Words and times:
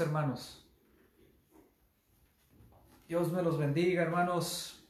Hermanos. 0.00 0.66
Dios 3.08 3.32
me 3.32 3.42
los 3.42 3.56
bendiga, 3.56 4.02
hermanos. 4.02 4.84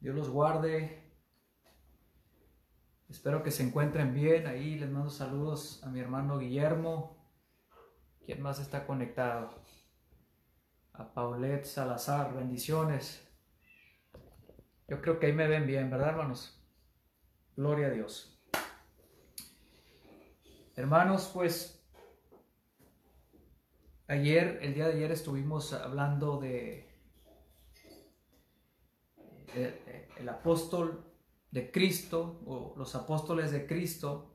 Dios 0.00 0.14
los 0.14 0.30
guarde. 0.30 1.12
Espero 3.08 3.42
que 3.42 3.50
se 3.50 3.62
encuentren 3.62 4.14
bien. 4.14 4.46
Ahí 4.46 4.78
les 4.78 4.90
mando 4.90 5.10
saludos 5.10 5.82
a 5.84 5.90
mi 5.90 6.00
hermano 6.00 6.38
Guillermo. 6.38 7.16
¿Quién 8.24 8.42
más 8.42 8.58
está 8.60 8.86
conectado? 8.86 9.62
A 10.94 11.12
Paulette 11.12 11.66
Salazar. 11.66 12.34
Bendiciones. 12.34 13.26
Yo 14.88 15.00
creo 15.00 15.18
que 15.18 15.26
ahí 15.26 15.32
me 15.32 15.48
ven 15.48 15.66
bien, 15.66 15.90
¿verdad, 15.90 16.10
hermanos? 16.10 16.62
Gloria 17.56 17.86
a 17.86 17.90
Dios. 17.90 18.42
Hermanos, 20.76 21.30
pues 21.32 21.73
ayer, 24.08 24.58
el 24.62 24.74
día 24.74 24.88
de 24.88 24.94
ayer 24.94 25.12
estuvimos 25.12 25.72
hablando 25.72 26.38
de, 26.38 26.88
el 30.18 30.28
apóstol 30.28 31.04
de 31.50 31.70
Cristo 31.70 32.40
o 32.46 32.74
los 32.76 32.94
apóstoles 32.94 33.52
de 33.52 33.66
Cristo 33.66 34.34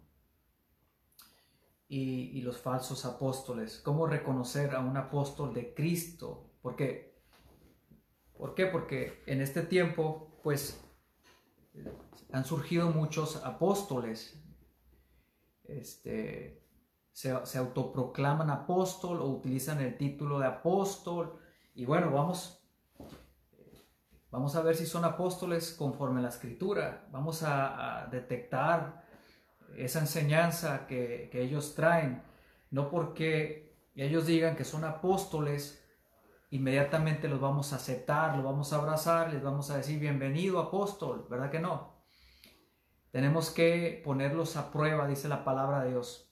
y, 1.88 2.42
los 2.42 2.60
falsos 2.60 3.06
apóstoles. 3.06 3.82
¿Cómo 3.84 4.06
reconocer 4.06 4.76
a 4.76 4.80
un 4.80 4.96
apóstol 4.96 5.54
de 5.54 5.74
Cristo? 5.74 6.52
Porque, 6.62 7.20
¿Por 8.38 8.56
qué? 8.56 8.68
Porque 8.68 9.24
en 9.26 9.42
este 9.42 9.64
tiempo, 9.64 10.40
pues, 10.44 10.82
han 12.32 12.46
surgido 12.46 12.90
muchos 12.92 13.38
apóstoles. 13.44 14.42
Este, 15.64 16.64
se, 17.12 17.58
autoproclaman 17.58 18.50
apóstol 18.50 19.22
o 19.22 19.28
utilizan 19.28 19.82
el 19.82 19.98
título 19.98 20.40
de 20.40 20.48
apóstol. 20.48 21.40
Y 21.76 21.86
bueno, 21.86 22.12
vamos, 22.12 22.64
vamos 24.32 24.56
a 24.56 24.62
ver 24.62 24.76
si 24.76 24.86
son 24.86 25.06
apóstoles 25.06 25.74
conforme 25.74 26.20
a 26.20 26.24
la 26.24 26.30
escritura. 26.30 27.08
Vamos 27.12 27.44
a, 27.44 28.08
detectar 28.12 29.06
esa 29.78 30.00
enseñanza 30.00 30.88
que, 30.88 31.30
que 31.32 31.42
ellos 31.42 31.76
traen. 31.76 32.24
No 32.72 32.90
porque 32.90 33.78
ellos 33.96 34.26
digan 34.26 34.56
que 34.56 34.64
son 34.64 34.84
apóstoles, 34.84 35.86
inmediatamente 36.52 37.28
los 37.28 37.40
vamos 37.40 37.74
a 37.74 37.78
aceptar, 37.78 38.36
los 38.36 38.46
vamos 38.46 38.72
a 38.72 38.78
abrazar, 38.78 39.34
les 39.34 39.44
vamos 39.44 39.70
a 39.70 39.78
decir 39.78 40.00
bienvenido 40.00 40.60
apóstol, 40.60 41.28
¿verdad 41.30 41.52
que 41.52 41.60
no? 41.60 42.00
Tenemos 43.12 43.50
que 43.50 44.02
ponerlos 44.06 44.56
a 44.56 44.72
prueba, 44.72 45.08
dice 45.08 45.28
la 45.28 45.44
palabra 45.44 45.84
de 45.84 45.92
Dios. 45.92 46.29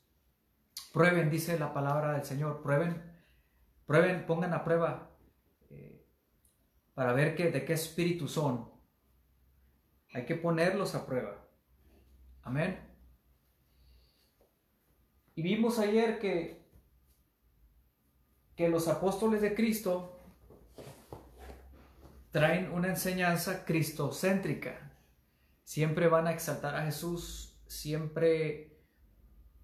Prueben, 0.98 1.30
dice 1.30 1.60
la 1.60 1.76
palabra 1.76 2.14
del 2.14 2.26
Señor, 2.26 2.64
prueben, 2.64 3.04
prueben, 3.86 4.26
pongan 4.26 4.52
a 4.56 4.64
prueba 4.64 5.16
eh, 5.70 6.04
para 6.96 7.14
ver 7.14 7.36
que, 7.36 7.52
de 7.52 7.64
qué 7.66 7.74
espíritu 7.74 8.28
son. 8.28 8.72
Hay 10.12 10.26
que 10.26 10.34
ponerlos 10.34 10.96
a 10.96 11.06
prueba. 11.06 11.48
Amén. 12.42 12.80
Y 15.36 15.44
vimos 15.44 15.78
ayer 15.78 16.18
que, 16.18 16.68
que 18.56 18.68
los 18.68 18.88
apóstoles 18.88 19.40
de 19.42 19.54
Cristo 19.54 20.20
traen 22.32 22.72
una 22.72 22.88
enseñanza 22.88 23.66
cristocéntrica. 23.66 24.98
Siempre 25.64 26.08
van 26.08 26.26
a 26.26 26.32
exaltar 26.32 26.76
a 26.76 26.86
Jesús, 26.86 27.62
siempre 27.68 28.82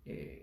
eh, 0.06 0.43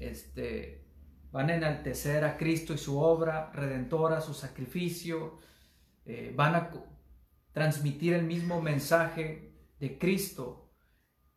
este, 0.00 0.84
van 1.30 1.50
a 1.50 1.54
enaltecer 1.54 2.24
a 2.24 2.36
Cristo 2.36 2.74
y 2.74 2.78
su 2.78 2.98
obra 2.98 3.52
redentora, 3.52 4.20
su 4.20 4.34
sacrificio, 4.34 5.38
eh, 6.04 6.32
van 6.34 6.54
a 6.56 6.70
transmitir 7.52 8.14
el 8.14 8.24
mismo 8.24 8.60
mensaje 8.60 9.54
de 9.78 9.98
Cristo, 9.98 10.72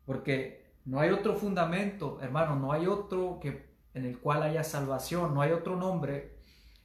porque 0.06 0.78
no 0.86 1.00
hay 1.00 1.12
otro 1.12 1.36
fundamento, 1.36 2.20
hermano, 2.22 2.56
no 2.56 2.72
hay 2.72 2.88
otro 2.88 3.40
que, 3.40 3.78
en 3.94 4.06
el 4.06 4.20
cual 4.20 4.44
haya 4.44 4.64
salvación, 4.64 5.34
no 5.34 5.42
hay 5.42 5.52
otro 5.52 5.76
nombre 5.76 6.40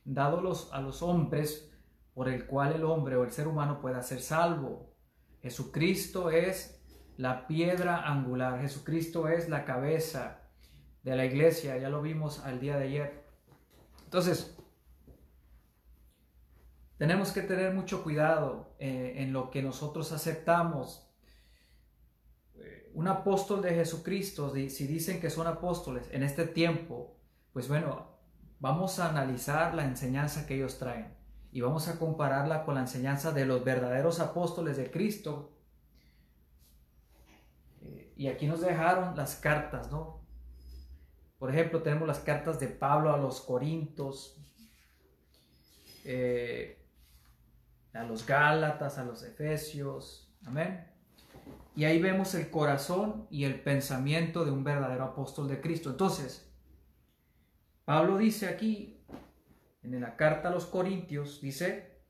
dado 0.05 0.39
a 0.73 0.81
los 0.81 1.03
hombres 1.03 1.71
por 2.15 2.29
el 2.29 2.47
cual 2.47 2.73
el 2.75 2.85
hombre 2.85 3.17
o 3.17 3.25
el 3.25 3.31
ser 3.31 3.47
humano 3.47 3.81
pueda 3.81 4.03
ser 4.03 4.21
salvo. 4.21 4.95
Jesucristo 5.41 6.31
es 6.31 6.83
la 7.17 7.47
piedra 7.47 8.09
angular, 8.09 8.61
Jesucristo 8.61 9.29
es 9.29 9.49
la 9.49 9.65
cabeza, 9.65 10.48
de 11.03 11.17
la 11.17 11.25
iglesia, 11.25 11.77
ya 11.79 11.89
lo 11.89 12.03
vimos 12.03 12.41
al 12.41 12.61
día 12.61 12.77
de 12.77 12.85
ayer. 12.85 13.25
Entonces, 14.05 14.57
tenemos 16.99 17.31
que 17.31 17.43
tener 17.43 17.73
mucho 17.73 18.03
cuidado 18.03 18.75
eh, 18.79 19.15
en 19.19 19.33
lo 19.33 19.51
que 19.51 19.63
nosotros 19.63 20.13
aceptamos. 20.13 21.05
Un 22.95 23.07
apóstol 23.07 23.63
de 23.63 23.75
Jesucristo, 23.75 24.53
si 24.53 24.87
dicen 24.87 25.21
que 25.21 25.31
son 25.31 25.47
apóstoles 25.47 26.09
en 26.11 26.25
este 26.25 26.47
tiempo, 26.47 27.17
pues 27.53 27.69
bueno, 27.69 28.19
vamos 28.59 28.99
a 28.99 29.09
analizar 29.09 29.75
la 29.75 29.85
enseñanza 29.85 30.47
que 30.47 30.57
ellos 30.57 30.79
traen 30.79 31.17
y 31.53 31.61
vamos 31.61 31.89
a 31.89 31.99
compararla 31.99 32.65
con 32.65 32.75
la 32.75 32.83
enseñanza 32.83 33.33
de 33.33 33.47
los 33.47 33.65
verdaderos 33.65 34.21
apóstoles 34.21 34.77
de 34.77 34.91
Cristo. 34.91 35.53
Eh, 37.81 38.13
y 38.17 38.27
aquí 38.27 38.47
nos 38.47 38.61
dejaron 38.61 39.17
las 39.17 39.37
cartas, 39.37 39.91
¿no? 39.91 40.18
Por 41.39 41.51
ejemplo, 41.51 41.83
tenemos 41.83 42.09
las 42.09 42.19
cartas 42.19 42.59
de 42.59 42.67
Pablo 42.67 43.13
a 43.13 43.17
los 43.17 43.41
Corintos, 43.41 44.37
eh, 46.05 46.85
a 47.93 48.03
los 48.03 48.27
Gálatas, 48.27 48.99
a 48.99 49.05
los 49.05 49.23
Efesios. 49.23 50.35
Amén. 50.45 50.87
Y 51.77 51.85
ahí 51.85 52.03
vemos 52.03 52.35
el 52.35 52.51
corazón 52.51 53.29
y 53.31 53.45
el 53.45 53.61
pensamiento 53.61 54.45
de 54.45 54.51
un 54.51 54.65
verdadero 54.65 55.05
apóstol 55.05 55.47
de 55.47 55.61
Cristo. 55.61 55.91
Entonces, 55.91 56.51
Pablo 57.85 58.19
dice 58.19 58.49
aquí, 58.49 59.01
en 59.85 60.01
la 60.01 60.17
carta 60.17 60.49
a 60.49 60.51
los 60.51 60.67
Corintios, 60.67 61.41
dice, 61.41 62.03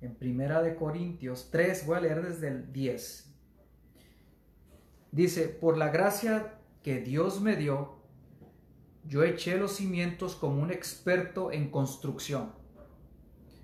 en 0.00 0.16
Primera 0.16 0.62
de 0.62 0.74
Corintios 0.74 1.50
3, 1.52 1.86
voy 1.86 1.96
a 1.96 2.00
leer 2.00 2.22
desde 2.22 2.48
el 2.48 2.72
10. 2.72 3.32
Dice, 5.12 5.48
por 5.48 5.78
la 5.78 5.90
gracia 5.90 6.53
que 6.84 7.00
Dios 7.00 7.40
me 7.40 7.56
dio, 7.56 7.94
yo 9.04 9.24
eché 9.24 9.56
los 9.56 9.76
cimientos 9.76 10.36
como 10.36 10.62
un 10.62 10.70
experto 10.70 11.50
en 11.50 11.70
construcción. 11.70 12.52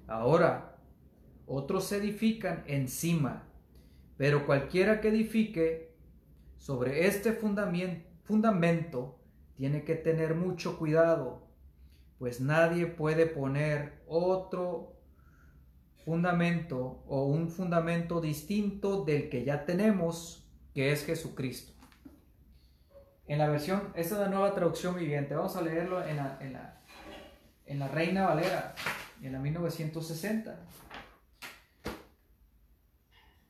Ahora, 0.07 0.79
otros 1.47 1.93
edifican 1.93 2.65
encima, 2.67 3.47
pero 4.17 4.47
cualquiera 4.47 5.03
que 5.03 5.09
edifique 5.09 5.95
sobre 6.57 7.07
este 7.07 7.35
fundamento 7.35 9.21
tiene 9.55 9.85
que 9.85 9.97
tener 9.97 10.35
mucho 10.35 10.79
cuidado, 10.79 11.47
pues 12.19 12.41
nadie 12.41 12.87
puede 12.87 13.27
poner 13.27 14.03
otro 14.07 14.97
fundamento 16.07 17.05
o 17.07 17.27
un 17.27 17.50
fundamento 17.50 18.23
distinto 18.23 19.05
del 19.05 19.29
que 19.29 19.45
ya 19.45 19.67
tenemos, 19.67 20.50
que 20.73 20.91
es 20.91 21.05
Jesucristo 21.05 21.79
en 23.30 23.38
la 23.38 23.49
versión, 23.49 23.92
esta 23.94 24.16
es 24.16 24.20
la 24.22 24.28
nueva 24.28 24.52
traducción 24.52 24.96
viviente, 24.96 25.37
vamos 25.37 25.54
a 25.54 25.62
leerlo 25.62 26.04
en 26.04 26.16
la, 26.16 26.37
en 26.40 26.52
la, 26.52 26.82
en 27.64 27.78
la 27.78 27.87
Reina 27.87 28.26
Valera, 28.26 28.75
en 29.22 29.32
la 29.32 29.38
1960. 29.38 30.58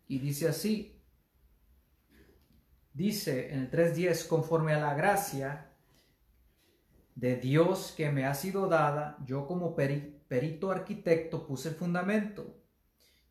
Y 0.06 0.18
dice 0.18 0.48
así, 0.48 1.00
dice 2.92 3.54
en 3.54 3.60
el 3.60 3.70
3.10, 3.70 4.28
conforme 4.28 4.74
a 4.74 4.80
la 4.80 4.92
gracia 4.92 5.70
de 7.14 7.36
Dios 7.36 7.94
que 7.96 8.10
me 8.10 8.26
ha 8.26 8.34
sido 8.34 8.68
dada, 8.68 9.16
yo 9.24 9.46
como 9.46 9.74
perito 9.74 10.70
arquitecto 10.70 11.46
puse 11.46 11.70
el 11.70 11.74
fundamento 11.76 12.54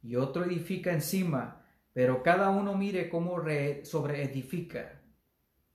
y 0.01 0.15
otro 0.15 0.45
edifica 0.45 0.93
encima, 0.93 1.63
pero 1.93 2.23
cada 2.23 2.49
uno 2.49 2.73
mire 2.73 3.07
cómo 3.07 3.39
sobre 3.83 4.23
edifica 4.23 4.98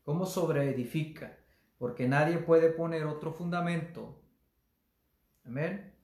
¿Cómo 0.04 0.26
sobreedifica? 0.26 1.38
Porque 1.78 2.06
nadie 2.06 2.38
puede 2.38 2.70
poner 2.70 3.04
otro 3.06 3.32
fundamento. 3.32 4.22
Amén. 5.44 5.94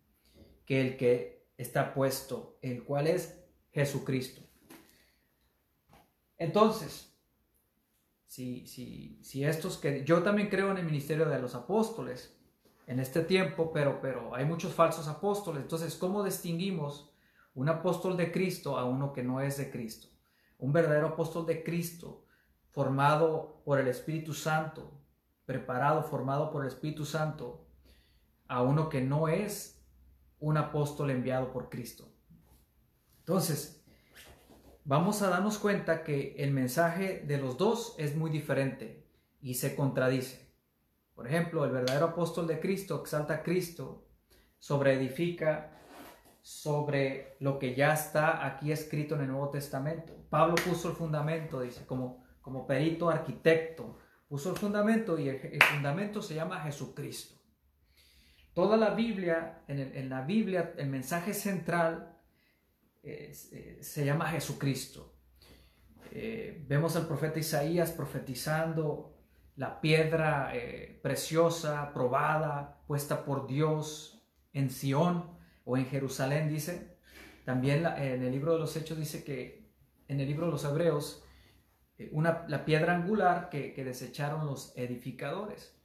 Que 0.65 0.81
el 0.81 0.97
que 0.97 1.47
está 1.57 1.95
puesto, 1.95 2.59
el 2.63 2.83
cual 2.83 3.07
es 3.07 3.45
Jesucristo. 3.71 4.43
Entonces, 6.39 7.15
si, 8.25 8.67
si, 8.67 9.21
si 9.23 9.45
estos 9.45 9.77
que 9.77 10.03
yo 10.05 10.23
también 10.23 10.49
creo 10.49 10.71
en 10.71 10.79
el 10.79 10.87
ministerio 10.87 11.29
de 11.29 11.39
los 11.39 11.55
apóstoles 11.55 12.41
en 12.87 12.99
este 12.99 13.23
tiempo, 13.23 13.71
pero, 13.71 14.01
pero 14.01 14.35
hay 14.35 14.47
muchos 14.47 14.73
falsos 14.73 15.09
apóstoles. 15.09 15.63
Entonces, 15.63 15.95
¿cómo 15.95 16.25
distinguimos 16.25 17.13
un 17.55 17.69
apóstol 17.69 18.17
de 18.17 18.33
Cristo 18.33 18.79
a 18.79 18.85
uno 18.87 19.13
que 19.13 19.23
no 19.23 19.43
es 19.43 19.59
de 19.59 19.71
Cristo? 19.71 20.09
Un 20.59 20.73
verdadero 20.73 21.09
apóstol 21.09 21.45
de 21.45 21.63
Cristo 21.63 22.25
formado 22.71 23.63
por 23.65 23.79
el 23.79 23.89
Espíritu 23.89 24.35
Santo, 24.35 24.91
preparado, 25.45 26.03
formado 26.03 26.51
por 26.51 26.63
el 26.63 26.69
Espíritu 26.69 27.05
Santo, 27.05 27.67
a 28.49 28.63
uno 28.63 28.89
que 28.89 29.01
no 29.01 29.29
es 29.29 29.85
un 30.39 30.57
apóstol 30.57 31.11
enviado 31.11 31.53
por 31.53 31.69
Cristo. 31.69 32.09
Entonces, 33.19 33.85
vamos 34.85 35.23
a 35.23 35.29
darnos 35.29 35.59
cuenta 35.59 36.03
que 36.03 36.35
el 36.39 36.51
mensaje 36.53 37.23
de 37.27 37.39
los 37.39 37.57
dos 37.59 37.95
es 37.99 38.17
muy 38.17 38.31
diferente 38.31 39.07
y 39.41 39.55
se 39.55 39.75
contradice. 39.75 40.51
Por 41.15 41.27
ejemplo, 41.27 41.65
el 41.65 41.71
verdadero 41.71 42.07
apóstol 42.07 42.47
de 42.47 42.61
Cristo 42.61 43.01
exalta 43.01 43.35
a 43.35 43.43
Cristo, 43.43 44.07
sobreedifica 44.59 45.79
sobre 46.43 47.37
lo 47.41 47.59
que 47.59 47.75
ya 47.75 47.93
está 47.93 48.47
aquí 48.47 48.73
escrito 48.73 49.15
en 49.15 49.23
el 49.23 49.29
Nuevo 49.29 49.51
Testamento. 49.51 50.15
Pablo 50.31 50.55
puso 50.55 50.89
el 50.89 50.97
fundamento, 50.97 51.61
dice, 51.61 51.85
como, 51.87 52.25
como 52.51 52.67
perito 52.67 53.09
arquitecto, 53.09 53.97
puso 54.29 54.51
el 54.51 54.57
fundamento 54.57 55.17
y 55.17 55.29
el, 55.29 55.63
fundamento 55.63 56.21
se 56.21 56.35
llama 56.35 56.61
Jesucristo. 56.63 57.37
Toda 58.53 58.77
la 58.77 58.91
Biblia, 58.91 59.63
en, 59.69 60.09
la 60.09 60.23
Biblia, 60.23 60.75
el 60.77 60.89
mensaje 60.89 61.33
central 61.33 62.19
eh, 63.05 63.33
se 63.81 64.05
llama 64.05 64.29
Jesucristo. 64.31 65.15
Eh, 66.11 66.65
vemos 66.67 66.97
al 66.97 67.07
profeta 67.07 67.39
Isaías 67.39 67.93
profetizando 67.93 69.17
la 69.55 69.81
piedra 69.81 70.51
eh, 70.53 70.99
preciosa, 71.01 71.93
probada, 71.95 72.83
puesta 72.89 73.25
por 73.25 73.47
Dios 73.47 74.27
en 74.53 74.71
Sión 74.71 75.39
o 75.65 75.77
en 75.77 75.87
Jerusalén, 75.87 76.49
dice. 76.49 76.99
También 77.45 77.87
en 77.87 78.25
el 78.25 78.33
libro 78.33 78.55
de 78.55 78.59
los 78.59 78.77
Hechos 78.77 78.99
dice 78.99 79.23
que 79.23 79.71
en 80.09 80.19
el 80.19 80.27
libro 80.27 80.47
de 80.47 80.53
los 80.53 80.65
Hebreos, 80.65 81.25
una, 82.13 82.45
la 82.49 82.65
piedra 82.65 82.95
angular 82.95 83.51
que, 83.51 83.73
desecharon 83.85 84.47
los 84.47 84.73
edificadores. 84.77 85.77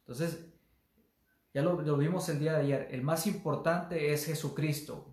Entonces, 0.00 0.46
ya 1.52 1.62
lo, 1.62 1.96
vimos 1.96 2.28
el 2.28 2.38
día 2.38 2.52
de 2.52 2.60
ayer, 2.60 2.88
el 2.90 3.02
más 3.02 3.26
importante 3.26 4.12
es 4.12 4.26
Jesucristo. 4.26 5.12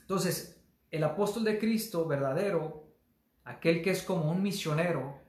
Entonces, 0.00 0.60
el 0.90 1.04
apóstol 1.04 1.44
de 1.44 1.58
Cristo 1.58 2.06
verdadero, 2.06 2.88
aquel 3.44 3.82
que 3.82 3.90
es 3.90 4.02
como 4.02 4.30
un 4.30 4.42
misionero, 4.42 5.20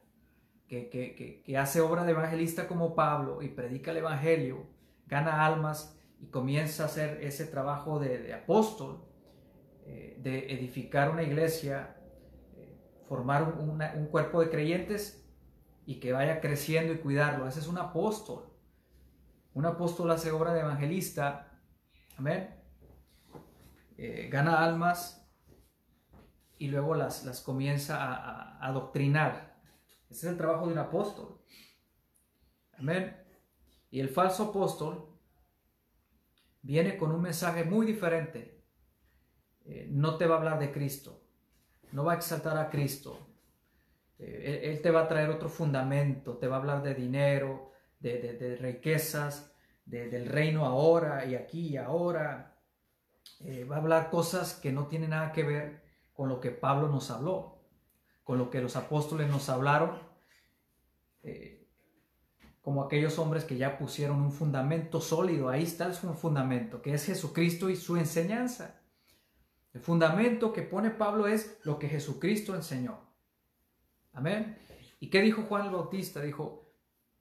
que, 0.68 0.90
que, 0.90 1.44
que, 1.44 1.58
hace 1.58 1.82
obra 1.82 2.06
de 2.06 2.12
evangelista 2.12 2.68
como 2.68 2.96
Pablo 2.96 3.42
y 3.42 3.50
predica 3.50 3.92
el 3.92 3.98
Evangelio, 3.98 4.66
gana 5.06 5.46
almas 5.46 5.98
y 6.22 6.28
comienza 6.28 6.84
a 6.84 6.86
hacer 6.86 7.22
ese 7.22 7.46
trabajo 7.46 8.00
de, 8.00 8.34
apóstol, 8.34 9.04
eh, 9.86 10.16
de 10.20 10.54
edificar 10.54 11.12
una 11.12 11.24
iglesia, 11.24 12.01
formar 13.12 13.44
un, 13.60 14.08
cuerpo 14.08 14.40
de 14.40 14.50
creyentes 14.50 15.30
y 15.86 16.00
que 16.00 16.14
vaya 16.14 16.40
creciendo 16.40 16.94
y 16.94 17.00
cuidarlo. 17.00 17.46
Ese 17.46 17.60
es 17.60 17.68
un 17.68 17.78
apóstol. 17.78 18.50
Un 19.54 19.66
apóstol 19.66 20.10
hace 20.12 20.32
obra 20.32 20.54
de 20.54 20.62
evangelista, 20.62 21.60
amén. 22.16 22.56
Eh, 23.98 24.30
gana 24.32 24.64
almas 24.64 25.30
y 26.58 26.70
luego 26.70 26.96
las, 26.96 27.26
las 27.26 27.42
comienza 27.42 28.02
a, 28.02 28.14
a 28.14 28.68
adoctrinar. 28.68 29.62
Ese 30.10 30.28
es 30.28 30.32
el 30.32 30.38
trabajo 30.38 30.68
de 30.68 30.72
un 30.72 30.80
apóstol. 30.80 31.42
Amén. 32.80 33.22
Y 33.90 34.00
el 34.00 34.08
falso 34.08 34.52
apóstol 34.52 35.20
viene 36.62 36.96
con 36.96 37.12
un 37.12 37.22
mensaje 37.22 37.66
muy 37.66 37.86
diferente. 37.86 38.64
Eh, 39.66 39.90
no 39.92 40.16
te 40.16 40.28
va 40.28 40.36
a 40.36 40.38
hablar 40.38 40.60
de 40.60 40.72
Cristo, 40.72 41.21
no 41.92 42.04
va 42.04 42.14
a 42.14 42.16
exaltar 42.16 42.58
a 42.58 42.70
Cristo. 42.70 43.28
Eh, 44.20 44.62
él, 44.66 44.82
te 44.82 44.92
va 44.92 45.02
a 45.02 45.08
traer 45.08 45.30
otro 45.30 45.50
fundamento, 45.50 46.38
te 46.38 46.48
va 46.48 46.58
a 46.58 46.60
hablar 46.60 46.84
de 46.84 46.94
dinero, 46.94 47.72
de, 48.00 48.58
riquezas, 48.60 49.54
del 49.86 50.26
reino 50.28 50.66
ahora 50.66 51.26
y 51.26 51.36
aquí 51.36 51.70
y 51.70 51.78
ahora. 51.78 52.58
Eh, 53.40 53.64
va 53.64 53.78
a 53.78 53.80
hablar 53.80 54.10
cosas 54.10 54.54
que 54.54 54.72
no 54.72 54.88
tienen 54.88 55.12
nada 55.12 55.32
que 55.32 55.44
ver 55.44 55.84
con 56.14 56.30
lo 56.30 56.40
que 56.40 56.52
Pablo 56.52 56.88
nos 56.88 57.10
habló, 57.10 57.64
con 58.24 58.38
lo 58.38 58.50
que 58.50 58.62
los 58.62 58.76
apóstoles 58.76 59.30
nos 59.30 59.50
hablaron 59.50 60.00
como 62.62 62.84
aquellos 62.84 63.18
hombres 63.18 63.44
que 63.44 63.58
ya 63.58 63.78
pusieron 63.78 64.22
un 64.22 64.32
fundamento 64.32 65.02
sólido. 65.02 65.50
Ahí 65.50 65.64
está 65.64 65.88
el 65.88 65.94
fundamento, 65.94 66.82
que 66.82 66.94
es 66.94 67.06
Jesucristo 67.06 67.70
y 67.70 67.76
su 67.76 67.98
enseñanza. 67.98 68.81
El 69.74 69.82
fundamento 69.82 70.52
que 70.52 70.64
pone 70.64 70.90
Pablo 70.90 71.28
es 71.28 71.60
lo 71.64 71.80
que 71.80 71.88
Jesucristo 71.88 72.56
enseñó. 72.56 73.00
Amén. 74.14 74.58
¿Y 75.00 75.10
qué 75.10 75.22
dijo 75.22 75.44
Juan 75.44 75.66
el 75.66 75.72
Bautista? 75.72 76.22
Dijo, 76.22 76.74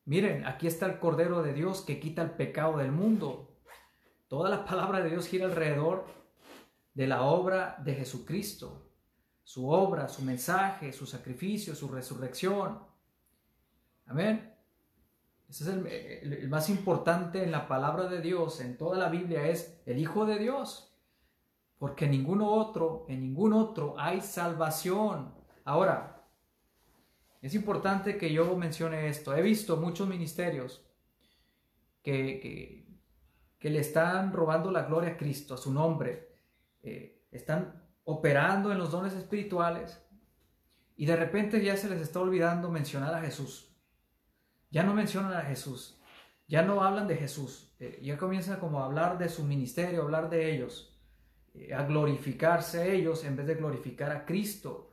miren, 0.05 0.45
aquí 0.45 0.67
está 0.67 0.87
el 0.87 0.99
Cordero 0.99 1.43
de 1.43 1.53
Dios 1.53 1.83
que 1.83 2.01
quita 2.01 2.23
el 2.23 2.33
pecado 2.33 2.79
del 2.79 2.93
mundo. 2.93 3.57
Toda 4.29 4.51
la 4.51 4.65
palabra 4.65 5.01
de 5.01 5.11
Dios 5.11 5.29
gira 5.29 5.47
alrededor 5.47 6.07
de 6.95 7.07
la 7.07 7.23
obra 7.23 7.77
de 7.85 7.95
Jesucristo. 7.95 8.91
Su 9.45 9.69
obra, 9.69 10.09
su 10.09 10.23
mensaje, 10.23 10.93
su 10.93 11.07
sacrificio, 11.07 11.75
su 11.75 11.89
resurrección. 11.89 12.81
Amén. 14.07 14.55
Ese 15.49 15.65
es 15.65 15.69
el, 15.71 16.49
más 16.49 16.69
importante 16.71 17.43
en 17.43 17.51
la 17.51 17.67
palabra 17.67 18.09
de 18.09 18.21
Dios, 18.21 18.61
en 18.61 18.77
toda 18.77 18.97
la 18.97 19.09
Biblia, 19.09 19.49
es 19.49 19.81
el 19.87 19.99
Hijo 19.99 20.25
de 20.27 20.39
Dios. 20.39 20.90
Porque 21.81 22.05
en 22.05 22.11
ninguno 22.11 22.47
otro, 22.51 23.07
en 23.09 23.23
ningún 23.23 23.55
otro 23.55 23.95
hay 23.99 24.21
salvación. 24.21 25.35
Ahora, 25.65 26.27
es 27.41 27.55
importante 27.55 28.19
que 28.19 28.31
yo 28.31 28.55
mencione 28.55 29.09
esto. 29.09 29.35
He 29.35 29.41
visto 29.41 29.79
muchos 29.79 30.07
ministerios 30.07 30.87
que, 32.03 32.87
que, 33.59 33.71
le 33.71 33.79
están 33.79 34.35
robando 34.35 34.71
la 34.71 34.83
gloria 34.83 35.13
a 35.13 35.17
Cristo, 35.17 35.55
a 35.55 35.57
su 35.57 35.73
nombre. 35.73 36.37
Eh, 36.83 37.25
están 37.31 37.83
operando 38.05 38.73
en 38.73 38.77
los 38.77 38.91
dones 38.91 39.15
espirituales 39.15 40.07
y 40.97 41.07
de 41.07 41.17
repente 41.17 41.65
ya 41.65 41.79
se 41.79 41.89
les 41.89 42.03
está 42.03 42.21
olvidando 42.21 42.71
mencionar 42.71 43.15
a 43.15 43.23
Jesús. 43.23 43.75
Ya 44.71 44.83
no 44.83 44.93
mencionan 44.93 45.33
a 45.33 45.41
Jesús, 45.41 45.99
ya 46.47 46.61
no 46.61 46.83
hablan 46.83 47.09
de 47.09 47.17
Jesús, 47.17 47.75
eh, 47.81 47.99
ya 48.03 48.19
comienzan 48.19 48.61
como 48.61 48.81
a 48.81 48.85
hablar 48.85 49.17
de 49.17 49.31
su 49.31 49.45
ministerio, 49.45 50.03
hablar 50.03 50.29
de 50.29 50.55
ellos, 50.55 50.90
a 51.75 51.83
glorificarse 51.85 52.95
ellos 52.95 53.25
en 53.25 53.37
vez 53.37 53.47
de 53.47 53.55
glorificar 53.57 54.13
a 54.13 54.25
Cristo. 54.25 54.93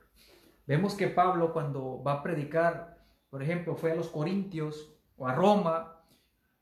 Vemos 0.66 0.94
que 0.94 1.08
Pablo 1.08 1.52
cuando 1.52 2.02
va 2.02 2.14
a 2.14 2.22
predicar, 2.22 3.04
por 3.30 3.42
ejemplo, 3.42 3.76
fue 3.76 3.92
a 3.92 3.94
los 3.94 4.08
Corintios 4.08 4.94
o 5.16 5.26
a 5.26 5.34
Roma 5.34 6.04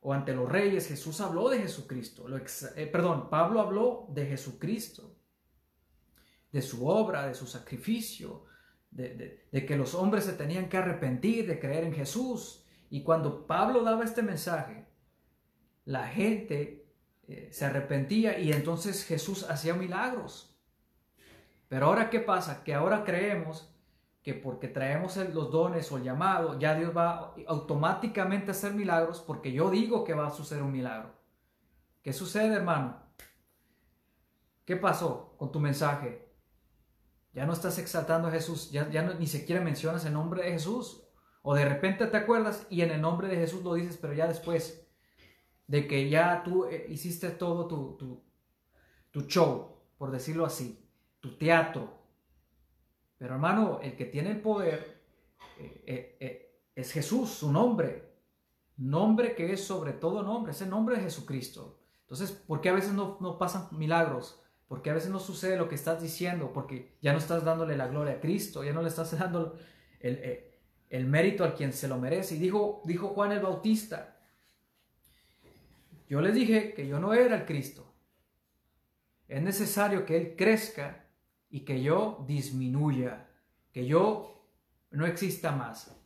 o 0.01 0.13
ante 0.13 0.35
los 0.35 0.49
reyes, 0.49 0.87
Jesús 0.87 1.21
habló 1.21 1.49
de 1.49 1.59
Jesucristo. 1.59 2.27
Eh, 2.77 2.87
perdón, 2.87 3.29
Pablo 3.29 3.61
habló 3.61 4.07
de 4.11 4.27
Jesucristo, 4.27 5.17
de 6.53 6.63
su 6.63 6.87
obra, 6.87 7.27
de 7.27 7.35
su 7.35 7.47
sacrificio, 7.47 8.45
de, 8.91 9.49
de 9.51 9.67
que 9.67 9.77
los 9.77 9.95
hombres 9.95 10.25
se 10.25 10.35
tenían 10.35 10.69
que 10.69 10.77
arrepentir, 10.77 11.49
de 11.49 11.59
creer 11.59 11.85
en 11.85 11.93
Jesús, 11.93 12.65
y 12.89 13.03
cuando 13.03 13.47
Pablo 13.47 13.83
daba 13.83 14.05
este 14.05 14.23
mensaje, 14.23 14.87
la 15.85 16.07
gente 16.07 16.86
eh, 17.29 17.49
se 17.53 17.65
arrepentía 17.65 18.39
y 18.39 18.53
entonces 18.53 19.05
Jesús 19.05 19.49
hacía 19.51 19.75
milagros. 19.75 20.57
Pero 21.69 21.87
ahora, 21.87 22.11
¿qué 22.11 22.21
pasa? 22.21 22.63
Que 22.63 22.75
ahora 22.75 23.05
creemos 23.05 23.73
que 24.23 24.35
porque 24.35 24.69
traemos 24.69 25.17
los 25.17 25.51
dones 25.51 25.91
o 25.93 25.99
el 25.99 26.05
llamado, 26.05 26.59
ya 26.59 26.75
Dios 26.75 26.97
va 26.97 27.35
automáticamente 27.47 28.51
a 28.51 28.53
hacer 28.53 28.75
milagros 28.75 29.21
porque 29.21 29.53
yo 29.53 29.71
digo 29.71 30.05
que 30.05 30.15
va 30.15 30.27
a 30.27 30.31
suceder 30.31 30.63
un 30.63 30.73
milagro. 30.73 31.15
¿Qué 32.03 32.13
sucede, 32.13 32.55
hermano? 32.55 32.97
¿Qué 34.65 34.77
pasó 34.77 35.35
con 35.37 35.53
tu 35.53 35.61
mensaje? 35.61 36.29
Ya 37.35 37.47
no 37.47 37.53
estás 37.53 37.79
exaltando 37.79 38.29
a 38.29 38.33
Jesús, 38.33 38.71
ya, 38.71 38.89
ya 38.91 39.03
ni 39.03 39.27
siquiera 39.27 39.61
mencionas 39.61 40.05
el 40.05 40.13
nombre 40.13 40.43
de 40.43 40.53
Jesús. 40.53 41.03
O 41.43 41.55
de 41.55 41.65
repente 41.65 42.07
te 42.07 42.17
acuerdas 42.17 42.67
y 42.71 42.81
en 42.81 42.91
el 42.91 43.01
nombre 43.01 43.29
de 43.29 43.37
Jesús 43.37 43.63
lo 43.63 43.75
dices, 43.75 43.97
pero 43.97 44.13
ya 44.13 44.27
después 44.27 44.86
de 45.67 45.87
que 45.87 46.09
ya 46.09 46.43
tú 46.45 46.67
eh, 46.67 46.87
hiciste 46.89 47.31
todo 47.31 47.67
tu, 47.67 48.23
tu, 49.11 49.23
show, 49.23 49.77
por 49.99 50.11
decirlo 50.11 50.45
así, 50.45 50.79
tu 51.21 51.37
teatro. 51.37 52.03
Pero 53.19 53.35
hermano, 53.35 53.81
el 53.83 53.97
que 53.97 54.05
tiene 54.05 54.31
el 54.31 54.41
poder 54.41 55.03
eh, 55.59 56.17
eh, 56.21 56.61
es 56.75 56.93
Jesús, 56.93 57.31
su 57.31 57.51
nombre. 57.51 58.15
Nombre 58.77 59.35
que 59.35 59.53
es 59.53 59.65
sobre 59.65 59.95
todo 59.95 60.23
nombre, 60.23 60.53
es 60.53 60.61
el 60.61 60.69
nombre 60.69 60.97
de 60.97 61.03
Jesucristo. 61.03 61.81
Entonces, 62.03 62.31
¿por 62.31 62.61
qué 62.61 62.69
a 62.69 62.75
veces 62.75 62.93
no, 62.93 63.17
no 63.21 63.39
pasan 63.39 63.69
milagros? 63.73 64.39
Porque 64.69 64.91
a 64.91 64.95
veces 64.95 65.11
no 65.11 65.19
sucede 65.19 65.57
lo 65.57 65.69
que 65.69 65.77
estás 65.77 66.03
diciendo, 66.03 66.53
porque 66.53 66.97
ya 67.01 67.13
no 67.13 67.19
estás 67.19 67.43
dándole 67.43 67.77
la 67.77 67.89
gloria 67.89 68.15
a 68.15 68.21
Cristo, 68.21 68.63
ya 68.63 68.75
no 68.75 68.83
le 68.83 68.89
estás 68.89 69.19
dando 69.19 69.59
el, 70.01 70.45
el 70.91 71.07
mérito 71.07 71.43
al 71.43 71.55
quien 71.55 71.73
se 71.73 71.89
lo 71.89 71.97
merece. 71.99 72.37
Y 72.37 72.39
dijo, 72.39 72.83
dijo 72.85 73.09
Juan 73.09 73.33
el 73.33 73.41
Bautista, 73.41 74.16
yo 76.09 76.21
les 76.21 76.35
dije 76.35 76.75
que 76.75 76.87
yo 76.87 76.99
no 77.01 77.13
era 77.15 77.37
el 77.37 77.45
Cristo. 77.47 77.93
Es 79.29 79.43
necesario 79.43 80.07
que 80.07 80.17
Él 80.17 80.35
crezca 80.37 81.07
y 81.51 81.61
que 81.61 81.83
yo 81.83 82.25
disminuya, 82.29 83.29
que 83.73 83.87
yo 83.87 84.49
no 84.91 85.07
exista 85.07 85.53
más. 85.53 85.97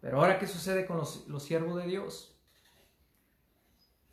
Pero 0.00 0.18
ahora, 0.18 0.38
¿qué 0.38 0.46
sucede 0.46 0.86
con 0.86 0.98
los, 0.98 1.26
siervos 1.42 1.76
de 1.82 1.88
Dios? 1.88 2.38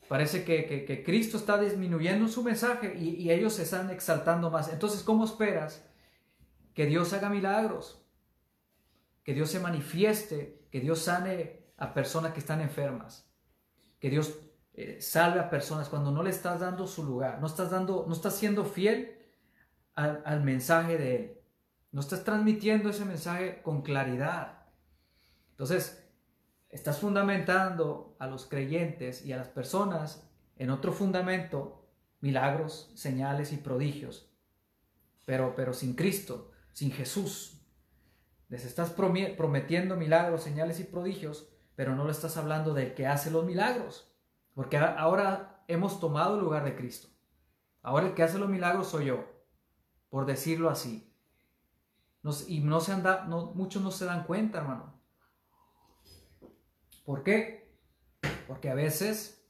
Parece 0.08 0.44
que, 0.44 1.04
Cristo 1.06 1.38
está 1.38 1.58
disminuyendo 1.58 2.28
su 2.28 2.44
mensaje 2.44 2.94
y, 2.98 3.16
y 3.22 3.32
ellos 3.32 3.54
se 3.54 3.64
están 3.64 3.90
exaltando 3.90 4.52
más. 4.52 4.72
Entonces, 4.72 5.02
¿cómo 5.02 5.24
esperas 5.24 5.86
que 6.74 6.86
Dios 6.86 7.14
haga 7.14 7.30
milagros? 7.30 8.06
Que 9.24 9.34
Dios 9.34 9.50
se 9.50 9.60
manifieste, 9.60 10.68
que 10.72 10.82
Dios 10.82 11.00
sane 11.00 11.64
a 11.78 11.94
personas 11.94 12.34
que 12.34 12.40
están 12.40 12.60
enfermas, 12.60 13.30
que 14.00 14.10
Dios 14.10 14.38
eh, 14.76 15.00
salve 15.02 15.40
a 15.40 15.52
personas 15.52 15.88
cuando 15.88 16.10
no 16.10 16.24
le 16.24 16.32
estás 16.32 16.60
dando 16.60 16.88
su 16.88 17.04
lugar, 17.04 17.40
no 17.40 17.46
estás, 17.46 17.70
dando, 17.70 18.06
no 18.08 18.14
estás 18.14 18.36
siendo 18.36 18.66
fiel 18.66 19.20
al, 19.94 20.44
mensaje 20.44 20.98
de 20.98 21.16
Él, 21.16 21.38
no 21.92 22.02
estás 22.02 22.24
transmitiendo 22.24 22.90
ese 22.90 23.06
mensaje 23.06 23.62
con 23.62 23.84
claridad. 23.84 24.64
Entonces, 25.52 26.04
estás 26.70 26.98
fundamentando 26.98 28.16
a 28.18 28.26
los 28.26 28.48
creyentes 28.48 29.24
y 29.24 29.32
a 29.32 29.38
las 29.38 29.48
personas 29.48 30.28
en 30.56 30.72
otro 30.72 30.92
fundamento, 30.92 31.88
milagros, 32.20 32.92
señales 32.96 33.54
y 33.54 33.58
prodigios, 33.58 34.34
pero, 35.26 35.54
pero 35.56 35.74
sin 35.74 35.94
Cristo, 35.94 36.50
sin 36.72 36.92
Jesús. 36.92 37.62
Les 38.50 38.66
estás 38.66 38.90
prometiendo 38.90 39.96
milagros, 39.98 40.42
señales 40.42 40.80
y 40.80 40.84
prodigios, 40.86 41.48
pero 41.76 41.96
no 41.96 42.06
le 42.06 42.12
estás 42.12 42.38
hablando 42.38 42.74
del 42.74 42.96
que 42.96 43.06
hace 43.06 43.30
los 43.30 43.46
milagros. 43.46 44.13
Porque 44.54 44.78
ahora 44.78 45.64
hemos 45.68 46.00
tomado 46.00 46.36
el 46.36 46.42
lugar 46.42 46.64
de 46.64 46.76
Cristo. 46.76 47.08
Ahora 47.82 48.08
el 48.08 48.14
que 48.14 48.24
hace 48.24 48.38
los 48.38 48.50
milagros 48.50 48.88
soy 48.88 49.06
yo, 49.06 49.26
por 50.10 50.26
decirlo 50.26 50.70
así. 50.70 51.12
y 52.48 52.60
no 52.62 52.80
se 52.80 52.94
anda, 52.94 53.26
no, 53.26 53.48
muchos 53.56 53.82
no 53.82 53.92
se 53.92 54.06
dan 54.06 54.24
cuenta, 54.26 54.60
hermano. 54.60 54.94
¿Por 57.04 57.24
qué? 57.24 57.76
Porque 58.48 58.70
a 58.70 58.76
veces 58.76 59.46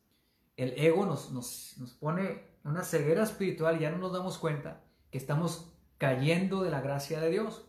el 0.57 0.74
ego 0.79 1.05
nos, 1.05 1.31
nos, 1.31 1.75
nos 1.77 1.93
pone 1.93 2.48
una 2.63 2.83
ceguera 2.83 3.24
espiritual 3.24 3.77
y 3.77 3.81
ya 3.81 3.91
no 3.91 3.98
nos 3.98 4.13
damos 4.13 4.38
cuenta 4.38 4.83
que 5.12 5.17
estamos 5.17 5.74
cayendo 5.98 6.63
de 6.63 6.72
la 6.72 6.81
gracia 6.81 7.19
de 7.19 7.29
Dios 7.29 7.65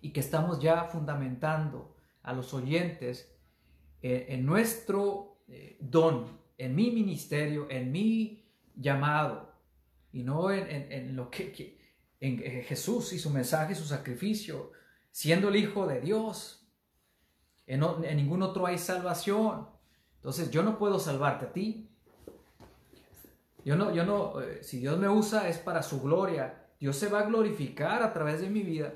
y 0.00 0.12
que 0.12 0.20
estamos 0.20 0.60
ya 0.60 0.84
fundamentando 0.84 1.96
a 2.22 2.32
los 2.32 2.52
oyentes 2.52 3.34
eh, 4.02 4.26
en 4.30 4.44
nuestro 4.44 5.31
eh, 5.48 5.76
don, 5.80 6.38
en 6.58 6.74
mi 6.74 6.90
ministerio, 6.90 7.66
en 7.70 7.90
mi 7.90 8.44
llamado, 8.74 9.52
y 10.12 10.22
no 10.22 10.50
en, 10.50 11.16
lo 11.16 11.30
que, 11.30 11.78
en 12.20 12.38
Jesús 12.64 13.12
y 13.12 13.18
su 13.18 13.30
mensaje, 13.30 13.74
su 13.74 13.84
sacrificio, 13.84 14.72
siendo 15.10 15.48
el 15.48 15.56
Hijo 15.56 15.86
de 15.86 16.00
Dios. 16.00 16.66
En, 17.66 17.80
ningún 18.16 18.42
otro 18.42 18.66
hay 18.66 18.78
salvación. 18.78 19.68
Entonces 20.16 20.50
yo 20.50 20.62
no 20.62 20.78
puedo 20.78 20.98
salvarte 20.98 21.46
a 21.46 21.52
ti. 21.52 21.88
Yo 23.64 23.76
no, 23.76 23.94
yo 23.94 24.04
no, 24.04 24.40
eh, 24.40 24.62
si 24.62 24.78
Dios 24.78 24.98
me 24.98 25.08
usa 25.08 25.48
es 25.48 25.58
para 25.58 25.82
su 25.82 26.02
gloria. 26.02 26.68
Dios 26.78 26.96
se 26.96 27.08
va 27.08 27.20
a 27.20 27.26
glorificar 27.26 28.02
a 28.02 28.12
través 28.12 28.40
de 28.40 28.50
mi 28.50 28.62
vida. 28.62 28.94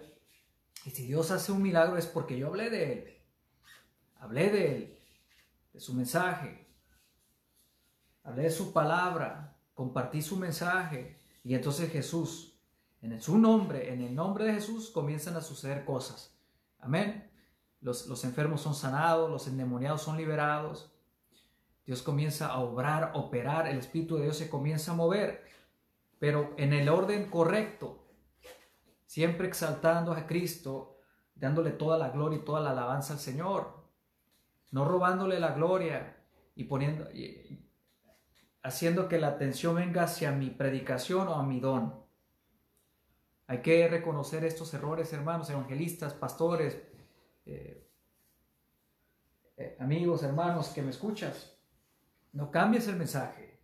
Y 0.84 0.90
si 0.90 1.06
Dios 1.06 1.30
hace 1.30 1.52
un 1.52 1.62
milagro 1.62 1.96
es 1.96 2.06
porque 2.06 2.36
yo 2.36 2.48
hablé 2.48 2.68
de 2.68 2.92
Él. 2.92 3.18
Hablé 4.16 4.50
de 4.50 4.76
Él 4.76 4.95
su 5.78 5.95
mensaje. 5.95 6.66
Hablé 8.23 8.45
de 8.45 8.50
su 8.50 8.73
palabra, 8.73 9.56
compartí 9.75 10.23
su 10.23 10.37
mensaje 10.37 11.18
y 11.45 11.54
entonces 11.54 11.90
Jesús, 11.90 12.59
en 13.00 13.21
su 13.21 13.38
nombre, 13.38 13.93
en 13.93 14.02
el 14.02 14.15
nombre 14.15 14.47
de 14.47 14.54
Jesús, 14.54 14.91
comienzan 14.91 15.36
a 15.36 15.41
suceder 15.41 15.84
cosas. 15.84 16.36
Amén. 16.80 17.30
Los, 17.80 18.06
los 18.06 18.25
enfermos 18.25 18.62
son 18.62 18.75
sanados, 18.75 19.30
los 19.30 19.47
endemoniados 19.47 20.02
son 20.02 20.17
liberados. 20.17 20.93
Dios 21.84 22.02
comienza 22.02 22.49
a 22.49 22.58
obrar, 22.58 23.12
operar, 23.15 23.69
el 23.69 23.78
Espíritu 23.78 24.17
de 24.17 24.25
Dios 24.25 24.36
se 24.36 24.50
comienza 24.50 24.91
a 24.91 24.97
mover, 24.97 25.45
pero 26.19 26.52
en 26.56 26.73
el 26.73 26.89
orden 26.89 27.30
correcto, 27.30 28.08
siempre 29.04 29.47
exaltando 29.47 30.12
a 30.12 30.26
Cristo, 30.26 30.99
dándole 31.36 31.71
toda 31.71 31.97
la 31.97 32.10
gloria 32.10 32.39
y 32.41 32.45
toda 32.45 32.60
la 32.60 32.71
alabanza 32.71 33.12
al 33.12 33.21
Señor 33.21 33.85
no 34.76 34.84
robándole 34.84 35.41
la 35.41 35.52
gloria 35.52 36.19
y 36.54 36.65
poniendo, 36.65 37.08
haciendo 38.62 39.08
que 39.08 39.19
la 39.19 39.28
atención 39.28 39.75
venga 39.75 40.02
hacia 40.02 40.32
mi 40.32 40.50
predicación 40.50 41.28
o 41.28 41.36
a 41.36 41.43
mi 41.43 41.60
don. 41.60 42.04
Hay 43.47 43.62
que 43.62 43.89
reconocer 43.89 44.45
estos 44.45 44.75
errores, 44.75 45.10
hermanos, 45.15 45.49
evangelistas, 45.49 46.12
pastores, 46.12 46.78
eh, 47.47 47.89
eh, 49.56 49.78
amigos, 49.80 50.23
hermanos 50.23 50.69
que 50.69 50.82
me 50.82 50.91
escuchas. 50.91 51.58
No 52.34 52.50
cambies 52.50 52.86
el 52.86 52.97
mensaje. 52.97 53.58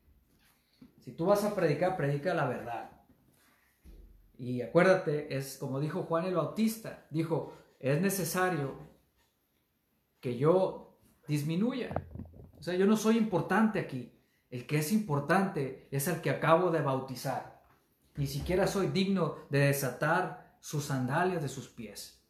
Si 1.00 1.12
tú 1.12 1.26
vas 1.26 1.44
a 1.44 1.54
predicar, 1.54 1.94
predica 1.94 2.32
la 2.32 2.48
verdad. 2.48 2.90
Y 4.38 4.62
acuérdate, 4.62 5.36
es 5.36 5.58
como 5.58 5.78
dijo 5.78 6.04
Juan 6.04 6.24
el 6.24 6.36
Bautista, 6.36 7.06
dijo, 7.10 7.52
es 7.78 8.00
necesario 8.00 8.78
que 10.22 10.38
yo 10.38 10.81
disminuya. 11.26 11.94
O 12.58 12.62
sea, 12.62 12.74
yo 12.74 12.86
no 12.86 12.96
soy 12.96 13.16
importante 13.16 13.80
aquí. 13.80 14.12
El 14.50 14.66
que 14.66 14.78
es 14.78 14.92
importante 14.92 15.88
es 15.90 16.08
el 16.08 16.20
que 16.20 16.30
acabo 16.30 16.70
de 16.70 16.82
bautizar. 16.82 17.62
Ni 18.16 18.26
siquiera 18.26 18.66
soy 18.66 18.88
digno 18.88 19.36
de 19.48 19.60
desatar 19.60 20.56
sus 20.60 20.84
sandalias 20.84 21.42
de 21.42 21.48
sus 21.48 21.68
pies. 21.68 22.22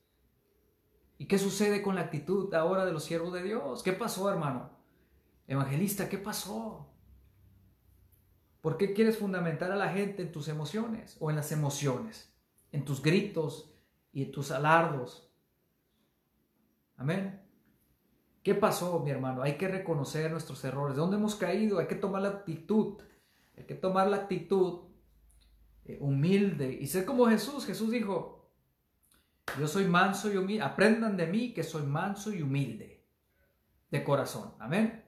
¿Y 1.18 1.26
qué 1.26 1.38
sucede 1.38 1.82
con 1.82 1.96
la 1.96 2.02
actitud 2.02 2.52
ahora 2.54 2.84
de 2.84 2.92
los 2.92 3.04
siervos 3.04 3.32
de 3.32 3.42
Dios? 3.42 3.82
¿Qué 3.82 3.92
pasó, 3.92 4.30
hermano? 4.30 4.70
Evangelista, 5.46 6.08
¿qué 6.08 6.18
pasó? 6.18 6.88
¿Por 8.60 8.76
qué 8.76 8.94
quieres 8.94 9.18
fundamentar 9.18 9.72
a 9.72 9.76
la 9.76 9.88
gente 9.88 10.22
en 10.22 10.32
tus 10.32 10.48
emociones 10.48 11.16
o 11.18 11.30
en 11.30 11.36
las 11.36 11.50
emociones? 11.50 12.32
En 12.70 12.84
tus 12.84 13.02
gritos 13.02 13.74
y 14.12 14.22
en 14.22 14.32
tus 14.32 14.52
alardos. 14.52 15.30
Amén. 16.96 17.41
¿Qué 18.42 18.54
pasó, 18.54 18.98
mi 19.00 19.10
hermano? 19.10 19.42
Hay 19.42 19.56
que 19.56 19.68
reconocer 19.68 20.30
nuestros 20.30 20.64
errores. 20.64 20.96
¿De 20.96 21.00
dónde 21.00 21.16
hemos 21.16 21.36
caído? 21.36 21.78
Hay 21.78 21.86
que 21.86 21.94
tomar 21.94 22.22
la 22.22 22.28
actitud. 22.28 23.00
Hay 23.56 23.64
que 23.64 23.74
tomar 23.74 24.08
la 24.08 24.16
actitud 24.16 24.80
eh, 25.84 25.98
humilde 26.00 26.72
y 26.80 26.86
ser 26.88 27.04
como 27.04 27.26
Jesús. 27.26 27.64
Jesús 27.66 27.90
dijo, 27.90 28.50
yo 29.58 29.68
soy 29.68 29.84
manso 29.84 30.32
y 30.32 30.36
humilde. 30.36 30.64
Aprendan 30.64 31.16
de 31.16 31.26
mí 31.26 31.54
que 31.54 31.62
soy 31.62 31.84
manso 31.84 32.32
y 32.32 32.42
humilde 32.42 33.04
de 33.90 34.02
corazón. 34.02 34.54
Amén. 34.58 35.04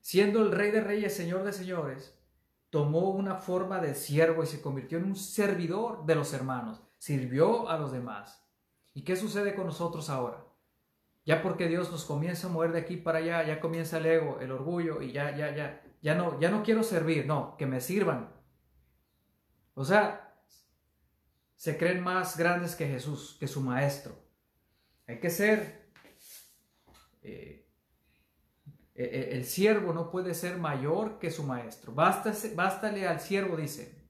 Siendo 0.00 0.40
el 0.40 0.50
rey 0.50 0.70
de 0.70 0.80
reyes, 0.80 1.14
señor 1.14 1.44
de 1.44 1.52
señores, 1.52 2.18
tomó 2.70 3.10
una 3.10 3.36
forma 3.36 3.80
de 3.80 3.94
siervo 3.94 4.42
y 4.42 4.46
se 4.46 4.60
convirtió 4.60 4.98
en 4.98 5.04
un 5.04 5.16
servidor 5.16 6.06
de 6.06 6.16
los 6.16 6.32
hermanos. 6.32 6.82
Sirvió 6.98 7.68
a 7.68 7.78
los 7.78 7.92
demás. 7.92 8.44
¿Y 8.94 9.02
qué 9.02 9.14
sucede 9.14 9.54
con 9.54 9.66
nosotros 9.66 10.10
ahora? 10.10 10.47
Ya 11.28 11.42
porque 11.42 11.68
Dios 11.68 11.90
nos 11.90 12.06
comienza 12.06 12.46
a 12.46 12.50
mover 12.50 12.72
de 12.72 12.78
aquí 12.78 12.96
para 12.96 13.18
allá, 13.18 13.46
ya 13.46 13.60
comienza 13.60 13.98
el 13.98 14.06
ego, 14.06 14.40
el 14.40 14.50
orgullo 14.50 15.02
y 15.02 15.12
ya, 15.12 15.36
ya, 15.36 15.54
ya, 15.54 15.82
ya 16.00 16.14
no, 16.14 16.40
ya 16.40 16.50
no 16.50 16.62
quiero 16.62 16.82
servir, 16.82 17.26
no, 17.26 17.54
que 17.58 17.66
me 17.66 17.82
sirvan. 17.82 18.32
O 19.74 19.84
sea, 19.84 20.34
se 21.54 21.76
creen 21.76 22.02
más 22.02 22.38
grandes 22.38 22.74
que 22.74 22.88
Jesús, 22.88 23.36
que 23.38 23.46
su 23.46 23.60
maestro. 23.60 24.16
Hay 25.06 25.20
que 25.20 25.28
ser, 25.28 25.90
eh, 27.20 27.68
e, 28.94 29.04
e, 29.04 29.36
el 29.36 29.44
siervo 29.44 29.92
no 29.92 30.10
puede 30.10 30.32
ser 30.32 30.56
mayor 30.56 31.18
que 31.18 31.30
su 31.30 31.42
maestro. 31.42 31.92
Bástale, 31.92 32.54
bástale 32.54 33.06
al 33.06 33.20
siervo, 33.20 33.54
dice, 33.54 34.08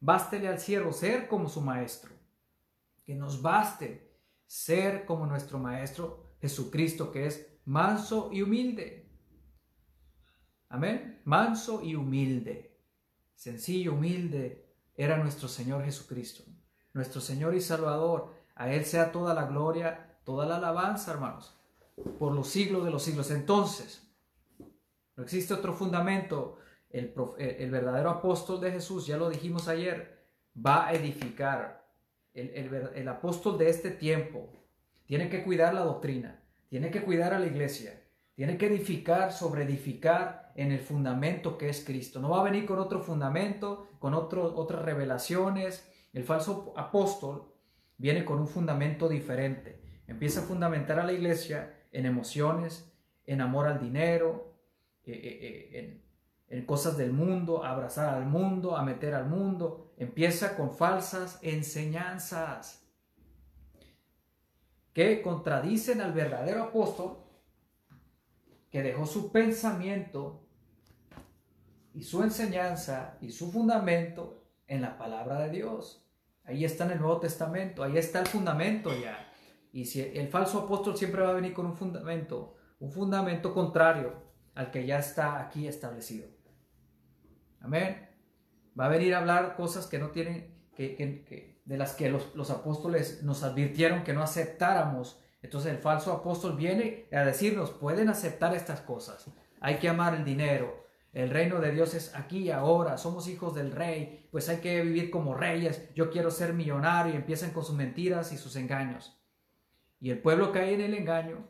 bástele 0.00 0.48
al 0.48 0.58
siervo 0.58 0.92
ser 0.92 1.28
como 1.28 1.48
su 1.48 1.60
maestro. 1.60 2.10
Que 3.04 3.14
nos 3.14 3.42
baste 3.42 4.10
ser 4.48 5.04
como 5.04 5.24
nuestro 5.24 5.60
maestro 5.60 6.27
Jesucristo 6.40 7.10
que 7.10 7.26
es 7.26 7.46
manso 7.64 8.30
y 8.32 8.42
humilde. 8.42 9.08
Amén. 10.68 11.20
Manso 11.24 11.82
y 11.82 11.94
humilde. 11.94 12.76
Sencillo, 13.34 13.94
humilde 13.94 14.66
era 14.94 15.16
nuestro 15.16 15.48
Señor 15.48 15.84
Jesucristo. 15.84 16.44
Nuestro 16.92 17.20
Señor 17.20 17.54
y 17.54 17.60
Salvador. 17.60 18.34
A 18.54 18.72
Él 18.72 18.84
sea 18.84 19.12
toda 19.12 19.34
la 19.34 19.46
gloria, 19.46 20.18
toda 20.24 20.44
la 20.44 20.56
alabanza, 20.56 21.12
hermanos, 21.12 21.56
por 22.18 22.32
los 22.32 22.48
siglos 22.48 22.84
de 22.84 22.90
los 22.90 23.02
siglos. 23.02 23.30
Entonces, 23.30 24.10
no 25.16 25.22
existe 25.22 25.54
otro 25.54 25.72
fundamento. 25.74 26.58
El, 26.90 27.14
el 27.38 27.70
verdadero 27.70 28.10
apóstol 28.10 28.60
de 28.60 28.72
Jesús, 28.72 29.06
ya 29.06 29.16
lo 29.16 29.28
dijimos 29.28 29.68
ayer, 29.68 30.26
va 30.54 30.86
a 30.86 30.94
edificar. 30.94 31.86
El 32.34 33.08
apóstol 33.08 33.58
de 33.58 33.68
este 33.68 33.90
tiempo, 33.90 34.57
tiene 35.08 35.30
que 35.30 35.42
cuidar 35.42 35.72
la 35.72 35.80
doctrina, 35.80 36.38
tiene 36.68 36.90
que 36.90 37.02
cuidar 37.02 37.32
a 37.32 37.38
la 37.38 37.46
iglesia, 37.46 37.98
tiene 38.34 38.58
que 38.58 38.66
edificar 38.66 39.32
sobre 39.32 39.64
edificar 39.64 40.52
en 40.54 40.70
el 40.70 40.80
fundamento 40.80 41.56
que 41.56 41.70
es 41.70 41.82
Cristo. 41.82 42.20
No 42.20 42.28
va 42.28 42.40
a 42.40 42.44
venir 42.44 42.66
con 42.66 42.78
otro 42.78 43.00
fundamento, 43.00 43.88
con 44.00 44.12
otras 44.12 44.82
revelaciones. 44.82 45.90
El 46.12 46.24
falso 46.24 46.74
apóstol 46.76 47.54
viene 47.96 48.26
con 48.26 48.38
un 48.38 48.46
fundamento 48.46 49.08
diferente. 49.08 49.80
Empieza 50.06 50.40
a 50.40 50.44
fundamentar 50.44 51.00
a 51.00 51.06
la 51.06 51.14
iglesia 51.14 51.74
en 51.90 52.04
emociones, 52.04 52.92
en 53.24 53.40
amor 53.40 53.66
al 53.66 53.80
dinero, 53.80 54.58
eh, 55.06 55.12
eh, 55.14 55.78
en, 55.78 56.02
en 56.48 56.66
cosas 56.66 56.98
del 56.98 57.14
mundo, 57.14 57.64
a 57.64 57.70
abrazar 57.70 58.14
al 58.14 58.26
mundo, 58.26 58.76
a 58.76 58.82
meter 58.82 59.14
al 59.14 59.26
mundo. 59.26 59.94
Empieza 59.96 60.54
con 60.54 60.74
falsas 60.74 61.38
enseñanzas 61.40 62.87
que 64.98 65.22
contradicen 65.22 66.00
al 66.00 66.12
verdadero 66.12 66.60
apóstol 66.64 67.18
que 68.68 68.82
dejó 68.82 69.06
su 69.06 69.30
pensamiento 69.30 70.44
y 71.94 72.02
su 72.02 72.20
enseñanza 72.24 73.16
y 73.20 73.30
su 73.30 73.52
fundamento 73.52 74.42
en 74.66 74.82
la 74.82 74.98
palabra 74.98 75.38
de 75.38 75.50
Dios. 75.50 76.04
Ahí 76.42 76.64
está 76.64 76.84
en 76.84 76.90
el 76.90 76.98
Nuevo 76.98 77.20
Testamento, 77.20 77.84
ahí 77.84 77.96
está 77.96 78.18
el 78.18 78.26
fundamento 78.26 78.90
ya. 78.92 79.32
Y 79.70 79.84
si 79.84 80.00
el 80.00 80.26
falso 80.30 80.62
apóstol 80.62 80.96
siempre 80.96 81.22
va 81.22 81.30
a 81.30 81.34
venir 81.34 81.52
con 81.52 81.66
un 81.66 81.76
fundamento, 81.76 82.56
un 82.80 82.90
fundamento 82.90 83.54
contrario 83.54 84.14
al 84.56 84.72
que 84.72 84.84
ya 84.84 84.98
está 84.98 85.38
aquí 85.38 85.68
establecido. 85.68 86.26
Amén. 87.60 88.04
Va 88.76 88.86
a 88.86 88.88
venir 88.88 89.14
a 89.14 89.18
hablar 89.18 89.54
cosas 89.54 89.86
que 89.86 90.00
no 90.00 90.10
tienen, 90.10 90.52
que, 90.74 91.57
de 91.68 91.76
las 91.76 91.92
que 91.92 92.08
los, 92.08 92.34
los 92.34 92.50
apóstoles 92.50 93.22
nos 93.22 93.42
advirtieron 93.42 94.02
que 94.02 94.14
no 94.14 94.22
aceptáramos. 94.22 95.20
Entonces 95.42 95.70
el 95.70 95.78
falso 95.78 96.14
apóstol 96.14 96.56
viene 96.56 97.06
a 97.12 97.20
decirnos, 97.20 97.72
pueden 97.72 98.08
aceptar 98.08 98.54
estas 98.54 98.80
cosas. 98.80 99.26
Hay 99.60 99.76
que 99.76 99.90
amar 99.90 100.14
el 100.14 100.24
dinero, 100.24 100.86
el 101.12 101.28
reino 101.28 101.60
de 101.60 101.72
Dios 101.72 101.92
es 101.92 102.14
aquí 102.14 102.38
y 102.38 102.50
ahora, 102.50 102.96
somos 102.96 103.28
hijos 103.28 103.54
del 103.54 103.72
rey, 103.72 104.26
pues 104.30 104.48
hay 104.48 104.58
que 104.58 104.80
vivir 104.80 105.10
como 105.10 105.34
reyes, 105.34 105.92
yo 105.94 106.10
quiero 106.10 106.30
ser 106.30 106.54
millonario 106.54 107.12
y 107.12 107.16
empiezan 107.16 107.50
con 107.50 107.64
sus 107.64 107.76
mentiras 107.76 108.32
y 108.32 108.38
sus 108.38 108.56
engaños. 108.56 109.20
Y 110.00 110.10
el 110.10 110.22
pueblo 110.22 110.52
cae 110.52 110.72
en 110.72 110.80
el 110.80 110.94
engaño 110.94 111.46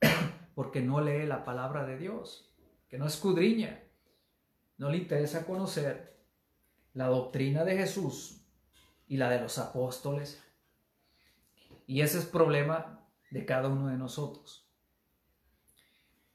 porque 0.54 0.80
no 0.80 1.02
lee 1.02 1.26
la 1.26 1.44
palabra 1.44 1.84
de 1.84 1.98
Dios, 1.98 2.50
que 2.88 2.96
no 2.96 3.06
escudriña, 3.06 3.82
no 4.78 4.88
le 4.88 4.96
interesa 4.96 5.44
conocer 5.44 6.15
la 6.96 7.08
doctrina 7.08 7.62
de 7.62 7.76
Jesús 7.76 8.40
y 9.06 9.18
la 9.18 9.28
de 9.28 9.38
los 9.38 9.58
apóstoles. 9.58 10.42
Y 11.86 12.00
ese 12.00 12.18
es 12.18 12.24
problema 12.24 13.06
de 13.30 13.44
cada 13.44 13.68
uno 13.68 13.88
de 13.88 13.98
nosotros. 13.98 14.66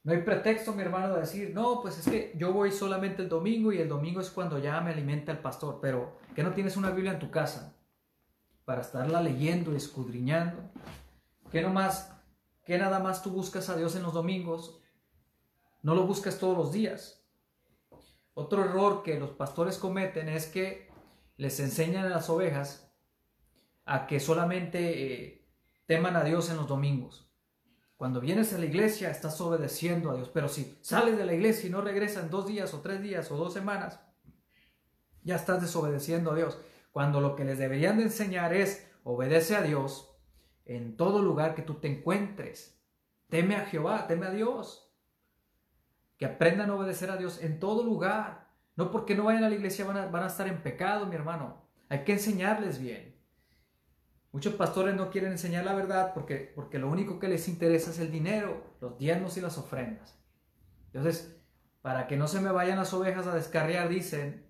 No 0.04 0.12
hay 0.12 0.22
pretexto, 0.22 0.72
mi 0.72 0.82
hermano, 0.82 1.14
de 1.14 1.20
decir, 1.20 1.52
no, 1.52 1.82
pues 1.82 1.98
es 1.98 2.04
que 2.04 2.32
yo 2.38 2.52
voy 2.52 2.70
solamente 2.70 3.22
el 3.22 3.28
domingo 3.28 3.72
y 3.72 3.78
el 3.78 3.88
domingo 3.88 4.20
es 4.20 4.30
cuando 4.30 4.56
ya 4.60 4.80
me 4.80 4.92
alimenta 4.92 5.32
el 5.32 5.38
pastor, 5.38 5.80
pero 5.82 6.16
que 6.34 6.44
no 6.44 6.52
tienes 6.52 6.76
una 6.76 6.90
Biblia 6.90 7.12
en 7.12 7.18
tu 7.18 7.30
casa 7.32 7.76
para 8.64 8.82
estarla 8.82 9.20
leyendo 9.20 9.72
y 9.72 9.76
escudriñando. 9.76 10.62
Que 11.50 11.60
no 11.60 11.70
más, 11.70 12.16
que 12.64 12.78
nada 12.78 13.00
más 13.00 13.24
tú 13.24 13.30
buscas 13.30 13.68
a 13.68 13.76
Dios 13.76 13.96
en 13.96 14.04
los 14.04 14.14
domingos, 14.14 14.80
no 15.82 15.96
lo 15.96 16.06
buscas 16.06 16.38
todos 16.38 16.56
los 16.56 16.72
días. 16.72 17.21
Otro 18.34 18.64
error 18.64 19.02
que 19.02 19.18
los 19.18 19.30
pastores 19.30 19.78
cometen 19.78 20.28
es 20.28 20.46
que 20.46 20.90
les 21.36 21.60
enseñan 21.60 22.06
a 22.06 22.10
las 22.10 22.30
ovejas 22.30 22.90
a 23.84 24.06
que 24.06 24.20
solamente 24.20 25.24
eh, 25.24 25.48
teman 25.86 26.16
a 26.16 26.24
Dios 26.24 26.50
en 26.50 26.56
los 26.56 26.68
domingos. 26.68 27.28
Cuando 27.96 28.20
vienes 28.20 28.52
a 28.52 28.58
la 28.58 28.64
iglesia 28.64 29.10
estás 29.10 29.40
obedeciendo 29.40 30.10
a 30.10 30.16
Dios, 30.16 30.30
pero 30.32 30.48
si 30.48 30.78
sales 30.80 31.16
de 31.16 31.24
la 31.24 31.34
iglesia 31.34 31.68
y 31.68 31.70
no 31.70 31.82
regresas 31.82 32.24
en 32.24 32.30
dos 32.30 32.46
días 32.46 32.74
o 32.74 32.80
tres 32.80 33.02
días 33.02 33.30
o 33.30 33.36
dos 33.36 33.52
semanas, 33.52 34.00
ya 35.22 35.36
estás 35.36 35.60
desobedeciendo 35.60 36.32
a 36.32 36.34
Dios. 36.34 36.58
Cuando 36.90 37.20
lo 37.20 37.36
que 37.36 37.44
les 37.44 37.58
deberían 37.58 37.98
de 37.98 38.04
enseñar 38.04 38.54
es 38.54 38.88
obedece 39.04 39.56
a 39.56 39.62
Dios 39.62 40.16
en 40.64 40.96
todo 40.96 41.22
lugar 41.22 41.54
que 41.54 41.62
tú 41.62 41.74
te 41.74 41.88
encuentres. 41.88 42.80
Teme 43.28 43.56
a 43.56 43.66
Jehová, 43.66 44.06
teme 44.06 44.26
a 44.26 44.30
Dios. 44.30 44.81
Que 46.22 46.26
aprendan 46.26 46.70
a 46.70 46.76
obedecer 46.76 47.10
a 47.10 47.16
Dios 47.16 47.42
en 47.42 47.58
todo 47.58 47.82
lugar. 47.82 48.46
No 48.76 48.92
porque 48.92 49.16
no 49.16 49.24
vayan 49.24 49.42
a 49.42 49.48
la 49.48 49.56
iglesia 49.56 49.84
van 49.84 49.96
a, 49.96 50.06
van 50.06 50.22
a 50.22 50.28
estar 50.28 50.46
en 50.46 50.62
pecado, 50.62 51.04
mi 51.06 51.16
hermano. 51.16 51.66
Hay 51.88 52.04
que 52.04 52.12
enseñarles 52.12 52.78
bien. 52.78 53.16
Muchos 54.30 54.54
pastores 54.54 54.94
no 54.94 55.10
quieren 55.10 55.32
enseñar 55.32 55.64
la 55.64 55.74
verdad 55.74 56.14
porque, 56.14 56.52
porque 56.54 56.78
lo 56.78 56.88
único 56.88 57.18
que 57.18 57.26
les 57.26 57.48
interesa 57.48 57.90
es 57.90 57.98
el 57.98 58.12
dinero, 58.12 58.76
los 58.80 58.96
diezmos 58.98 59.36
y 59.36 59.40
las 59.40 59.58
ofrendas. 59.58 60.16
Entonces, 60.92 61.36
para 61.80 62.06
que 62.06 62.16
no 62.16 62.28
se 62.28 62.40
me 62.40 62.52
vayan 62.52 62.78
las 62.78 62.94
ovejas 62.94 63.26
a 63.26 63.34
descarriar, 63.34 63.88
dicen, 63.88 64.46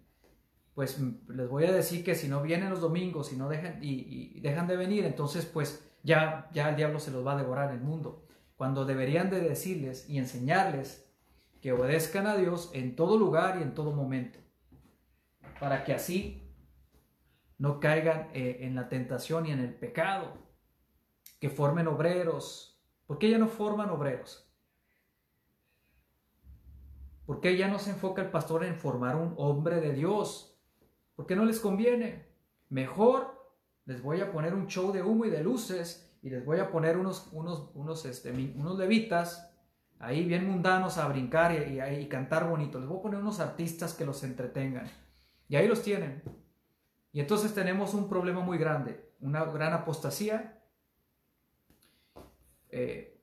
pues 0.74 1.00
les 1.00 1.48
voy 1.48 1.64
a 1.64 1.72
decir 1.72 2.04
que 2.04 2.14
si 2.14 2.28
no 2.28 2.42
vienen 2.42 2.68
los 2.68 2.82
domingos 2.82 3.32
y 3.32 3.36
no 3.36 3.48
dejan, 3.48 3.78
y, 3.80 4.40
dejan 4.40 4.66
de 4.66 4.76
venir, 4.76 5.06
entonces 5.06 5.46
pues 5.46 5.90
ya, 6.02 6.50
ya 6.52 6.68
el 6.68 6.76
diablo 6.76 7.00
se 7.00 7.12
los 7.12 7.26
va 7.26 7.32
a 7.32 7.38
devorar 7.38 7.70
en 7.70 7.76
el 7.76 7.82
mundo. 7.82 8.26
Cuando 8.56 8.84
deberían 8.84 9.30
de 9.30 9.40
decirles 9.40 10.06
y 10.10 10.18
enseñarles 10.18 11.08
que 11.62 11.72
obedezcan 11.72 12.26
a 12.26 12.36
Dios 12.36 12.70
en 12.74 12.96
todo 12.96 13.16
lugar 13.16 13.58
y 13.58 13.62
en 13.62 13.72
todo 13.72 13.92
momento, 13.92 14.40
para 15.60 15.84
que 15.84 15.94
así 15.94 16.52
no 17.56 17.78
caigan 17.78 18.30
eh, 18.34 18.58
en 18.62 18.74
la 18.74 18.88
tentación 18.88 19.46
y 19.46 19.52
en 19.52 19.60
el 19.60 19.72
pecado, 19.72 20.36
que 21.38 21.48
formen 21.48 21.86
obreros. 21.86 22.82
¿Por 23.06 23.18
qué 23.18 23.30
ya 23.30 23.38
no 23.38 23.46
forman 23.46 23.90
obreros? 23.90 24.52
¿Por 27.26 27.40
qué 27.40 27.56
ya 27.56 27.68
no 27.68 27.78
se 27.78 27.90
enfoca 27.90 28.22
el 28.22 28.30
pastor 28.30 28.64
en 28.64 28.74
formar 28.74 29.14
un 29.14 29.34
hombre 29.36 29.80
de 29.80 29.92
Dios? 29.92 30.58
¿Por 31.14 31.26
qué 31.26 31.36
no 31.36 31.44
les 31.44 31.60
conviene? 31.60 32.26
Mejor 32.70 33.54
les 33.84 34.02
voy 34.02 34.20
a 34.20 34.32
poner 34.32 34.52
un 34.52 34.66
show 34.66 34.90
de 34.90 35.02
humo 35.02 35.26
y 35.26 35.30
de 35.30 35.44
luces 35.44 36.12
y 36.22 36.30
les 36.30 36.44
voy 36.44 36.58
a 36.58 36.72
poner 36.72 36.96
unos, 36.96 37.28
unos, 37.30 37.70
unos, 37.74 38.04
este, 38.04 38.32
unos 38.32 38.76
levitas 38.76 39.51
ahí 40.02 40.24
bien 40.24 40.46
mundanos 40.46 40.98
a 40.98 41.06
brincar 41.08 41.52
y, 41.52 41.80
y 41.80 42.08
cantar 42.08 42.48
bonito. 42.48 42.78
Les 42.78 42.88
voy 42.88 42.98
a 42.98 43.02
poner 43.02 43.20
unos 43.20 43.40
artistas 43.40 43.94
que 43.94 44.04
los 44.04 44.22
entretengan. 44.24 44.90
Y 45.48 45.56
ahí 45.56 45.68
los 45.68 45.82
tienen. 45.82 46.22
Y 47.12 47.20
entonces 47.20 47.54
tenemos 47.54 47.94
un 47.94 48.08
problema 48.08 48.40
muy 48.40 48.58
grande, 48.58 49.12
una 49.20 49.44
gran 49.44 49.72
apostasía. 49.72 50.60
Eh, 52.70 53.20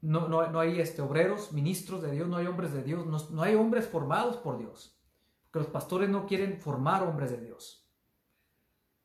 no, 0.00 0.26
no, 0.26 0.58
hay 0.58 0.80
este, 0.80 1.00
obreros, 1.00 1.52
ministros 1.52 2.02
de 2.02 2.10
Dios, 2.10 2.28
no 2.28 2.38
hay 2.38 2.46
hombres 2.46 2.72
de 2.72 2.82
Dios, 2.82 3.30
no, 3.30 3.42
hay 3.42 3.54
hombres 3.54 3.86
formados 3.86 4.36
por 4.38 4.58
Dios. 4.58 4.98
Porque 5.44 5.60
los 5.60 5.68
pastores 5.68 6.08
no 6.08 6.26
quieren 6.26 6.58
formar 6.58 7.04
hombres 7.04 7.30
de 7.30 7.40
Dios. 7.40 7.86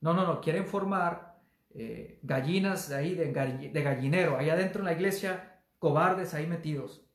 No, 0.01 0.13
no, 0.13 0.25
no, 0.25 0.41
quieren 0.41 0.65
formar 0.65 1.39
eh, 1.71 2.19
gallinas 2.23 2.89
de 2.89 2.95
ahí, 2.95 3.13
de, 3.13 3.31
de 3.31 3.83
gallinero, 3.83 4.37
ahí 4.37 4.49
adentro 4.49 4.79
en 4.79 4.85
la 4.85 4.93
iglesia, 4.93 5.56
cobardes 5.79 6.33
ahí 6.33 6.47
metidos. 6.47 7.05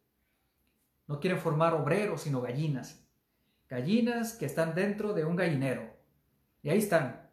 No 1.07 1.21
quieren 1.21 1.41
formar 1.41 1.75
obreros, 1.75 2.23
sino 2.23 2.41
gallinas. 2.41 3.07
Gallinas 3.69 4.35
que 4.35 4.47
están 4.47 4.75
dentro 4.75 5.13
de 5.13 5.25
un 5.25 5.37
gallinero. 5.37 5.93
Y 6.63 6.71
ahí 6.71 6.79
están. 6.79 7.31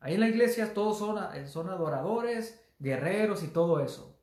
Ahí 0.00 0.14
en 0.14 0.20
la 0.20 0.28
iglesia 0.28 0.74
todos 0.74 0.98
son, 0.98 1.68
adoradores, 1.68 2.62
guerreros 2.78 3.42
y 3.42 3.48
todo 3.48 3.80
eso. 3.80 4.20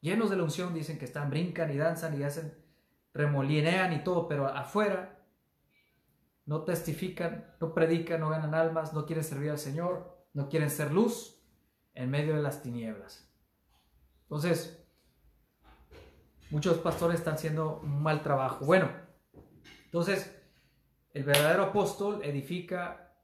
Llenos 0.00 0.30
de 0.30 0.36
la 0.36 0.44
unción 0.44 0.72
dicen 0.72 0.98
que 0.98 1.04
están, 1.04 1.30
brincan 1.30 1.70
y 1.72 1.76
danzan 1.76 2.18
y 2.18 2.22
hacen, 2.22 2.56
remolinean 3.12 3.92
y 3.92 4.04
todo, 4.04 4.28
pero 4.28 4.46
afuera 4.46 5.18
no 6.46 6.62
testifican, 6.62 7.54
no 7.60 7.74
predican, 7.74 8.20
no 8.20 8.30
ganan 8.30 8.54
almas, 8.54 8.94
no 8.94 9.04
quieren 9.04 9.24
servir 9.24 9.50
al 9.50 9.58
Señor, 9.58 10.16
no 10.32 10.48
quieren 10.48 10.70
ser 10.70 10.92
luz 10.92 11.42
en 11.94 12.08
medio 12.08 12.34
de 12.36 12.42
las 12.42 12.62
tinieblas. 12.62 13.28
Entonces, 14.22 14.79
muchos 16.50 16.78
pastores 16.78 17.18
están 17.18 17.34
haciendo 17.34 17.80
un 17.82 18.02
mal 18.02 18.22
trabajo. 18.22 18.64
Bueno, 18.64 18.88
entonces, 19.84 20.36
el 21.12 21.24
verdadero 21.24 21.64
apóstol 21.64 22.20
edifica 22.22 23.14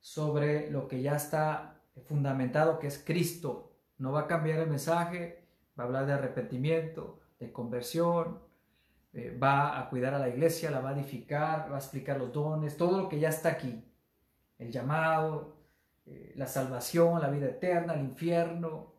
sobre 0.00 0.70
lo 0.70 0.88
que 0.88 1.02
ya 1.02 1.16
está 1.16 1.82
fundamentado, 2.06 2.78
que 2.78 2.86
es 2.86 3.02
Cristo. 3.04 3.72
No 3.98 4.12
va 4.12 4.22
a 4.22 4.26
cambiar 4.26 4.60
el 4.60 4.68
mensaje, 4.68 5.46
va 5.78 5.84
a 5.84 5.86
hablar 5.86 6.06
de 6.06 6.12
arrepentimiento, 6.12 7.20
de 7.38 7.52
conversión, 7.52 8.40
eh, 9.12 9.36
va 9.36 9.78
a 9.78 9.88
cuidar 9.88 10.14
a 10.14 10.18
la 10.18 10.28
iglesia, 10.28 10.70
la 10.70 10.80
va 10.80 10.90
a 10.90 10.92
edificar, 10.92 11.70
va 11.70 11.76
a 11.76 11.78
explicar 11.78 12.18
los 12.18 12.32
dones, 12.32 12.76
todo 12.76 13.00
lo 13.00 13.08
que 13.08 13.18
ya 13.18 13.28
está 13.28 13.50
aquí. 13.50 13.82
El 14.58 14.70
llamado, 14.70 15.56
eh, 16.04 16.32
la 16.36 16.46
salvación, 16.46 17.20
la 17.20 17.28
vida 17.28 17.46
eterna, 17.46 17.94
el 17.94 18.00
infierno. 18.00 18.95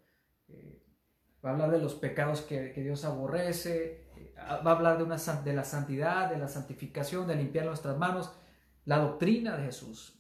Eh, 1.38 1.46
va 1.46 1.50
a 1.50 1.54
hablar 1.54 1.72
de 1.72 1.80
los 1.80 1.96
pecados 1.96 2.42
que, 2.42 2.74
Dios 2.74 3.06
aborrece. 3.06 4.06
va 4.38 4.72
a 4.72 4.76
hablar 4.76 4.98
de, 4.98 5.04
una, 5.04 5.18
de 5.18 5.54
la 5.54 5.64
santidad, 5.64 6.30
de 6.30 6.38
la 6.38 6.48
santificación, 6.48 7.28
de 7.28 7.36
limpiar 7.36 7.66
nuestras 7.66 7.98
manos. 7.98 8.32
La 8.86 9.00
doctrina 9.00 9.58
de 9.58 9.66
Jesús, 9.66 10.18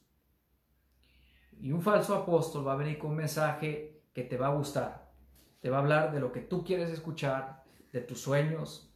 y 1.59 1.71
un 1.71 1.81
falso 1.81 2.15
apóstol 2.15 2.67
va 2.67 2.73
a 2.73 2.77
venir 2.77 2.99
con 2.99 3.11
un 3.11 3.17
mensaje 3.17 4.03
que 4.13 4.23
te 4.23 4.37
va 4.37 4.47
a 4.47 4.53
gustar. 4.53 5.11
Te 5.59 5.69
va 5.69 5.77
a 5.77 5.79
hablar 5.81 6.11
de 6.11 6.19
lo 6.19 6.31
que 6.31 6.41
tú 6.41 6.63
quieres 6.63 6.89
escuchar, 6.91 7.63
de 7.91 8.01
tus 8.01 8.21
sueños, 8.21 8.93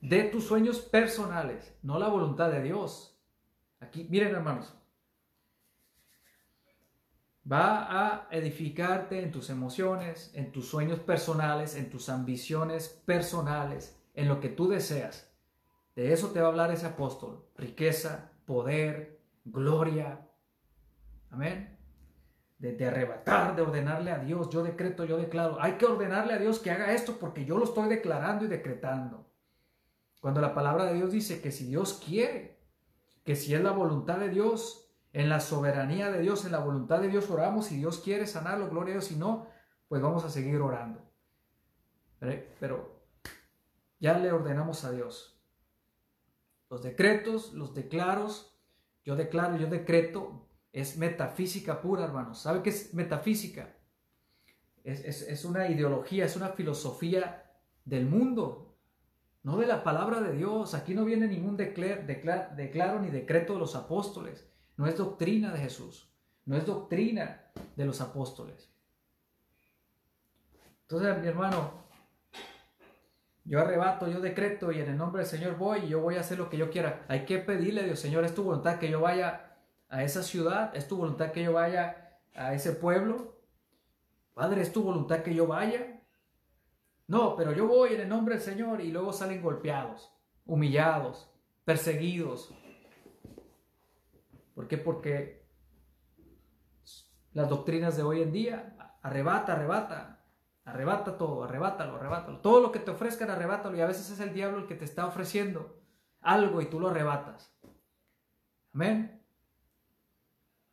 de 0.00 0.24
tus 0.24 0.44
sueños 0.44 0.80
personales, 0.80 1.76
no 1.82 1.98
la 1.98 2.08
voluntad 2.08 2.50
de 2.50 2.62
Dios. 2.62 3.20
Aquí, 3.80 4.06
miren 4.10 4.34
hermanos, 4.34 4.74
Va 7.50 7.86
a 7.90 8.28
edificarte 8.30 9.22
en 9.22 9.32
tus 9.32 9.50
emociones, 9.50 10.30
en 10.34 10.52
tus 10.52 10.68
sueños 10.68 11.00
personales, 11.00 11.74
en 11.74 11.90
tus 11.90 12.08
ambiciones 12.08 12.88
personales, 13.04 13.98
en 14.14 14.28
lo 14.28 14.38
que 14.38 14.48
tú 14.48 14.68
deseas. 14.68 15.32
De 15.96 16.12
eso 16.12 16.30
te 16.30 16.40
va 16.40 16.46
a 16.46 16.50
hablar 16.50 16.70
ese 16.70 16.86
apóstol. 16.86 17.44
Riqueza, 17.56 18.30
poder, 18.46 19.20
gloria. 19.44 20.28
Amén. 21.30 21.78
De, 22.58 22.72
de, 22.72 22.86
arrebatar, 22.86 23.56
de 23.56 23.62
ordenarle 23.62 24.12
a 24.12 24.18
Dios. 24.18 24.48
Yo 24.50 24.62
decreto, 24.62 25.04
yo 25.04 25.16
declaro. 25.16 25.60
Hay 25.60 25.72
que 25.72 25.86
ordenarle 25.86 26.34
a 26.34 26.38
Dios 26.38 26.60
que 26.60 26.70
haga 26.70 26.92
esto 26.92 27.18
porque 27.18 27.44
yo 27.44 27.58
lo 27.58 27.64
estoy 27.64 27.88
declarando 27.88 28.44
y 28.44 28.48
decretando. 28.48 29.28
Cuando 30.20 30.40
la 30.40 30.54
palabra 30.54 30.84
de 30.84 30.94
Dios 30.94 31.10
dice 31.10 31.42
que 31.42 31.50
si 31.50 31.66
Dios 31.66 32.00
quiere, 32.06 32.60
que 33.24 33.34
si 33.34 33.54
es 33.54 33.60
la 33.60 33.72
voluntad 33.72 34.18
de 34.18 34.28
Dios, 34.28 34.91
en 35.12 35.28
la 35.28 35.40
soberanía 35.40 36.10
de 36.10 36.20
Dios, 36.20 36.44
en 36.44 36.52
la 36.52 36.60
voluntad 36.60 37.00
de 37.00 37.08
Dios 37.08 37.28
oramos. 37.30 37.66
Si 37.66 37.76
Dios 37.76 38.00
quiere 38.00 38.26
sanarlo, 38.26 38.70
gloria 38.70 38.94
a 38.94 38.96
Dios. 38.96 39.06
Si 39.06 39.16
no, 39.16 39.46
pues 39.88 40.00
vamos 40.00 40.24
a 40.24 40.30
seguir 40.30 40.60
orando. 40.60 41.02
Pero 42.18 43.02
ya 43.98 44.18
le 44.18 44.32
ordenamos 44.32 44.84
a 44.84 44.92
Dios. 44.92 45.38
Los 46.70 46.82
decretos, 46.82 47.52
los 47.52 47.74
declaros, 47.74 48.58
yo 49.04 49.16
declaro, 49.16 49.56
yo 49.56 49.66
decreto, 49.66 50.48
es 50.72 50.96
metafísica 50.96 51.82
pura, 51.82 52.04
hermanos. 52.04 52.40
¿Sabe 52.40 52.62
qué 52.62 52.70
es 52.70 52.94
metafísica? 52.94 53.76
Es, 54.82 55.44
una 55.44 55.68
ideología, 55.68 56.24
es 56.24 56.34
una 56.36 56.48
filosofía 56.48 57.52
del 57.84 58.06
mundo, 58.06 58.76
no 59.42 59.58
de 59.58 59.66
la 59.66 59.84
palabra 59.84 60.20
de 60.22 60.32
Dios. 60.32 60.74
Aquí 60.74 60.94
no 60.94 61.04
viene 61.04 61.28
ningún 61.28 61.56
declaro 61.56 63.00
ni 63.00 63.10
decreto 63.10 63.52
de 63.52 63.58
los 63.58 63.76
apóstoles. 63.76 64.51
No 64.76 64.86
es 64.86 64.96
doctrina 64.96 65.52
de 65.52 65.58
Jesús. 65.58 66.08
No 66.44 66.56
es 66.56 66.66
doctrina 66.66 67.50
de 67.76 67.84
los 67.84 68.00
apóstoles. 68.00 68.70
Entonces, 70.82 71.18
mi 71.22 71.28
hermano, 71.28 71.82
yo 73.44 73.60
arrebato, 73.60 74.08
yo 74.08 74.20
decreto 74.20 74.72
y 74.72 74.80
en 74.80 74.90
el 74.90 74.96
nombre 74.96 75.22
del 75.22 75.30
Señor 75.30 75.56
voy 75.56 75.80
y 75.80 75.88
yo 75.88 76.00
voy 76.00 76.16
a 76.16 76.20
hacer 76.20 76.38
lo 76.38 76.48
que 76.50 76.58
yo 76.58 76.70
quiera. 76.70 77.04
Hay 77.08 77.24
que 77.24 77.38
pedirle 77.38 77.80
a 77.80 77.84
Dios, 77.84 77.98
Señor, 77.98 78.24
es 78.24 78.34
tu 78.34 78.44
voluntad 78.44 78.78
que 78.78 78.90
yo 78.90 79.00
vaya 79.00 79.56
a 79.88 80.04
esa 80.04 80.22
ciudad, 80.22 80.74
es 80.76 80.88
tu 80.88 80.96
voluntad 80.96 81.32
que 81.32 81.42
yo 81.42 81.52
vaya 81.52 82.18
a 82.34 82.54
ese 82.54 82.72
pueblo. 82.72 83.36
Padre, 84.34 84.62
es 84.62 84.72
tu 84.72 84.82
voluntad 84.82 85.22
que 85.22 85.34
yo 85.34 85.46
vaya. 85.46 86.00
No, 87.06 87.36
pero 87.36 87.52
yo 87.52 87.66
voy 87.66 87.94
en 87.94 88.02
el 88.02 88.08
nombre 88.08 88.36
del 88.36 88.44
Señor 88.44 88.80
y 88.80 88.92
luego 88.92 89.12
salen 89.12 89.42
golpeados, 89.42 90.10
humillados, 90.46 91.28
perseguidos, 91.64 92.54
¿Por 94.54 94.68
qué? 94.68 94.78
Porque 94.78 95.46
las 97.32 97.48
doctrinas 97.48 97.96
de 97.96 98.02
hoy 98.02 98.22
en 98.22 98.32
día, 98.32 98.76
arrebata, 99.02 99.54
arrebata, 99.54 100.24
arrebata 100.64 101.16
todo, 101.16 101.44
arrebátalo, 101.44 101.96
arrebátalo. 101.96 102.40
Todo 102.40 102.60
lo 102.60 102.72
que 102.72 102.78
te 102.78 102.90
ofrezcan, 102.90 103.30
arrebátalo. 103.30 103.76
Y 103.76 103.80
a 103.80 103.86
veces 103.86 104.10
es 104.10 104.20
el 104.20 104.34
diablo 104.34 104.58
el 104.58 104.66
que 104.66 104.74
te 104.74 104.84
está 104.84 105.06
ofreciendo 105.06 105.80
algo 106.20 106.60
y 106.60 106.66
tú 106.66 106.78
lo 106.78 106.88
arrebatas. 106.88 107.52
Amén. 108.74 109.22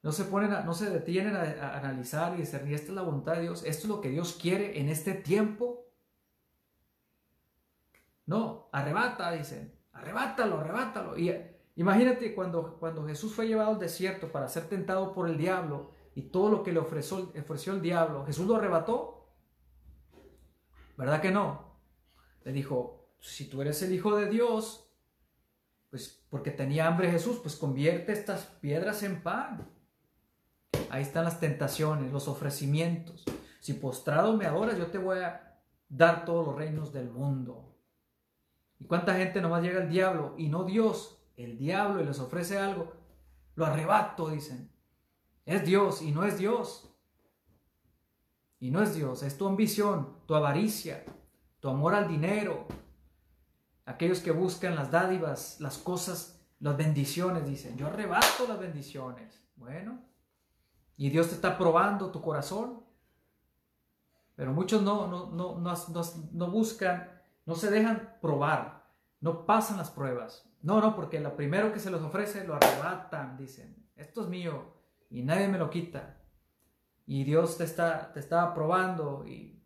No 0.02 0.12
se, 0.14 0.24
ponen 0.26 0.52
no 0.66 0.74
se 0.74 0.90
detienen 0.90 1.36
a, 1.36 1.78
analizar 1.78 2.34
y 2.36 2.38
discernir, 2.38 2.76
esta 2.76 2.88
es 2.88 2.94
la 2.94 3.02
voluntad 3.02 3.34
de 3.34 3.42
Dios, 3.42 3.64
esto 3.66 3.84
es 3.84 3.90
lo 3.90 4.00
que 4.00 4.10
Dios 4.10 4.38
quiere 4.42 4.80
en 4.80 4.88
este 4.88 5.14
tiempo. 5.14 5.86
No, 8.26 8.70
arrebata, 8.72 9.32
dicen, 9.32 9.76
arrebátalo, 9.92 10.60
arrebátalo. 10.60 11.18
Y 11.18 11.30
Imagínate 11.80 12.36
cuando, 12.36 12.76
cuando 12.78 13.08
Jesús 13.08 13.34
fue 13.34 13.48
llevado 13.48 13.72
al 13.72 13.80
desierto 13.80 14.34
para 14.34 14.50
ser 14.50 14.68
tentado 14.68 15.14
por 15.14 15.30
el 15.30 15.38
diablo 15.38 15.92
y 16.14 16.24
todo 16.24 16.50
lo 16.50 16.62
que 16.62 16.74
le 16.74 16.80
ofreció, 16.80 17.32
ofreció 17.40 17.72
el 17.72 17.82
diablo, 17.82 18.26
¿Jesús 18.26 18.46
lo 18.48 18.58
arrebató? 18.58 19.30
¿Verdad 20.98 21.22
que 21.22 21.32
no? 21.32 21.80
Le 22.44 22.52
dijo, 22.52 23.14
si 23.22 23.48
tú 23.48 23.62
eres 23.62 23.82
el 23.82 23.94
Hijo 23.94 24.18
de 24.18 24.28
Dios, 24.28 24.92
pues 25.90 26.22
porque 26.30 26.52
tenía 26.52 26.86
hambre 26.86 27.12
Jesús, 27.12 27.40
pues 27.42 27.56
convierte 27.56 28.12
estas 28.12 28.44
piedras 28.60 29.02
en 29.04 29.24
pan. 29.24 29.72
Ahí 30.90 31.04
están 31.04 31.24
las 31.24 31.40
tentaciones, 31.40 32.12
los 32.12 32.28
ofrecimientos. 32.28 33.24
Si 33.62 33.72
postrado 33.72 34.36
me 34.36 34.46
adoras, 34.46 34.78
yo 34.78 34.88
te 34.88 34.98
voy 34.98 35.20
a 35.20 35.62
dar 35.88 36.26
todos 36.26 36.46
los 36.46 36.58
reinos 36.58 36.92
del 36.92 37.10
mundo. 37.10 37.74
¿Y 38.80 38.84
cuánta 38.84 39.16
gente 39.16 39.40
nomás 39.40 39.64
llega 39.64 39.80
al 39.80 39.90
diablo 39.90 40.36
y 40.38 40.50
no 40.50 40.66
Dios 40.66 41.19
el 41.44 41.58
diablo 41.58 42.02
y 42.02 42.06
les 42.06 42.20
ofrece 42.20 42.58
algo, 42.58 42.94
lo 43.56 43.66
arrebato, 43.66 44.30
dicen. 44.30 44.72
Es 45.46 45.66
Dios 45.66 46.02
y 46.02 46.12
no 46.12 46.26
es 46.26 46.38
Dios. 46.38 46.94
Y 48.60 48.72
no 48.72 48.82
es 48.82 48.94
Dios, 48.94 49.24
es 49.24 49.38
tu 49.38 49.48
ambición, 49.48 50.18
tu 50.26 50.36
avaricia, 50.36 51.06
tu 51.62 51.70
amor 51.70 51.96
al 51.96 52.10
dinero. 52.10 52.68
Aquellos 53.86 54.20
que 54.20 54.32
buscan 54.32 54.76
las 54.76 54.92
dádivas, 54.92 55.62
las 55.62 55.78
cosas, 55.78 56.46
las 56.60 56.76
bendiciones, 56.76 57.46
dicen, 57.46 57.78
yo 57.78 57.88
arrebato 57.88 58.46
las 58.48 58.60
bendiciones. 58.60 59.42
Bueno, 59.56 60.04
y 60.98 61.10
Dios 61.10 61.30
te 61.30 61.36
está 61.36 61.58
probando 61.58 62.12
tu 62.12 62.22
corazón. 62.22 62.84
Pero 64.36 64.52
muchos 64.52 64.82
no, 64.82 65.08
no, 65.08 65.32
no, 65.32 65.58
no, 65.58 65.74
no 66.34 66.52
buscan, 66.52 67.10
no 67.46 67.56
se 67.56 67.72
dejan 67.72 68.18
probar, 68.22 68.86
no 69.22 69.46
pasan 69.46 69.78
las 69.78 69.90
pruebas. 69.90 70.49
No, 70.62 70.82
no, 70.82 70.96
porque 70.96 71.20
lo 71.20 71.36
primero 71.36 71.72
que 71.72 71.80
se 71.80 71.92
les 71.92 72.02
ofrece 72.02 72.46
lo 72.46 72.56
arrebatan, 72.56 73.38
dicen, 73.38 73.88
esto 73.96 74.22
es 74.24 74.28
mío 74.28 74.74
y 75.10 75.24
nadie 75.24 75.48
me 75.48 75.58
lo 75.58 75.70
quita. 75.70 76.18
Y 77.06 77.24
Dios 77.24 77.58
te 77.58 77.64
está, 77.64 78.12
te 78.14 78.20
está 78.20 78.44
aprobando 78.44 79.26
y 79.26 79.60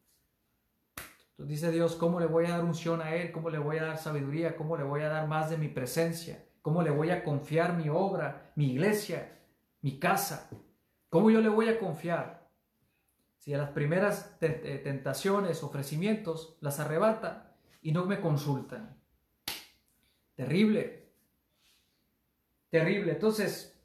dice 1.38 1.72
Dios, 1.72 1.96
¿cómo 1.96 2.20
le 2.20 2.26
voy 2.26 2.46
a 2.46 2.52
dar 2.52 2.64
unción 2.64 3.02
a 3.02 3.16
Él? 3.16 3.32
¿Cómo 3.32 3.50
le 3.50 3.58
voy 3.58 3.78
a 3.78 3.84
dar 3.84 3.98
sabiduría? 3.98 4.56
¿Cómo 4.56 4.78
le 4.78 4.84
voy 4.84 5.02
a 5.02 5.10
dar 5.10 5.28
más 5.28 5.50
de 5.50 5.58
mi 5.58 5.68
presencia? 5.68 6.46
¿Cómo 6.62 6.82
le 6.82 6.92
voy 6.92 7.10
a 7.10 7.24
confiar 7.24 7.76
mi 7.76 7.90
obra, 7.90 8.54
mi 8.56 8.72
iglesia, 8.72 9.40
mi 9.82 10.00
casa? 10.00 10.50
¿Cómo 11.10 11.30
yo 11.30 11.42
le 11.42 11.50
voy 11.50 11.68
a 11.68 11.80
confiar? 11.80 12.50
Si 13.38 13.54
a 13.54 13.58
las 13.58 13.72
primeras 13.72 14.38
tentaciones, 14.40 15.64
ofrecimientos, 15.64 16.58
las 16.62 16.80
arrebata 16.80 17.58
y 17.82 17.92
no 17.92 18.06
me 18.06 18.22
consultan. 18.22 19.03
Terrible. 20.36 21.12
Terrible. 22.70 23.12
Entonces, 23.12 23.80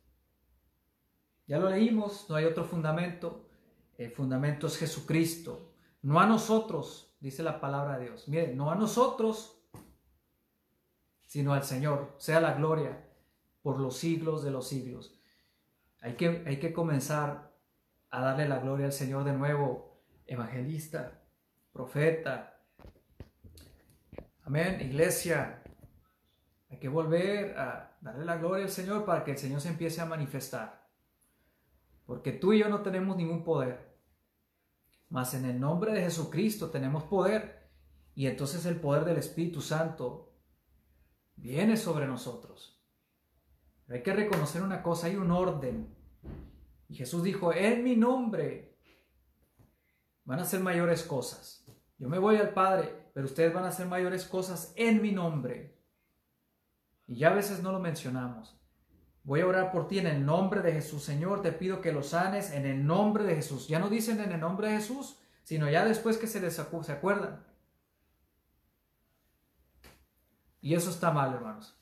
ya 1.47 1.59
lo 1.59 1.71
leímos, 1.71 2.29
no 2.29 2.37
hay 2.37 2.45
otro 2.45 2.65
fundamento. 2.65 3.49
El 3.97 4.13
fundamento 4.13 4.67
es 4.67 4.79
Jesucristo. 4.79 5.73
No 6.03 6.21
a 6.21 6.27
nosotros, 6.27 7.17
dice 7.21 7.43
la 7.43 7.61
palabra 7.61 7.99
de 7.99 8.07
Dios. 8.07 8.29
Miren, 8.29 8.57
no 8.57 8.71
a 8.71 8.77
nosotros, 8.77 9.61
sino 11.27 11.53
al 11.53 11.65
Señor. 11.65 12.15
Sea 12.19 12.41
la 12.41 12.55
gloria 12.55 13.09
por 13.63 13.81
los 13.81 13.97
siglos 13.97 14.45
de 14.45 14.51
los 14.51 14.69
siglos. 14.69 15.21
Hay 16.01 16.15
que, 16.15 16.45
hay 16.47 16.59
que 16.59 16.73
comenzar 16.73 17.53
a 18.11 18.21
darle 18.21 18.49
la 18.49 18.61
gloria 18.61 18.87
al 18.87 18.93
Señor 18.93 19.25
de 19.25 19.33
nuevo. 19.33 20.01
Evangelista, 20.27 21.23
profeta. 21.73 22.61
Amén. 24.45 24.81
Iglesia, 24.81 25.58
hay 26.71 26.79
que 26.79 26.89
volver 26.89 27.59
a 27.59 27.97
darle 28.01 28.25
la 28.25 28.37
gloria 28.37 28.65
al 28.65 28.71
Señor 28.71 29.05
para 29.05 29.25
que 29.25 29.33
el 29.33 29.39
Señor 29.39 29.61
se 29.61 29.69
empiece 29.69 30.01
a 30.01 30.07
manifestar. 30.07 30.87
Porque 32.05 32.33
tú 32.33 32.53
y 32.53 32.59
yo 32.59 32.69
no 32.69 32.83
tenemos 32.83 33.17
ningún 33.17 33.45
poder. 33.45 33.97
Mas 35.09 35.35
en 35.35 35.45
el 35.47 35.59
nombre 35.59 35.93
de 35.93 36.03
Jesucristo 36.03 36.71
tenemos 36.71 37.05
poder. 37.05 37.71
Y 38.15 38.27
entonces 38.27 38.67
el 38.67 38.77
poder 38.77 39.05
del 39.05 39.17
Espíritu 39.17 39.61
Santo 39.61 40.35
viene 41.37 41.77
sobre 41.77 42.07
nosotros. 42.07 42.83
hay 43.89 44.03
que 44.03 44.13
reconocer 44.13 44.63
una 44.63 44.83
cosa, 44.83 45.07
hay 45.07 45.17
un 45.17 45.31
orden. 45.31 45.95
Y 46.89 46.97
Jesús 46.97 47.23
dijo, 47.23 47.53
en 47.53 47.85
mi 47.85 47.97
nombre 47.97 48.79
van 50.25 50.41
a 50.41 50.45
ser 50.45 50.61
mayores 50.61 51.03
cosas. 51.03 51.65
Yo 51.99 52.09
me 52.09 52.19
voy 52.19 52.37
al 52.37 52.51
Padre, 52.51 53.11
pero 53.15 53.27
ustedes 53.27 53.53
van 53.53 53.65
a 53.65 53.69
hacer 53.69 53.87
mayores 53.87 54.25
cosas 54.27 54.73
en 54.77 55.01
mi 55.01 55.13
nombre. 55.13 55.78
Y 57.09 57.17
ya 57.17 57.31
a 57.31 57.35
veces 57.35 57.63
no 57.63 57.73
lo 57.73 57.81
mencionamos. 57.81 58.55
Voy 59.25 59.41
a 59.41 59.47
orar 59.47 59.73
por 59.73 59.89
ti 59.89 59.99
en 59.99 60.07
el 60.07 60.25
nombre 60.25 60.61
de 60.61 60.73
Jesús. 60.73 61.03
Señor, 61.03 61.41
te 61.43 61.53
pido 61.53 61.81
que 61.81 61.91
lo 61.91 62.03
sanes 62.03 62.53
en 62.53 62.67
el 62.67 62.87
nombre 62.87 63.25
de 63.25 63.35
Jesús. 63.35 63.67
Ya 63.67 63.79
no 63.79 63.89
dicen 63.89 64.21
en 64.21 64.31
el 64.31 64.41
nombre 64.41 64.69
de 64.69 64.77
Jesús, 64.77 65.19
sino 65.43 65.69
ya 65.71 65.85
después 65.87 66.19
que 66.19 66.27
se 66.27 66.41
les 66.41 66.55
se 66.55 66.93
acuerdan. 66.93 67.45
Y 70.61 70.75
eso 70.75 70.91
está 70.91 71.11
mal, 71.11 71.33
hermanos. 71.33 71.79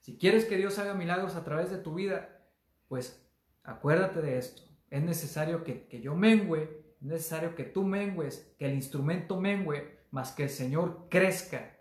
Si 0.00 0.16
quieres 0.16 0.44
que 0.44 0.56
Dios 0.56 0.78
haga 0.78 0.94
milagros 0.94 1.34
a 1.34 1.42
través 1.42 1.70
de 1.70 1.78
tu 1.78 1.94
vida, 1.94 2.44
pues 2.86 3.28
acuérdate 3.64 4.22
de 4.22 4.38
esto. 4.38 4.62
Es 4.88 5.02
necesario 5.02 5.64
que, 5.64 5.88
que 5.88 6.00
yo 6.00 6.14
mengüe, 6.14 6.94
es 7.00 7.06
necesario 7.06 7.56
que 7.56 7.64
tú 7.64 7.82
mengues, 7.82 8.54
que 8.56 8.66
el 8.66 8.74
instrumento 8.74 9.40
mengüe, 9.40 9.98
más 10.12 10.30
que 10.30 10.44
el 10.44 10.50
Señor 10.50 11.08
crezca 11.10 11.75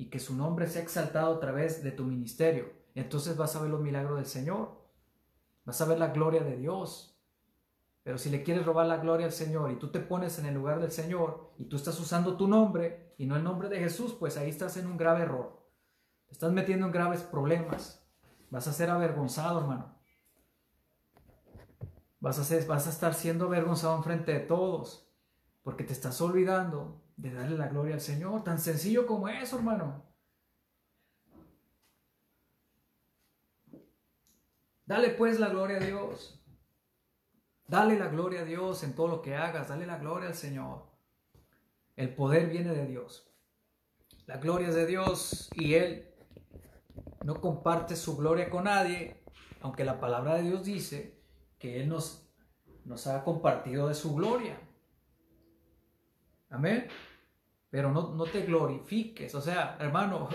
y 0.00 0.06
que 0.06 0.18
su 0.18 0.34
nombre 0.34 0.66
sea 0.66 0.80
exaltado 0.80 1.34
a 1.34 1.40
través 1.40 1.84
de 1.84 1.92
tu 1.92 2.04
ministerio. 2.04 2.72
Entonces 2.94 3.36
vas 3.36 3.54
a 3.54 3.60
ver 3.60 3.70
los 3.70 3.82
milagros 3.82 4.16
del 4.16 4.24
Señor. 4.24 4.80
Vas 5.66 5.78
a 5.82 5.84
ver 5.84 5.98
la 5.98 6.08
gloria 6.08 6.42
de 6.42 6.56
Dios. 6.56 7.20
Pero 8.02 8.16
si 8.16 8.30
le 8.30 8.42
quieres 8.42 8.64
robar 8.64 8.86
la 8.86 8.96
gloria 8.96 9.26
al 9.26 9.32
Señor 9.32 9.70
y 9.70 9.76
tú 9.76 9.88
te 9.90 10.00
pones 10.00 10.38
en 10.38 10.46
el 10.46 10.54
lugar 10.54 10.80
del 10.80 10.90
Señor 10.90 11.52
y 11.58 11.66
tú 11.66 11.76
estás 11.76 12.00
usando 12.00 12.38
tu 12.38 12.48
nombre 12.48 13.14
y 13.18 13.26
no 13.26 13.36
el 13.36 13.44
nombre 13.44 13.68
de 13.68 13.78
Jesús, 13.78 14.16
pues 14.18 14.38
ahí 14.38 14.48
estás 14.48 14.78
en 14.78 14.86
un 14.86 14.96
grave 14.96 15.20
error. 15.20 15.68
Estás 16.30 16.50
metiendo 16.50 16.86
en 16.86 16.92
graves 16.92 17.20
problemas. 17.20 18.02
Vas 18.48 18.68
a 18.68 18.72
ser 18.72 18.88
avergonzado, 18.88 19.60
hermano. 19.60 19.98
Vas 22.20 22.38
a, 22.38 22.44
ser, 22.44 22.66
vas 22.66 22.86
a 22.86 22.90
estar 22.90 23.12
siendo 23.12 23.44
avergonzado 23.44 23.98
en 23.98 24.02
frente 24.02 24.32
de 24.32 24.40
todos 24.40 25.12
porque 25.62 25.84
te 25.84 25.92
estás 25.92 26.18
olvidando 26.22 27.02
de 27.20 27.34
darle 27.34 27.56
la 27.56 27.68
gloria 27.68 27.94
al 27.94 28.00
Señor. 28.00 28.42
Tan 28.44 28.58
sencillo 28.58 29.06
como 29.06 29.28
eso, 29.28 29.56
hermano. 29.56 30.04
Dale 34.86 35.10
pues 35.10 35.38
la 35.38 35.50
gloria 35.50 35.76
a 35.76 35.80
Dios. 35.80 36.42
Dale 37.68 37.98
la 37.98 38.08
gloria 38.08 38.40
a 38.40 38.44
Dios 38.44 38.82
en 38.82 38.94
todo 38.94 39.08
lo 39.08 39.22
que 39.22 39.36
hagas. 39.36 39.68
Dale 39.68 39.86
la 39.86 39.98
gloria 39.98 40.28
al 40.28 40.34
Señor. 40.34 40.86
El 41.94 42.14
poder 42.14 42.48
viene 42.48 42.72
de 42.72 42.86
Dios. 42.86 43.30
La 44.26 44.38
gloria 44.38 44.68
es 44.68 44.74
de 44.74 44.86
Dios 44.86 45.50
y 45.54 45.74
Él 45.74 46.14
no 47.22 47.40
comparte 47.40 47.96
su 47.96 48.16
gloria 48.16 48.48
con 48.48 48.64
nadie, 48.64 49.22
aunque 49.60 49.84
la 49.84 50.00
palabra 50.00 50.36
de 50.36 50.42
Dios 50.42 50.64
dice 50.64 51.20
que 51.58 51.80
Él 51.80 51.88
nos, 51.88 52.26
nos 52.84 53.06
ha 53.06 53.22
compartido 53.22 53.88
de 53.88 53.94
su 53.94 54.14
gloria. 54.14 54.58
Amén. 56.48 56.88
Pero 57.70 57.92
no, 57.92 58.14
no 58.14 58.24
te 58.24 58.42
glorifiques. 58.42 59.34
O 59.34 59.40
sea, 59.40 59.76
hermano, 59.80 60.28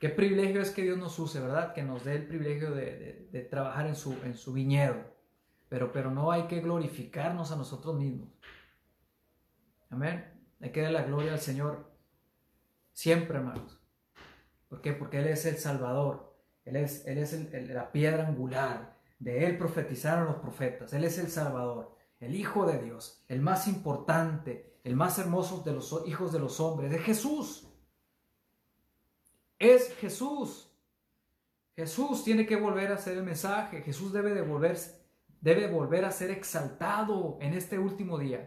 Qué 0.00 0.08
privilegio 0.08 0.62
es 0.62 0.70
que 0.70 0.82
Dios 0.82 0.96
nos 0.96 1.18
use, 1.18 1.40
¿verdad? 1.40 1.74
Que 1.74 1.82
nos 1.82 2.04
dé 2.04 2.16
el 2.16 2.26
privilegio 2.26 2.70
de, 2.70 3.46
trabajar 3.50 3.86
en 3.86 3.94
su, 3.94 4.14
en 4.24 4.34
su 4.34 4.54
viñedo. 4.54 4.96
Pero, 5.68 5.92
pero 5.92 6.10
no 6.10 6.32
hay 6.32 6.44
que 6.44 6.60
glorificarnos 6.60 7.52
a 7.52 7.56
nosotros 7.56 7.96
mismos. 7.96 8.30
Amén. 9.90 10.24
Hay 10.62 10.72
que 10.72 10.80
dar 10.80 10.92
la 10.92 11.02
gloria 11.02 11.34
al 11.34 11.38
Señor 11.38 11.92
siempre, 12.94 13.36
hermanos. 13.36 13.78
¿Por 14.70 14.80
qué? 14.80 14.94
Porque 14.94 15.18
Él 15.18 15.26
es 15.26 15.44
el 15.44 15.58
Salvador. 15.58 16.34
Él 16.64 16.76
es, 16.76 17.06
él 17.06 17.18
es 17.18 17.34
la 17.68 17.92
piedra 17.92 18.26
angular. 18.26 18.96
De 19.18 19.44
Él 19.44 19.58
profetizaron 19.58 20.24
los 20.24 20.36
profetas. 20.36 20.94
Él 20.94 21.04
es 21.04 21.18
el 21.18 21.28
Salvador, 21.28 21.94
el 22.20 22.34
Hijo 22.34 22.64
de 22.64 22.78
Dios, 22.78 23.22
el 23.28 23.42
más 23.42 23.68
importante, 23.68 24.69
el 24.84 24.96
más 24.96 25.18
hermoso 25.18 25.62
de 25.64 25.72
los 25.72 26.02
hijos 26.06 26.32
de 26.32 26.38
los 26.38 26.60
hombres, 26.60 26.90
de 26.90 26.98
Jesús 26.98 27.66
es 29.60 29.94
Jesús. 29.96 30.68
Jesús 31.76 32.24
tiene 32.24 32.46
que 32.46 32.56
volver 32.56 32.90
a 32.90 32.98
ser 32.98 33.18
el 33.18 33.22
mensaje. 33.22 33.82
Jesús 33.82 34.12
debe 34.12 34.34
de 34.34 34.42
volver, 34.42 34.76
debe 35.40 35.68
volver 35.68 36.04
a 36.04 36.10
ser 36.10 36.30
exaltado 36.30 37.38
en 37.40 37.52
este 37.52 37.78
último 37.78 38.18
día. 38.18 38.46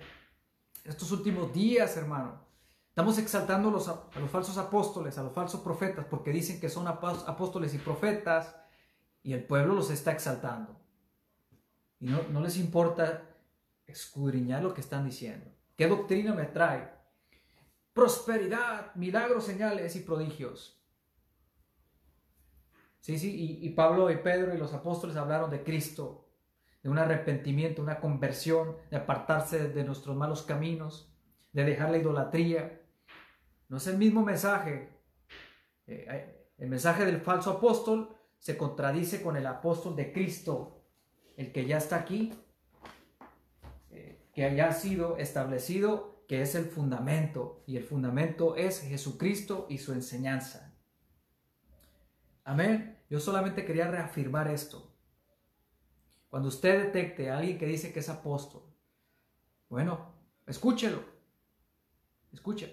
Estos 0.84 1.12
últimos 1.12 1.54
días, 1.54 1.96
hermano. 1.96 2.44
Estamos 2.90 3.18
exaltando 3.18 3.70
a 3.70 3.72
los, 3.72 4.30
falsos 4.30 4.58
apóstoles, 4.58 5.18
a 5.18 5.24
los 5.24 5.34
falsos 5.34 5.62
profetas, 5.62 6.06
porque 6.06 6.32
dicen 6.32 6.60
que 6.60 6.70
son 6.70 6.88
apóstoles 6.88 7.74
y 7.74 7.78
profetas 7.80 8.56
y 9.24 9.34
el 9.34 9.46
pueblo 9.46 9.74
los 9.76 9.90
está 9.90 10.12
exaltando. 10.12 10.80
Y 12.00 12.08
no 12.08 12.42
les 12.42 12.58
importa 12.58 13.24
escudriñar 13.88 14.62
lo 14.62 14.74
que 14.74 14.82
están 14.82 15.06
diciendo. 15.06 15.50
¿Qué 15.76 15.88
doctrina 15.88 16.34
me 16.34 16.46
trae? 16.46 16.92
Prosperidad, 17.94 18.94
milagros, 18.96 19.46
señales 19.46 19.96
y 19.96 20.02
prodigios. 20.02 20.80
Sí, 23.00 23.20
sí, 23.20 23.60
y, 23.62 23.70
Pablo 23.72 24.10
y 24.10 24.18
Pedro 24.18 24.54
y 24.54 24.58
los 24.58 24.74
apóstoles 24.74 25.18
hablaron 25.18 25.50
de 25.50 25.62
Cristo, 25.64 26.30
de 26.82 26.90
un 26.90 26.98
arrepentimiento, 26.98 27.82
una 27.82 28.00
conversión, 28.00 28.78
de 28.90 28.98
apartarse 28.98 29.68
de 29.70 29.84
nuestros 29.84 30.16
malos 30.16 30.44
caminos, 30.44 31.14
de 31.52 31.66
dejar 31.66 31.92
la 31.92 31.98
idolatría. 31.98 32.82
No 33.68 33.78
es 33.78 33.88
el 33.88 33.98
mismo 33.98 34.24
mensaje. 34.24 34.90
Eh, 35.86 36.50
el 36.58 36.70
mensaje 36.70 37.06
del 37.06 37.20
falso 37.20 37.52
apóstol 37.52 38.16
se 38.40 38.58
contradice 38.58 39.22
con 39.22 39.36
el 39.36 39.48
apóstol 39.48 39.98
de 39.98 40.14
Cristo, 40.14 40.86
el 41.36 41.52
que 41.52 41.66
ya 41.66 41.80
está 41.80 41.98
aquí, 41.98 42.34
que 44.34 44.46
haya 44.46 44.72
sido 44.74 45.18
establecido, 45.18 46.24
que 46.28 46.42
es 46.42 46.56
el 46.56 46.66
fundamento, 46.66 47.64
y 47.68 47.78
el 47.78 47.84
fundamento 47.84 48.56
es 48.56 48.82
Jesucristo 48.82 49.68
y 49.70 49.78
su 49.78 49.94
enseñanza. 49.94 50.76
Amén. 52.44 53.00
Yo 53.10 53.20
solamente 53.20 53.64
quería 53.64 53.90
reafirmar 53.90 54.50
esto. 54.50 54.92
Cuando 56.30 56.50
usted 56.50 56.86
detecte 56.86 57.30
a 57.30 57.38
alguien 57.38 57.58
que 57.58 57.68
dice 57.68 57.94
que 57.94 58.00
es 58.00 58.10
apóstol, 58.10 58.64
bueno, 59.70 60.14
escúchelo. 60.48 61.00
Escucha. 62.32 62.68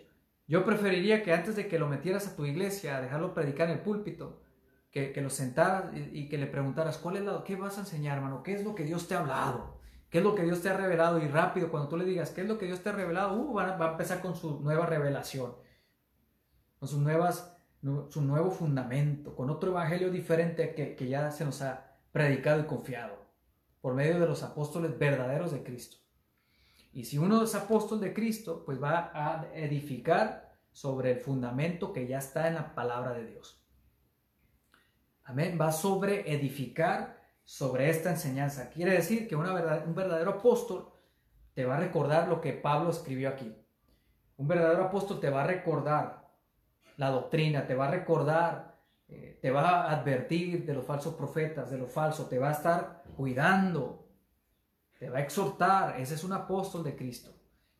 Yo 0.46 0.64
preferiría 0.64 1.23
que 1.23 1.33
antes 1.33 1.55
de 1.57 1.68
que 1.68 1.79
lo 1.79 1.87
metieras 1.87 2.27
a 2.27 2.35
tu 2.35 2.46
iglesia, 2.46 3.01
dejarlo 3.01 3.35
predicar 3.35 3.68
en 3.68 3.77
el 3.77 3.83
púlpito, 3.83 4.42
que, 4.90 5.12
lo 5.20 5.31
sentaras 5.31 5.92
y, 5.94 6.29
que 6.29 6.38
le 6.38 6.46
preguntaras, 6.46 6.99
¿cuál 6.99 7.18
es 7.18 7.23
la, 7.23 7.44
¿qué 7.44 7.55
vas 7.55 7.77
a 7.77 7.83
enseñar, 7.83 8.16
hermano? 8.16 8.42
¿Qué 8.42 8.55
es 8.55 8.64
lo 8.64 8.75
que 8.75 8.85
Dios 8.85 9.07
te 9.07 9.14
ha 9.14 9.20
hablado? 9.20 9.79
¿Qué 10.11 10.18
es 10.18 10.25
lo 10.25 10.35
que 10.35 10.42
Dios 10.42 10.61
te 10.61 10.68
ha 10.68 10.77
revelado? 10.77 11.20
Y 11.20 11.29
rápido, 11.29 11.70
cuando 11.70 11.88
tú 11.88 11.96
le 11.96 12.05
digas, 12.05 12.31
¿qué 12.31 12.42
es 12.42 12.49
lo 12.49 12.59
que 12.59 12.66
Dios 12.66 12.83
te 12.83 12.88
ha 12.88 12.92
revelado? 12.92 13.35
Uh, 13.35 13.55
va, 13.55 13.77
a 13.77 13.92
empezar 13.92 14.20
con 14.20 14.35
su 14.35 14.61
nueva 14.61 14.87
revelación, 14.87 15.55
con 16.79 16.88
sus 16.88 16.99
nuevas 16.99 17.57
su 18.11 18.20
nuevo 18.20 18.51
fundamento, 18.51 19.35
con 19.35 19.49
otro 19.49 19.70
evangelio 19.70 20.11
diferente 20.11 20.75
que, 20.75 20.94
que 20.94 21.09
ya 21.09 21.31
se 21.31 21.46
nos 21.46 21.62
ha 21.62 21.96
predicado 22.12 22.61
y 22.61 22.64
confiado 22.64 23.16
por 23.81 23.94
medio 23.94 24.20
de 24.20 24.27
los 24.27 24.42
apóstoles 24.42 24.99
verdaderos 24.99 25.51
de 25.53 25.62
Cristo. 25.62 25.96
Y 26.92 27.05
si 27.05 27.16
uno 27.18 27.42
es 27.42 27.55
apóstol 27.55 28.01
de 28.01 28.12
Cristo, 28.12 28.64
pues 28.66 28.83
va 28.83 29.11
a 29.14 29.49
edificar 29.55 30.59
sobre 30.73 31.12
el 31.12 31.20
fundamento 31.20 31.92
que 31.92 32.07
ya 32.07 32.18
está 32.18 32.49
en 32.49 32.55
la 32.55 32.75
palabra 32.75 33.12
de 33.14 33.27
Dios. 33.27 33.64
Amén. 35.25 35.57
Va 35.61 35.73
sobre 35.73 36.33
edificar 36.33 37.19
sobre 37.50 37.90
esta 37.90 38.10
enseñanza. 38.10 38.70
Quiere 38.70 38.92
decir 38.92 39.26
que 39.26 39.34
un 39.34 39.42
verdadero 39.42 40.30
apóstol 40.30 40.88
te 41.52 41.64
va 41.64 41.78
a 41.78 41.80
recordar 41.80 42.28
lo 42.28 42.40
que 42.40 42.52
Pablo 42.52 42.90
escribió 42.90 43.28
aquí. 43.28 43.52
Un 44.36 44.46
verdadero 44.46 44.84
apóstol 44.84 45.18
te 45.18 45.30
va 45.30 45.42
a 45.42 45.46
recordar 45.48 46.30
la 46.96 47.10
doctrina, 47.10 47.66
te 47.66 47.74
va 47.74 47.88
a 47.88 47.90
recordar, 47.90 48.78
eh, 49.08 49.40
te 49.42 49.50
va 49.50 49.62
a 49.62 49.90
advertir 49.90 50.64
de 50.64 50.74
los 50.74 50.84
falsos 50.84 51.14
profetas, 51.14 51.72
de 51.72 51.78
lo 51.78 51.88
falso, 51.88 52.26
te 52.26 52.38
va 52.38 52.50
a 52.50 52.52
estar 52.52 53.02
cuidando, 53.16 54.06
te 55.00 55.10
va 55.10 55.18
a 55.18 55.22
exhortar. 55.22 55.98
Ese 56.00 56.14
es 56.14 56.22
un 56.22 56.32
apóstol 56.32 56.84
de 56.84 56.94
Cristo. 56.94 57.32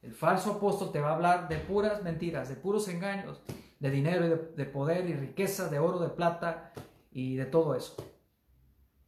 El 0.03 0.15
falso 0.15 0.55
apóstol 0.55 0.91
te 0.91 1.01
va 1.01 1.11
a 1.11 1.15
hablar 1.15 1.49
de 1.49 1.59
puras 1.59 2.03
mentiras, 2.03 2.49
de 2.49 2.57
puros 2.57 2.89
engaños, 2.89 3.41
de 3.79 3.91
dinero, 3.91 4.29
de, 4.29 4.37
de 4.37 4.65
poder 4.65 5.09
y 5.09 5.15
riqueza, 5.15 5.69
de 5.69 5.79
oro, 5.79 6.01
de 6.01 6.09
plata 6.09 6.73
y 7.13 7.37
de 7.37 7.47
todo 7.47 7.77
eso. 7.77 7.95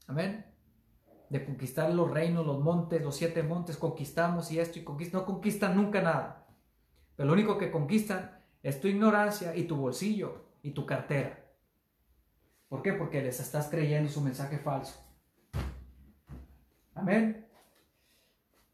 Amén 0.06 0.51
de 1.32 1.46
conquistar 1.46 1.90
los 1.94 2.10
reinos, 2.10 2.46
los 2.46 2.60
montes, 2.60 3.00
los 3.00 3.16
siete 3.16 3.42
montes, 3.42 3.78
conquistamos 3.78 4.52
y 4.52 4.60
esto 4.60 4.78
y 4.78 4.84
conquistan, 4.84 5.20
no 5.22 5.26
conquistan 5.26 5.74
nunca 5.74 6.02
nada. 6.02 6.46
Pero 7.16 7.28
lo 7.28 7.32
único 7.32 7.56
que 7.56 7.70
conquistan 7.70 8.38
es 8.62 8.82
tu 8.82 8.88
ignorancia 8.88 9.56
y 9.56 9.64
tu 9.64 9.76
bolsillo 9.76 10.44
y 10.60 10.72
tu 10.72 10.84
cartera. 10.84 11.42
¿Por 12.68 12.82
qué? 12.82 12.92
Porque 12.92 13.22
les 13.22 13.40
estás 13.40 13.68
creyendo 13.68 14.10
su 14.10 14.20
mensaje 14.20 14.58
falso. 14.58 15.02
Amén. 16.94 17.48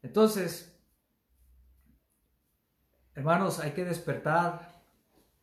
Entonces, 0.01 0.77
hermanos, 3.15 3.59
hay 3.59 3.71
que 3.71 3.85
despertar 3.85 4.83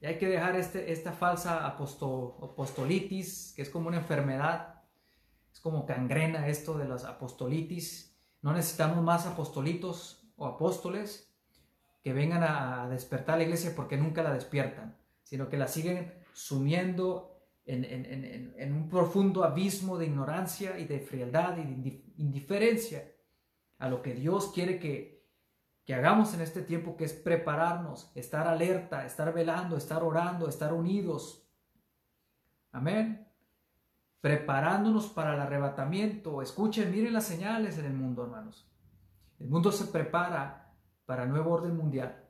y 0.01 0.07
hay 0.07 0.19
que 0.19 0.29
dejar 0.29 0.55
este, 0.57 0.93
esta 0.93 1.13
falsa 1.13 1.67
apostolitis, 1.67 3.55
que 3.57 3.63
es 3.63 3.71
como 3.71 3.89
una 3.89 3.97
enfermedad, 3.97 4.76
es 5.57 5.61
como 5.63 5.87
cangrena 5.87 6.49
esto 6.49 6.77
de 6.77 6.87
las 6.87 7.07
apostolitis. 7.07 8.15
No 8.43 8.53
necesitamos 8.53 9.03
más 9.03 9.27
apostolitos 9.27 10.29
o 10.37 10.45
apóstoles, 10.45 11.35
que 12.03 12.13
vengan 12.13 12.43
a 12.43 12.87
despertar 12.91 13.39
la 13.39 13.45
iglesia 13.45 13.73
porque 13.75 13.97
nunca 13.97 14.23
la 14.23 14.35
despiertan, 14.35 14.99
sino 15.23 15.49
que 15.49 15.57
la 15.57 15.67
siguen 15.67 16.13
sumiendo 16.35 17.41
en, 17.65 18.73
un 18.75 18.91
profundo 18.91 19.45
abismo 19.45 19.97
de 19.97 20.05
ignorancia 20.05 20.79
y 20.79 20.85
de 20.85 21.01
frialdad 21.01 21.57
y 21.57 21.63
de 21.63 22.05
indiferencia 22.19 23.11
a 23.79 23.89
lo 23.89 24.03
que 24.03 24.13
Dios 24.13 24.53
quiere 24.53 24.79
que, 24.79 25.27
que 25.87 25.95
hagamos 25.95 26.35
en 26.35 26.43
este 26.43 26.61
tiempo, 26.61 26.99
que 26.99 27.05
es 27.05 27.15
prepararnos, 27.15 28.13
estar 28.15 28.47
alerta, 28.47 29.07
estar 29.07 29.33
velando, 29.33 29.79
estar 29.79 30.05
orando, 30.05 30.51
estar 30.51 30.75
unidos. 30.75 31.49
Amén. 32.73 33.26
Preparándonos 34.21 35.09
para 35.09 35.35
el 35.35 35.41
arrebatamiento. 35.41 36.43
Escuchen, 36.43 36.91
miren 36.91 37.13
las 37.13 37.27
señales 37.27 37.79
en 37.79 37.87
el 37.87 37.95
mundo, 37.95 38.25
hermanos. 38.25 38.69
El 39.39 39.49
mundo 39.49 39.71
se 39.71 39.87
prepara 39.87 40.75
para 41.05 41.25
el 41.25 41.31
nuevo 41.31 41.53
orden 41.53 41.77
mundial. 41.77 42.25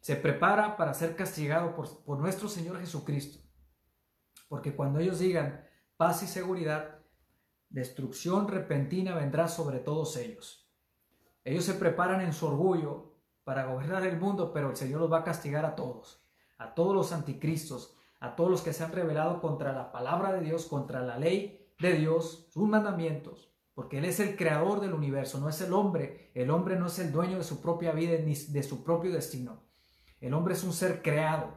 Se 0.00 0.16
prepara 0.16 0.76
para 0.76 0.94
ser 0.94 1.16
castigado 1.16 1.74
por, 1.74 2.18
nuestro 2.18 2.48
Señor 2.48 2.78
Jesucristo. 2.80 3.38
Porque 4.48 4.74
cuando 4.74 4.98
ellos 4.98 5.18
digan 5.18 5.64
paz 5.96 6.22
y 6.22 6.26
seguridad, 6.26 6.96
Destrucción 7.68 8.46
repentina 8.48 9.14
vendrá 9.14 9.48
sobre 9.48 9.80
todos 9.80 10.16
ellos. 10.16 10.70
Ellos 11.44 11.64
se 11.64 11.74
preparan 11.74 12.20
en 12.20 12.32
su 12.32 12.46
orgullo 12.46 13.16
para 13.44 13.66
gobernar 13.66 14.06
el 14.06 14.18
mundo, 14.18 14.52
pero 14.52 14.70
el 14.70 14.76
Señor 14.76 15.00
los 15.00 15.12
va 15.12 15.18
a 15.18 15.24
castigar 15.24 15.64
a 15.64 15.74
todos, 15.74 16.24
a 16.58 16.74
todos 16.74 16.94
los 16.94 17.12
anticristos, 17.12 17.95
a 18.20 18.36
todos 18.36 18.50
los 18.50 18.62
que 18.62 18.72
se 18.72 18.84
han 18.84 18.92
rebelado 18.92 19.40
contra 19.40 19.72
la 19.72 19.92
palabra 19.92 20.32
de 20.32 20.40
Dios, 20.40 20.66
contra 20.66 21.02
la 21.02 21.18
ley 21.18 21.72
de 21.78 21.92
Dios, 21.94 22.48
sus 22.50 22.66
mandamientos, 22.68 23.52
porque 23.74 23.98
Él 23.98 24.06
es 24.06 24.20
el 24.20 24.36
creador 24.36 24.80
del 24.80 24.94
universo, 24.94 25.38
no 25.38 25.48
es 25.48 25.60
el 25.60 25.74
hombre. 25.74 26.30
El 26.34 26.50
hombre 26.50 26.76
no 26.76 26.86
es 26.86 26.98
el 26.98 27.12
dueño 27.12 27.36
de 27.36 27.44
su 27.44 27.60
propia 27.60 27.92
vida 27.92 28.16
ni 28.24 28.34
de 28.34 28.62
su 28.62 28.82
propio 28.82 29.12
destino. 29.12 29.62
El 30.20 30.32
hombre 30.32 30.54
es 30.54 30.64
un 30.64 30.72
ser 30.72 31.02
creado 31.02 31.52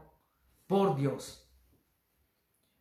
por 0.67 0.95
Dios. 0.95 1.49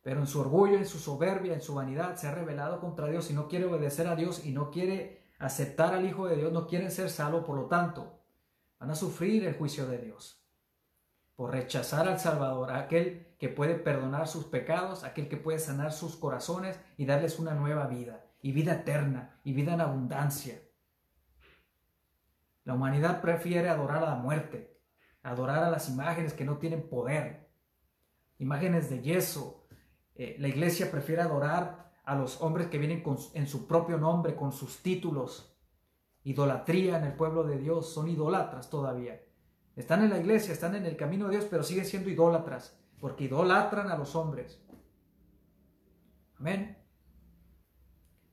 Pero 0.01 0.19
en 0.19 0.27
su 0.27 0.41
orgullo, 0.41 0.77
en 0.77 0.85
su 0.85 0.99
soberbia, 0.99 1.53
en 1.53 1.61
su 1.61 1.73
vanidad, 1.73 2.17
se 2.17 2.27
ha 2.27 2.35
rebelado 2.35 2.81
contra 2.81 3.07
Dios 3.07 3.31
y 3.31 3.33
no 3.33 3.47
quiere 3.47 3.65
obedecer 3.65 4.07
a 4.07 4.15
Dios 4.15 4.45
y 4.45 4.51
no 4.51 4.71
quiere 4.71 5.31
aceptar 5.39 5.93
al 5.93 6.05
Hijo 6.05 6.27
de 6.27 6.35
Dios, 6.35 6.51
no 6.51 6.67
quieren 6.67 6.91
ser 6.91 7.09
salvos, 7.09 7.45
por 7.45 7.55
lo 7.55 7.67
tanto, 7.67 8.19
van 8.77 8.91
a 8.91 8.95
sufrir 8.95 9.45
el 9.45 9.55
juicio 9.55 9.87
de 9.87 9.99
Dios 9.99 10.39
por 11.39 11.51
rechazar 11.51 12.09
al 12.09 12.19
Salvador, 12.19 12.73
aquel 12.73 13.28
que 13.39 13.47
puede 13.47 13.75
perdonar 13.75 14.27
sus 14.27 14.43
pecados, 14.45 15.03
aquel 15.03 15.29
que 15.29 15.37
puede 15.37 15.59
sanar 15.59 15.93
sus 15.93 16.17
corazones 16.17 16.79
y 16.97 17.05
darles 17.05 17.39
una 17.39 17.55
nueva 17.55 17.87
vida, 17.87 18.25
y 18.41 18.51
vida 18.51 18.73
eterna, 18.73 19.39
y 19.45 19.53
vida 19.53 19.73
en 19.73 19.81
abundancia. 19.81 20.61
La 22.65 22.73
humanidad 22.73 23.21
prefiere 23.21 23.69
adorar 23.69 24.03
a 24.03 24.09
la 24.09 24.15
muerte, 24.15 24.77
adorar 25.23 25.63
a 25.63 25.71
las 25.71 25.89
imágenes 25.89 26.33
que 26.33 26.43
no 26.43 26.57
tienen 26.57 26.89
poder, 26.89 27.49
imágenes 28.39 28.89
de 28.89 29.01
yeso. 29.01 29.65
Eh, 30.15 30.35
la 30.37 30.49
iglesia 30.49 30.91
prefiere 30.91 31.21
adorar 31.21 31.93
a 32.03 32.15
los 32.15 32.41
hombres 32.41 32.67
que 32.67 32.77
vienen 32.77 33.03
en 33.33 33.47
su 33.47 33.67
propio 33.67 33.97
nombre, 33.97 34.35
con 34.35 34.51
sus 34.51 34.83
títulos. 34.83 35.57
Idolatría 36.23 36.97
en 36.97 37.05
el 37.05 37.13
pueblo 37.13 37.43
de 37.43 37.57
Dios, 37.57 37.93
son 37.93 38.09
idólatras 38.09 38.69
todavía. 38.69 39.21
Están 39.77 40.03
en 40.03 40.09
la 40.09 40.17
iglesia, 40.17 40.51
están 40.51 40.75
en 40.75 40.85
el 40.85 40.97
camino 40.97 41.25
de 41.25 41.37
Dios, 41.37 41.47
pero 41.49 41.63
siguen 41.63 41.85
siendo 41.85 42.09
idólatras, 42.09 42.78
porque 42.99 43.25
idolatran 43.25 43.89
a 43.89 43.97
los 43.97 44.15
hombres. 44.15 44.61
Amén. 46.39 46.77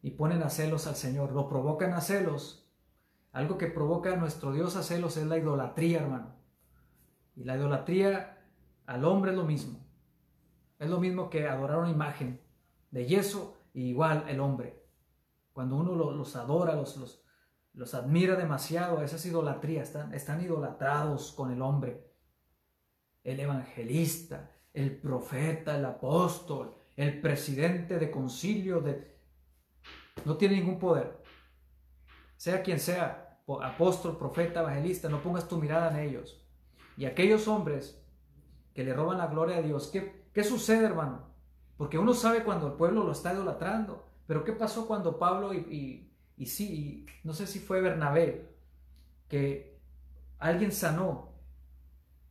Y 0.02 0.12
ponen 0.12 0.42
a 0.42 0.50
celos 0.50 0.86
al 0.86 0.96
Señor, 0.96 1.32
lo 1.32 1.48
provocan 1.48 1.92
a 1.92 2.00
celos. 2.00 2.68
Algo 3.32 3.58
que 3.58 3.66
provoca 3.66 4.12
a 4.12 4.16
nuestro 4.16 4.52
Dios 4.52 4.76
a 4.76 4.82
celos 4.82 5.16
es 5.16 5.26
la 5.26 5.36
idolatría, 5.36 6.00
hermano. 6.00 6.36
Y 7.34 7.44
la 7.44 7.56
idolatría 7.56 8.44
al 8.86 9.04
hombre 9.04 9.32
es 9.32 9.36
lo 9.36 9.44
mismo. 9.44 9.80
Es 10.78 10.88
lo 10.88 11.00
mismo 11.00 11.28
que 11.28 11.46
adorar 11.46 11.78
una 11.78 11.90
imagen 11.90 12.40
de 12.90 13.06
yeso 13.06 13.58
y 13.74 13.88
igual 13.88 14.24
el 14.28 14.40
hombre. 14.40 14.84
Cuando 15.52 15.76
uno 15.76 15.94
los 15.94 16.36
adora, 16.36 16.74
los, 16.74 17.22
los, 17.72 17.94
admira 17.94 18.36
demasiado, 18.36 19.02
esa 19.02 19.16
es 19.16 19.26
idolatría, 19.26 19.82
están, 19.82 20.14
están 20.14 20.40
idolatrados 20.42 21.32
con 21.32 21.50
el 21.50 21.62
hombre. 21.62 22.10
El 23.24 23.40
evangelista, 23.40 24.50
el 24.76 24.96
profeta, 24.96 25.76
el 25.76 25.84
apóstol, 25.84 26.76
el 26.96 27.20
presidente 27.20 27.98
de 27.98 28.10
concilio, 28.10 28.80
de... 28.80 29.16
no 30.24 30.36
tiene 30.36 30.56
ningún 30.56 30.78
poder. 30.78 31.22
Sea 32.36 32.62
quien 32.62 32.78
sea, 32.78 33.40
apóstol, 33.62 34.16
profeta, 34.16 34.60
evangelista, 34.60 35.08
no 35.08 35.22
pongas 35.22 35.48
tu 35.48 35.58
mirada 35.58 35.90
en 35.90 36.08
ellos. 36.08 36.40
Y 36.96 37.06
aquellos 37.06 37.48
hombres 37.48 38.00
que 38.74 38.84
le 38.84 38.94
roban 38.94 39.18
la 39.18 39.26
gloria 39.26 39.56
a 39.56 39.62
Dios, 39.62 39.88
¿qué, 39.88 40.26
qué 40.32 40.44
sucede, 40.44 40.84
hermano? 40.84 41.34
Porque 41.76 41.98
uno 41.98 42.14
sabe 42.14 42.44
cuando 42.44 42.68
el 42.68 42.74
pueblo 42.74 43.04
lo 43.04 43.12
está 43.12 43.32
idolatrando. 43.32 44.06
Pero 44.26 44.44
¿qué 44.44 44.52
pasó 44.52 44.86
cuando 44.86 45.18
Pablo 45.18 45.52
y 45.52 46.06
y 46.36 46.46
sí, 46.46 47.06
no 47.24 47.32
sé 47.32 47.46
si 47.46 47.58
fue 47.58 47.80
Bernabé, 47.80 48.48
que 49.28 49.80
alguien 50.38 50.70
sanó 50.70 51.32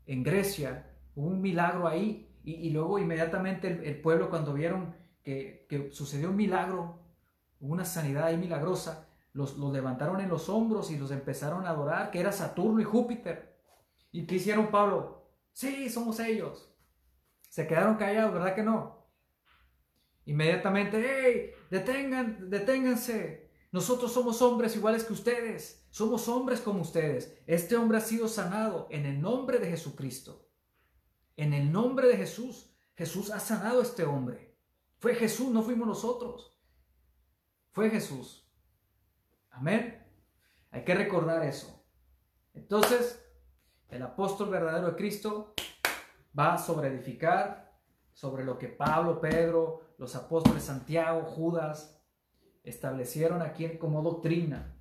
en 0.06 0.24
Grecia, 0.24 0.91
un 1.16 1.41
milagro 1.41 1.88
ahí, 1.88 2.25
y, 2.46 2.70
luego 2.70 3.00
inmediatamente 3.00 3.68
el, 3.68 4.02
pueblo 4.02 4.30
cuando 4.30 4.54
vieron 4.54 4.96
que, 5.24 5.89
sucedió 5.91 6.30
un 6.30 6.36
milagro, 6.36 7.00
una 7.60 7.86
sanidad 7.86 8.26
ahí 8.26 8.38
milagrosa, 8.38 9.10
los, 9.34 9.58
los, 9.58 9.74
levantaron 9.74 10.22
en 10.22 10.30
los 10.30 10.48
hombros 10.48 10.91
y 10.91 10.98
los 10.98 11.12
empezaron 11.12 11.66
a 11.66 11.72
adorar, 11.72 12.12
que 12.12 12.20
era 12.20 12.32
Saturno 12.32 12.80
y 12.80 12.84
Júpiter. 12.84 13.58
¿Y 14.12 14.26
qué 14.26 14.36
hicieron 14.36 14.68
Pablo? 14.68 15.28
Sí, 15.52 15.89
somos 15.89 16.20
ellos. 16.20 16.72
Se 17.50 17.68
quedaron 17.68 17.96
callados, 17.96 18.34
¿verdad 18.34 18.56
que 18.56 18.64
no? 18.64 19.08
Inmediatamente, 20.26 21.04
¡hey! 21.04 21.52
Detengan, 21.70 22.50
deténganse, 22.50 23.46
nosotros 23.76 24.14
somos 24.14 24.41
hombres 24.41 24.74
iguales 24.78 25.04
que 25.04 25.12
ustedes. 25.12 25.86
Somos 25.89 26.30
hombres 26.30 26.62
como 26.62 26.80
ustedes. 26.80 27.38
Este 27.46 27.76
hombre 27.76 27.98
ha 27.98 28.02
sido 28.02 28.30
sanado 28.30 28.88
en 28.89 29.06
el 29.06 29.20
nombre 29.20 29.60
de 29.60 29.70
Jesucristo. 29.70 30.45
En 31.36 31.54
el 31.54 31.72
nombre 31.72 32.08
de 32.08 32.18
Jesús. 32.18 32.72
Jesús 32.96 33.30
ha 33.32 33.40
sanado 33.40 33.80
a 33.80 33.84
este 33.84 34.04
hombre. 34.06 34.56
Fue 34.98 35.16
Jesús, 35.16 35.52
no 35.52 35.64
fuimos 35.64 35.88
nosotros. 35.88 36.58
Fue 37.72 37.90
Jesús. 37.90 38.50
Amén. 39.52 40.02
Hay 40.72 40.84
que 40.84 40.96
recordar 40.96 41.44
eso. 41.44 41.86
Entonces, 42.54 43.22
el 43.90 44.02
apóstol 44.02 44.50
verdadero 44.50 44.88
de 44.88 44.96
Cristo 44.96 45.54
va 46.38 46.58
sobre 46.58 46.88
edificar 46.88 47.66
sobre 48.16 48.46
lo 48.46 48.58
que 48.58 48.70
Pablo, 48.70 49.20
Pedro, 49.20 49.82
los 49.98 50.16
apóstoles 50.16 50.64
Santiago, 50.64 51.24
Judas, 51.24 52.02
establecieron 52.64 53.42
aquí 53.42 53.78
como 53.78 54.02
doctrina. 54.02 54.74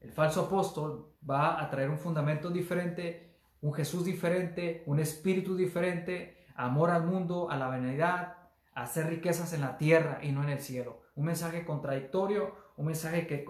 El 0.00 0.12
falso 0.12 0.42
apóstol 0.42 1.12
va 1.28 1.60
a 1.60 1.68
traer 1.68 1.90
un 1.90 1.98
fundamento 1.98 2.48
diferente, 2.48 3.25
un 3.66 3.74
Jesús 3.74 4.04
diferente, 4.04 4.84
un 4.86 5.00
espíritu 5.00 5.56
diferente, 5.56 6.46
amor 6.54 6.90
al 6.90 7.04
mundo, 7.04 7.50
a 7.50 7.56
la 7.56 7.66
vanidad, 7.66 8.36
hacer 8.74 9.08
riquezas 9.08 9.52
en 9.54 9.60
la 9.60 9.76
tierra 9.76 10.20
y 10.22 10.30
no 10.30 10.44
en 10.44 10.50
el 10.50 10.60
cielo. 10.60 11.02
Un 11.16 11.24
mensaje 11.24 11.64
contradictorio, 11.64 12.54
un 12.76 12.86
mensaje 12.86 13.26
que, 13.26 13.44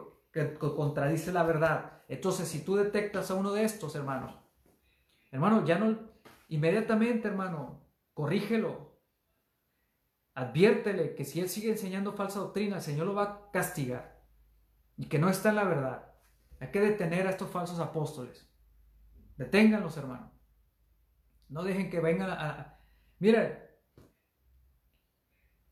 contradice 0.59 1.33
la 1.33 1.43
verdad. 1.43 2.03
Entonces, 2.09 2.49
si 2.49 2.64
tú 2.64 2.77
detectas 2.77 3.31
a 3.31 3.35
uno 3.35 3.53
de 3.53 3.64
estos, 3.64 3.95
hermanos, 3.95 4.35
hermano, 5.33 5.67
ya 5.67 5.79
no, 5.79 5.99
inmediatamente, 6.49 7.29
hermano, 7.29 7.83
corrígelo, 8.14 8.97
Adviértele 10.33 11.14
que 11.14 11.25
si 11.25 11.41
él 11.41 11.49
sigue 11.49 11.71
enseñando 11.71 12.12
falsa 12.12 12.41
doctrina, 12.41 12.77
el 12.77 12.83
Señor 12.83 13.07
lo 13.07 13.14
va 13.14 13.23
a 13.23 13.51
castigar 13.53 14.23
y 14.99 15.07
que 15.07 15.19
no 15.19 15.31
está 15.31 15.49
en 15.49 15.57
la 15.57 15.64
verdad. 15.64 16.12
Hay 16.61 16.71
que 16.71 16.81
detener 16.81 17.27
a 17.27 17.31
estos 17.31 17.49
falsos 17.51 17.81
apóstoles. 17.81 18.47
Deténganlos, 19.37 19.97
hermano. 19.97 20.32
No 21.49 21.62
dejen 21.62 21.91
que 21.91 22.01
vengan 22.01 22.30
a... 22.30 22.80
Mira, 23.18 23.66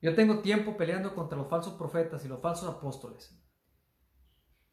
yo 0.00 0.14
tengo 0.14 0.40
tiempo 0.40 0.76
peleando 0.76 1.14
contra 1.14 1.38
los 1.38 1.48
falsos 1.48 1.74
profetas 1.74 2.24
y 2.24 2.28
los 2.28 2.40
falsos 2.40 2.68
apóstoles. 2.68 3.40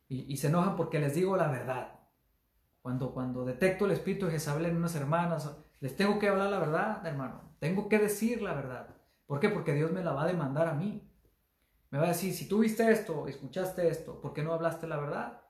Y, 0.10 0.36
se 0.36 0.48
enojan 0.48 0.76
porque 0.76 1.00
les 1.00 1.16
digo 1.16 1.38
la 1.38 1.48
verdad. 1.48 2.02
Cuando, 2.82 3.14
cuando 3.14 3.46
detecto 3.46 3.86
el 3.86 3.92
espíritu 3.92 4.26
de 4.26 4.34
Jezabel 4.34 4.66
en 4.66 4.76
unas 4.76 4.94
hermanas, 4.96 5.50
les 5.80 5.96
tengo 5.96 6.20
que 6.20 6.28
hablar 6.28 6.50
la 6.50 6.60
verdad, 6.60 7.06
hermano. 7.06 7.56
Tengo 7.60 7.88
que 7.88 7.98
decir 7.98 8.42
la 8.42 8.54
verdad. 8.54 8.94
¿Por 9.26 9.40
qué? 9.40 9.48
Porque 9.48 9.74
Dios 9.74 9.90
me 9.94 10.04
la 10.04 10.12
va 10.12 10.24
a 10.24 10.28
demandar 10.28 10.68
a 10.68 10.74
mí. 10.74 11.10
Me 11.92 11.98
va 11.98 12.06
a 12.06 12.10
decir, 12.10 12.34
si 12.34 12.50
tú 12.50 12.60
viste 12.60 12.92
esto, 12.92 13.26
escuchaste 13.30 13.88
esto, 13.88 14.20
¿por 14.20 14.34
qué 14.34 14.44
no 14.44 14.54
hablaste 14.54 14.86
la 14.86 14.98
verdad? 14.98 15.42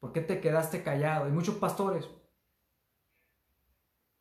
¿Por 0.00 0.12
qué 0.12 0.22
te 0.22 0.40
quedaste 0.40 0.82
callado? 0.82 1.28
Y 1.28 1.32
muchos 1.32 1.56
pastores 1.56 2.08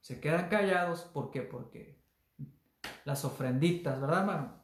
se 0.08 0.20
quedan 0.20 0.50
callados. 0.50 1.02
¿Por 1.02 1.32
qué? 1.32 1.42
Porque 1.42 2.02
las 3.06 3.26
ofrenditas, 3.26 4.00
¿verdad, 4.00 4.22
hermano? 4.22 4.62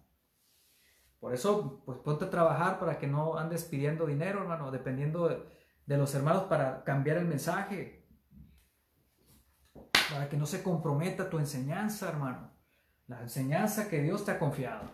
Por 1.19 1.33
eso, 1.33 1.81
pues 1.85 1.99
ponte 1.99 2.25
a 2.25 2.29
trabajar 2.29 2.79
para 2.79 2.97
que 2.97 3.07
no 3.07 3.37
andes 3.37 3.63
pidiendo 3.63 4.05
dinero, 4.05 4.41
hermano, 4.41 4.71
dependiendo 4.71 5.27
de, 5.27 5.43
de 5.85 5.97
los 5.97 6.13
hermanos 6.15 6.43
para 6.43 6.83
cambiar 6.83 7.17
el 7.17 7.25
mensaje. 7.25 8.07
Para 10.11 10.29
que 10.29 10.37
no 10.37 10.45
se 10.45 10.61
comprometa 10.63 11.29
tu 11.29 11.39
enseñanza, 11.39 12.09
hermano 12.09 12.53
la 13.07 13.21
enseñanza 13.21 13.89
que 13.89 14.01
Dios 14.01 14.25
te 14.25 14.31
ha 14.31 14.39
confiado. 14.39 14.89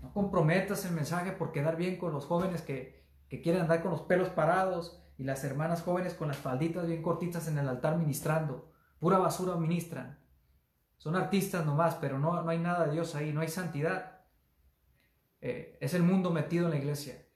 No 0.00 0.12
comprometas 0.12 0.84
el 0.84 0.92
mensaje 0.92 1.32
por 1.32 1.52
quedar 1.52 1.76
bien 1.76 1.96
con 1.96 2.12
los 2.12 2.26
jóvenes 2.26 2.62
que, 2.62 3.02
quieren 3.42 3.62
andar 3.62 3.80
con 3.80 3.92
los 3.92 4.02
pelos 4.02 4.28
parados 4.28 5.01
y 5.18 5.24
las 5.24 5.44
hermanas 5.44 5.82
jóvenes 5.82 6.14
con 6.14 6.28
las 6.28 6.36
falditas 6.36 6.86
bien 6.86 7.02
cortitas 7.02 7.48
en 7.48 7.58
el 7.58 7.68
altar 7.68 7.96
ministrando. 7.96 8.72
Pura 8.98 9.18
basura 9.18 9.56
ministran. 9.56 10.18
Son 10.96 11.16
artistas 11.16 11.66
nomás, 11.66 11.96
pero 11.96 12.18
no, 12.18 12.42
no 12.42 12.50
hay 12.50 12.58
nada 12.58 12.86
de 12.86 12.92
Dios 12.92 13.14
ahí, 13.14 13.32
no 13.32 13.40
hay 13.40 13.48
santidad. 13.48 14.20
Eh, 15.40 15.78
es 15.80 15.94
el 15.94 16.02
mundo 16.02 16.30
metido 16.30 16.66
en 16.66 16.70
la 16.70 16.78
iglesia. 16.78 17.26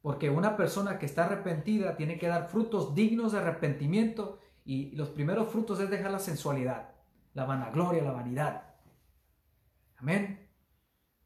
Porque 0.00 0.30
una 0.30 0.56
persona 0.56 0.98
que 0.98 1.06
está 1.06 1.24
arrepentida 1.24 1.96
tiene 1.96 2.18
que 2.18 2.28
dar 2.28 2.48
frutos 2.48 2.94
dignos 2.94 3.32
de 3.32 3.38
arrepentimiento 3.38 4.38
y 4.64 4.92
los 4.96 5.10
primeros 5.10 5.48
frutos 5.50 5.80
es 5.80 5.90
dejar 5.90 6.12
la 6.12 6.20
sensualidad 6.20 6.98
la 7.38 7.44
vanagloria, 7.44 8.02
la 8.02 8.10
vanidad. 8.10 8.62
Amén. 9.96 10.44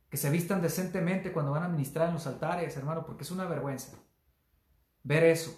que 0.09 0.18
se 0.18 0.29
vistan 0.29 0.61
decentemente 0.61 1.33
cuando 1.33 1.53
van 1.53 1.62
a 1.62 1.68
ministrar 1.68 2.09
en 2.09 2.14
los 2.14 2.27
altares, 2.27 2.77
hermano, 2.77 3.03
porque 3.07 3.23
es 3.23 3.31
una 3.31 3.47
vergüenza 3.47 3.97
ver 5.03 5.24
eso. 5.24 5.53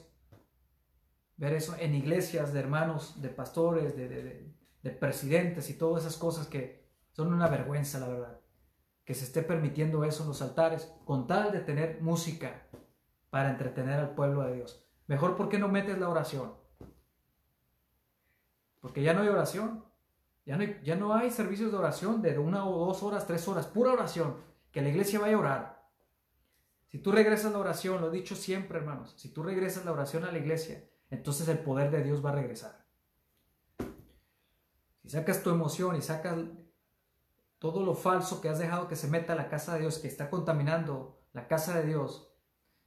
Ver 1.37 1.53
eso 1.55 1.75
en 1.79 1.95
iglesias 1.95 2.53
de 2.53 2.61
hermanos, 2.61 3.21
de 3.21 3.29
pastores, 3.29 3.97
de, 3.97 4.55
de 4.83 4.91
presidentes 4.91 5.71
y 5.71 5.75
todas 5.75 6.05
esas 6.05 6.17
cosas 6.17 6.47
que 6.47 6.85
son 7.13 7.33
una 7.33 7.49
vergüenza, 7.49 7.99
la 7.99 8.09
verdad. 8.09 8.41
Que 9.05 9.15
se 9.15 9.25
esté 9.25 9.43
permitiendo 9.43 10.05
eso 10.05 10.23
en 10.23 10.29
los 10.29 10.43
altares 10.43 10.93
con 11.05 11.27
tal 11.27 11.53
de 11.53 11.61
tener 11.61 12.01
música 12.01 12.67
para 13.31 13.51
entretener 13.51 13.99
al 13.99 14.15
pueblo 14.15 14.43
de 14.43 14.55
Dios. 14.55 14.87
Mejor, 15.07 15.37
¿por 15.37 15.49
qué 15.49 15.59
no 15.59 15.69
metes 15.69 15.99
la 15.99 16.09
oración? 16.09 16.55
Porque 18.81 19.03
ya 19.03 19.15
no 19.15 19.23
hay 19.23 19.29
oración. 19.29 19.85
Ya 20.47 20.57
no, 20.57 20.63
hay, 20.63 20.81
ya 20.85 20.95
no 20.95 21.15
hay 21.15 21.31
servicios 21.31 21.73
de 21.73 21.79
oración 21.79 22.21
de 22.21 22.39
una 22.39 22.69
o 22.69 22.87
dos 22.87 23.03
horas, 23.03 23.27
tres 23.27 23.49
horas, 23.49 23.67
pura 23.67 23.93
oración. 23.93 24.37
Que 24.71 24.83
la 24.83 24.91
iglesia 24.91 25.19
vaya 25.19 25.37
a 25.37 25.39
orar. 25.39 25.84
Si 26.95 27.01
tú 27.01 27.11
regresas 27.11 27.51
la 27.51 27.59
oración, 27.59 28.01
lo 28.01 28.07
he 28.07 28.17
dicho 28.17 28.37
siempre, 28.37 28.79
hermanos, 28.79 29.15
si 29.17 29.29
tú 29.31 29.43
regresas 29.43 29.85
la 29.85 29.91
oración 29.91 30.23
a 30.23 30.31
la 30.31 30.39
iglesia, 30.39 30.89
entonces 31.11 31.49
el 31.49 31.59
poder 31.59 31.91
de 31.91 32.05
Dios 32.05 32.25
va 32.25 32.31
a 32.31 32.37
regresar. 32.37 32.87
Si 35.03 35.09
sacas 35.09 35.43
tu 35.43 35.51
emoción 35.51 35.97
y 35.97 36.03
sacas 36.03 36.39
todo 37.59 37.85
lo 37.85 37.97
falso 37.97 38.41
que 38.41 38.49
has 38.49 38.61
dejado 38.61 38.87
que 38.87 38.95
se 38.95 39.09
meta 39.09 39.33
a 39.33 39.37
la 39.37 39.49
casa 39.49 39.75
de 39.75 39.81
Dios, 39.81 39.99
que 39.99 40.07
está 40.07 40.31
contaminando 40.31 41.21
la 41.33 41.49
casa 41.49 41.77
de 41.81 41.85
Dios, 41.85 42.33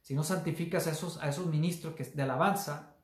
si 0.00 0.14
no 0.14 0.22
santificas 0.22 0.86
a 0.86 0.92
esos, 0.92 1.22
a 1.22 1.28
esos 1.28 1.44
ministros 1.44 1.94
que, 1.94 2.04
de 2.04 2.22
alabanza, 2.22 2.96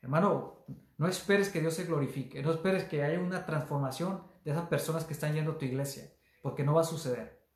hermano, 0.00 0.64
no 0.96 1.06
esperes 1.06 1.50
que 1.50 1.60
Dios 1.60 1.74
se 1.74 1.84
glorifique, 1.84 2.42
no 2.42 2.52
esperes 2.52 2.84
que 2.84 3.02
haya 3.02 3.20
una 3.20 3.44
transformación 3.44 4.22
de 4.46 4.52
esas 4.52 4.68
personas 4.68 5.04
que 5.04 5.12
están 5.12 5.34
yendo 5.34 5.52
a 5.52 5.58
tu 5.58 5.66
iglesia, 5.66 6.10
porque 6.40 6.64
no 6.64 6.72
va 6.72 6.80
a 6.80 6.84
suceder. 6.84 7.46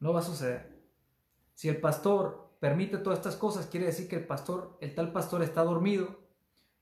No 0.00 0.14
va 0.14 0.20
a 0.20 0.22
suceder. 0.22 0.77
Si 1.58 1.68
el 1.68 1.80
pastor 1.80 2.54
permite 2.60 2.98
todas 2.98 3.18
estas 3.18 3.34
cosas, 3.34 3.66
quiere 3.66 3.86
decir 3.86 4.06
que 4.06 4.14
el 4.14 4.24
pastor, 4.24 4.78
el 4.80 4.94
tal 4.94 5.10
pastor 5.10 5.42
está 5.42 5.64
dormido, 5.64 6.20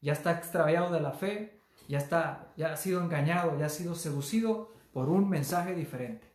ya 0.03 0.13
está 0.13 0.33
extraviado 0.33 0.93
de 0.93 1.01
la 1.01 1.13
fe, 1.13 1.63
ya 1.89 1.97
está, 1.97 2.53
ya 2.59 2.75
ha 2.75 2.77
sido 2.77 3.01
engañado, 3.01 3.59
ya 3.59 3.65
ha 3.65 3.71
sido 3.71 3.95
seducido 3.95 4.75
por 4.93 5.09
un 5.09 5.31
mensaje 5.31 5.75
diferente. 5.75 6.31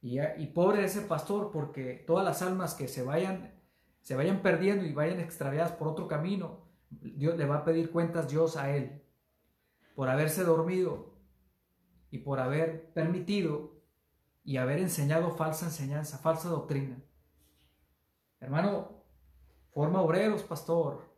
Y, 0.00 0.46
pobre 0.46 0.82
ese 0.82 1.02
pastor, 1.02 1.50
porque 1.52 1.92
todas 2.06 2.24
las 2.24 2.40
almas 2.40 2.72
que 2.72 2.88
se 2.88 3.02
vayan, 3.02 3.52
se 4.00 4.16
vayan 4.16 4.40
perdiendo 4.40 4.86
y 4.86 4.94
vayan 4.94 5.20
extraviadas 5.20 5.72
por 5.72 5.88
otro 5.88 6.08
camino, 6.08 6.70
Dios 6.88 7.36
le 7.36 7.44
va 7.44 7.56
a 7.56 7.64
pedir 7.66 7.90
cuentas 7.90 8.30
Dios 8.30 8.56
a 8.56 8.74
él 8.74 9.02
por 9.94 10.08
haberse 10.08 10.42
dormido 10.42 11.18
y 12.10 12.20
por 12.20 12.40
haber 12.40 12.94
permitido 12.94 13.77
y 14.48 14.56
haber 14.56 14.78
enseñado 14.78 15.30
falsa 15.32 15.66
enseñanza, 15.66 16.16
falsa 16.16 16.48
doctrina. 16.48 16.96
Hermano, 18.40 19.04
forma 19.74 20.00
obreros, 20.00 20.42
pastor. 20.42 21.14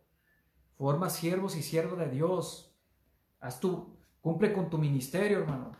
Forma 0.75 1.09
siervos 1.09 1.55
y 1.55 1.63
siervos 1.63 1.97
de 1.97 2.09
Dios. 2.09 2.75
Haz 3.39 3.61
tu, 3.61 3.95
cumple 4.19 4.51
con 4.51 4.69
tu 4.69 4.77
ministerio, 4.77 5.39
hermano. 5.39 5.71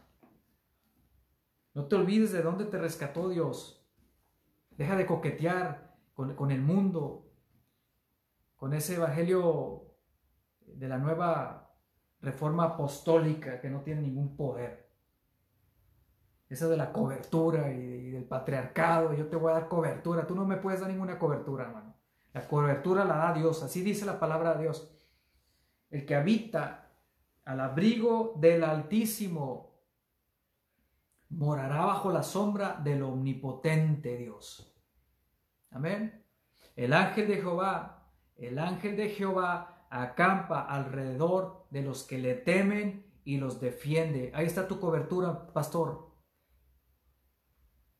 No 1.74 1.88
te 1.89 1.97
olvides 1.97 2.32
de 2.32 2.41
dónde 2.41 2.64
te 2.64 2.78
rescató 2.78 3.28
Dios. 3.28 3.86
Deja 4.70 4.95
de 4.95 5.06
coquetear 5.06 5.93
con, 6.14 6.38
con 6.38 6.52
el 6.52 6.62
mundo 6.62 7.34
con 8.56 8.74
ese 8.74 8.95
evangelio 8.95 9.88
de 10.68 10.88
la 10.88 10.99
nueva 10.99 11.76
reforma 12.22 12.64
apostólica 12.64 13.60
que 13.60 13.70
no 13.70 13.82
tiene 13.82 14.04
ningún 14.04 14.38
poder. 14.38 14.91
Esa 16.52 16.68
de 16.68 16.78
la 16.78 16.91
cobertura 16.91 17.72
y, 17.72 18.12
del 18.12 18.26
patriarcado, 18.26 19.14
yo 19.14 19.28
te 19.28 19.36
voy 19.36 19.52
a 19.52 19.56
dar 19.56 19.68
cobertura, 19.68 20.28
tú 20.28 20.36
no 20.36 20.45
me 20.45 20.58
puedes 20.58 20.82
dar 20.82 20.89
ninguna 20.89 21.18
cobertura, 21.18 21.64
hermano. 21.64 21.95
La 22.34 22.47
cobertura 22.47 23.06
la 23.06 23.16
da 23.16 23.34
Dios, 23.34 23.64
así 23.64 23.82
dice 23.82 24.06
la 24.06 24.20
palabra 24.20 24.54
de 24.54 24.64
Dios. 24.64 24.93
El 25.89 26.06
que 26.06 26.16
habita 26.16 26.89
al 27.45 27.60
abrigo 27.60 28.36
del 28.38 28.64
Altísimo 28.64 29.72
morará 31.30 31.86
bajo 31.86 32.12
la 32.12 32.24
sombra 32.24 32.80
del 32.84 33.02
omnipotente 33.04 34.18
Dios. 34.18 34.76
Amén. 35.72 36.24
El 36.76 36.93
ángel 36.93 37.28
de 37.28 37.38
Jehová 37.38 38.02
el 38.41 38.58
ángel 38.58 38.97
de 38.97 39.10
Jehová 39.10 39.86
acampa 39.91 40.62
alrededor 40.62 41.68
de 41.70 41.84
los 41.84 42.04
que 42.04 42.18
le 42.18 42.34
temen 42.34 43.06
y 43.24 43.38
los 43.38 43.62
defiende. 43.62 44.32
Ahí 44.34 44.47
está 44.47 44.68
tu 44.68 44.80
cobertura, 44.80 45.54
pastor. 45.54 46.11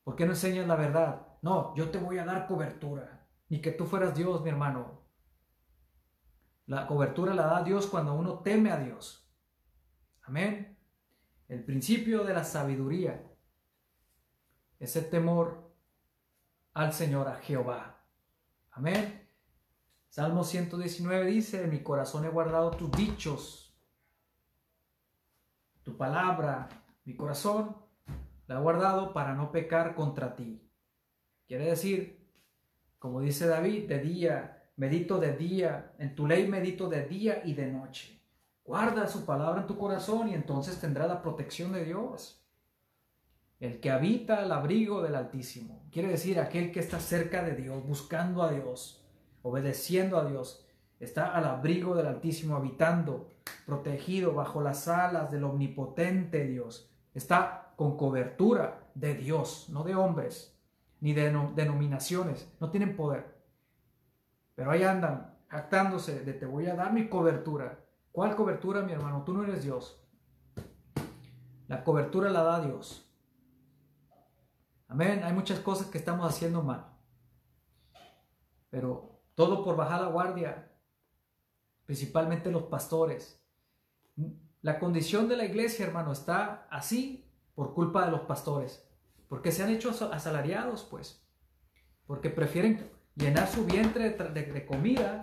¿Por 0.04 0.16
qué 0.16 0.26
no 0.26 0.32
enseñas 0.32 0.68
la 0.68 0.76
verdad? 0.76 1.28
No, 1.42 1.76
yo 1.76 1.90
te 1.90 1.98
voy 1.98 2.18
a 2.18 2.26
dar 2.26 2.48
cobertura. 2.48 3.28
Ni 3.50 3.62
que 3.62 3.72
tú 3.72 3.86
fueras 3.86 4.16
Dios, 4.16 4.42
mi 4.42 4.50
hermano. 4.50 5.02
La 6.66 6.88
cobertura 6.88 7.34
la 7.34 7.48
da 7.48 7.64
Dios 7.64 7.88
cuando 7.88 8.14
uno 8.14 8.40
teme 8.40 8.72
a 8.72 8.78
Dios. 8.78 9.30
Amén. 10.24 10.78
El 11.48 11.66
principio 11.66 12.24
de 12.24 12.34
la 12.34 12.44
sabiduría 12.44 13.30
es 14.80 14.96
el 14.96 15.10
temor 15.10 15.70
al 16.74 16.94
Señor, 16.94 17.28
a 17.28 17.36
Jehová. 17.36 18.06
Amén. 18.72 19.28
Salmo 20.10 20.44
119 20.44 21.26
dice, 21.26 21.64
en 21.64 21.70
mi 21.70 21.84
corazón 21.84 22.26
he 22.26 22.30
guardado 22.30 22.72
tus 22.72 22.92
dichos, 22.92 23.78
tu 25.84 25.98
palabra, 25.98 26.70
mi 27.06 27.16
corazón 27.16 27.76
la 28.54 28.60
guardado 28.60 29.14
para 29.14 29.34
no 29.34 29.52
pecar 29.52 29.96
contra 29.96 30.36
ti. 30.36 30.62
Quiere 31.48 31.66
decir, 31.66 32.28
como 33.00 33.22
dice 33.22 33.48
David, 33.48 33.88
de 33.88 34.00
día, 34.00 34.70
medito 34.76 35.20
de 35.20 35.36
día, 35.36 35.94
en 35.98 36.16
tu 36.16 36.28
ley 36.28 36.48
medito 36.48 36.90
de 36.90 37.06
día 37.06 37.42
y 37.46 37.54
de 37.54 37.68
noche. 37.68 38.22
Guarda 38.64 39.08
su 39.08 39.26
palabra 39.26 39.62
en 39.62 39.68
tu 39.68 39.78
corazón 39.78 40.30
y 40.30 40.34
entonces 40.34 40.80
tendrá 40.80 41.08
la 41.08 41.22
protección 41.22 41.74
de 41.74 41.86
Dios. 41.86 42.46
El 43.60 43.80
que 43.80 43.92
habita 43.92 44.40
al 44.40 44.52
abrigo 44.52 45.02
del 45.02 45.16
Altísimo, 45.16 45.84
quiere 45.92 46.10
decir 46.10 46.40
aquel 46.40 46.72
que 46.72 46.80
está 46.80 47.00
cerca 47.00 47.44
de 47.44 47.56
Dios, 47.56 47.86
buscando 47.86 48.42
a 48.42 48.52
Dios 48.52 49.02
obedeciendo 49.42 50.18
a 50.18 50.26
Dios, 50.26 50.66
está 51.00 51.36
al 51.36 51.46
abrigo 51.46 51.96
del 51.96 52.08
Altísimo, 52.08 52.56
habitando, 52.56 53.30
protegido 53.66 54.34
bajo 54.34 54.62
las 54.62 54.88
alas 54.88 55.32
del 55.32 55.44
omnipotente 55.44 56.46
Dios, 56.46 56.92
está 57.14 57.71
con 57.82 57.98
cobertura 57.98 58.92
de 58.94 59.16
Dios, 59.16 59.68
no 59.70 59.84
de 59.84 59.96
hombres, 59.96 60.56
ni 61.00 61.14
de 61.14 61.32
denominaciones, 61.56 62.48
no 62.60 62.70
tienen 62.70 62.96
poder. 62.96 63.42
Pero 64.54 64.70
ahí 64.70 64.84
andan, 64.84 65.36
jactándose 65.48 66.24
de 66.24 66.34
te 66.34 66.46
voy 66.46 66.68
a 66.68 66.76
dar 66.76 66.94
mi 66.94 67.10
cobertura. 67.10 67.84
¿Cuál 68.12 68.36
cobertura, 68.36 68.84
mi 68.84 68.92
hermano? 68.92 69.24
Tú 69.24 69.34
no 69.34 69.44
eres 69.44 69.64
Dios. 69.64 70.00
La 71.68 71.84
cobertura 71.84 72.30
la 72.30 72.44
da 72.44 72.64
Dios. 72.64 73.12
Amén. 74.88 75.24
Hay 75.24 75.34
muchas 75.34 75.60
cosas 75.60 75.88
que 75.88 75.98
estamos 75.98 76.32
haciendo 76.32 76.62
mal. 76.62 76.86
Pero 78.70 79.24
todo 79.34 79.64
por 79.64 79.76
bajar 79.76 80.02
la 80.02 80.10
guardia, 80.10 80.72
principalmente 81.88 82.52
los 82.52 82.62
pastores. 82.62 83.44
La 84.62 84.78
condición 84.78 85.28
de 85.28 85.38
la 85.38 85.46
iglesia, 85.46 85.88
hermano, 85.88 86.12
está 86.12 86.68
así 86.70 87.28
por 87.62 87.76
culpa 87.76 88.06
de 88.06 88.10
los 88.10 88.22
pastores. 88.22 88.84
Porque 89.28 89.52
se 89.52 89.62
han 89.62 89.70
hecho 89.70 89.92
asalariados, 90.12 90.84
pues. 90.84 91.24
Porque 92.08 92.32
prefieren 92.32 92.90
llenar 93.16 93.48
su 93.48 93.68
vientre 93.68 94.10
de, 94.10 94.66
comida. 94.66 95.20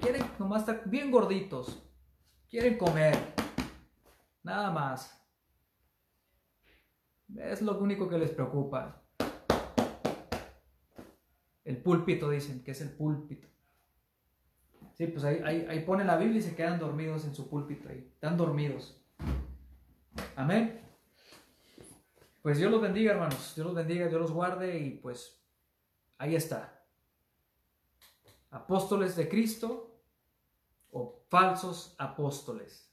quieren 0.00 0.24
nomás 0.38 0.60
estar 0.60 0.88
bien 0.88 1.10
gorditos. 1.10 1.86
Quieren 2.48 2.78
comer. 2.78 3.14
Nada 4.42 4.70
más. 4.70 5.22
Es 7.36 7.60
lo 7.60 7.78
único 7.78 8.08
que 8.08 8.16
les 8.16 8.30
preocupa. 8.30 9.02
El 11.64 11.82
púlpito 11.82 12.30
dicen 12.30 12.64
que 12.64 12.70
es 12.70 12.80
el 12.80 12.96
púlpito. 12.96 13.46
Sí, 14.94 15.06
pues 15.08 15.22
ahí, 15.24 15.66
ahí, 15.68 15.84
la 15.86 16.16
Biblia 16.16 16.38
y 16.38 16.42
se 16.42 16.56
quedan 16.56 16.78
dormidos 16.78 17.26
en 17.26 17.34
su 17.34 17.50
púlpito 17.50 17.90
ahí. 17.90 18.10
Están 18.14 18.38
dormidos. 18.38 19.01
Amén. 20.36 20.80
Pues 22.42 22.58
Dios 22.58 22.70
los 22.70 22.82
bendiga, 22.82 23.12
hermanos. 23.12 23.52
Dios 23.54 23.66
los 23.66 23.74
bendiga, 23.74 24.08
Dios 24.08 24.20
los 24.20 24.32
guarde 24.32 24.78
y 24.78 24.90
pues 24.90 25.40
ahí 26.18 26.34
está. 26.34 26.84
Apóstoles 28.50 29.16
de 29.16 29.28
Cristo 29.28 30.02
o 30.90 31.24
falsos 31.28 31.94
apóstoles. 31.98 32.90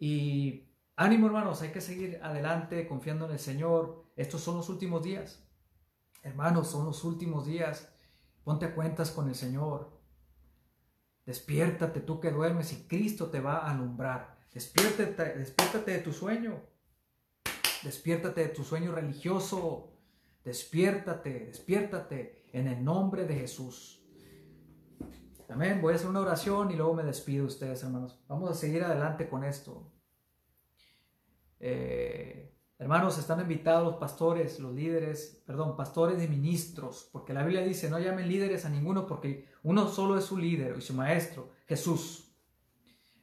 Y 0.00 0.68
ánimo, 0.96 1.26
hermanos, 1.26 1.62
hay 1.62 1.70
que 1.70 1.80
seguir 1.80 2.20
adelante 2.22 2.88
confiando 2.88 3.26
en 3.26 3.32
el 3.32 3.38
Señor. 3.38 4.06
Estos 4.16 4.40
son 4.40 4.56
los 4.56 4.68
últimos 4.68 5.02
días. 5.02 5.46
Hermanos, 6.22 6.68
son 6.68 6.86
los 6.86 7.04
últimos 7.04 7.46
días. 7.46 7.92
Ponte 8.42 8.74
cuentas 8.74 9.10
con 9.10 9.28
el 9.28 9.34
Señor. 9.34 10.00
Despiértate 11.24 12.00
tú 12.00 12.20
que 12.20 12.30
duermes 12.30 12.72
y 12.72 12.86
Cristo 12.88 13.30
te 13.30 13.40
va 13.40 13.58
a 13.58 13.70
alumbrar. 13.70 14.35
Despiértate, 14.52 15.38
despiértate 15.38 15.90
de 15.90 15.98
tu 15.98 16.12
sueño. 16.12 16.62
despiértate 17.82 18.40
de 18.40 18.48
tu 18.48 18.64
sueño 18.64 18.92
religioso, 18.92 19.92
despiértate, 20.44 21.46
despiértate 21.46 22.48
en 22.52 22.68
el 22.68 22.82
nombre 22.82 23.26
de 23.26 23.34
Jesús. 23.34 24.02
Amén. 25.48 25.80
Voy 25.80 25.92
a 25.92 25.96
hacer 25.96 26.08
una 26.08 26.20
oración 26.20 26.70
y 26.70 26.76
luego 26.76 26.94
me 26.94 27.04
despido 27.04 27.42
de 27.42 27.48
ustedes, 27.48 27.82
hermanos. 27.82 28.18
Vamos 28.26 28.50
a 28.50 28.54
seguir 28.54 28.82
adelante 28.82 29.28
con 29.28 29.44
esto. 29.44 29.92
Eh, 31.60 32.52
hermanos, 32.78 33.18
están 33.18 33.40
invitados 33.40 33.84
los 33.84 33.96
pastores, 33.96 34.58
los 34.58 34.74
líderes, 34.74 35.42
perdón, 35.46 35.76
pastores 35.76 36.22
y 36.22 36.28
ministros, 36.28 37.08
porque 37.12 37.32
la 37.32 37.44
Biblia 37.44 37.62
dice, 37.62 37.88
no 37.88 37.98
llamen 37.98 38.28
líderes 38.28 38.64
a 38.64 38.68
ninguno 38.68 39.06
porque 39.06 39.48
uno 39.62 39.88
solo 39.88 40.18
es 40.18 40.24
su 40.24 40.36
líder 40.36 40.76
y 40.76 40.80
su 40.80 40.94
maestro, 40.94 41.50
Jesús. 41.66 42.34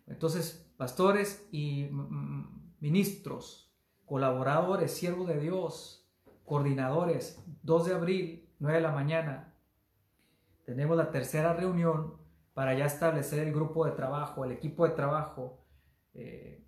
Entonces, 0.08 0.63
pastores 0.84 1.48
y 1.50 1.88
ministros, 2.82 3.74
colaboradores, 4.06 4.92
siervos 4.92 5.30
de 5.30 5.40
Dios, 5.40 6.06
coordinadores, 6.44 7.42
2 7.62 7.86
de 7.86 7.96
abril, 7.96 8.50
9 8.60 8.80
de 8.80 8.84
la 8.84 8.92
mañana, 8.92 9.54
tenemos 10.66 10.98
la 10.98 11.10
tercera 11.10 11.54
reunión 11.54 12.16
para 12.54 12.74
ya 12.74 12.84
establecer 12.84 13.48
el 13.48 13.54
grupo 13.54 13.86
de 13.86 13.94
trabajo, 13.94 14.44
el 14.44 14.52
equipo 14.52 14.86
de 14.86 14.94
trabajo, 14.94 15.64
eh, 16.16 16.68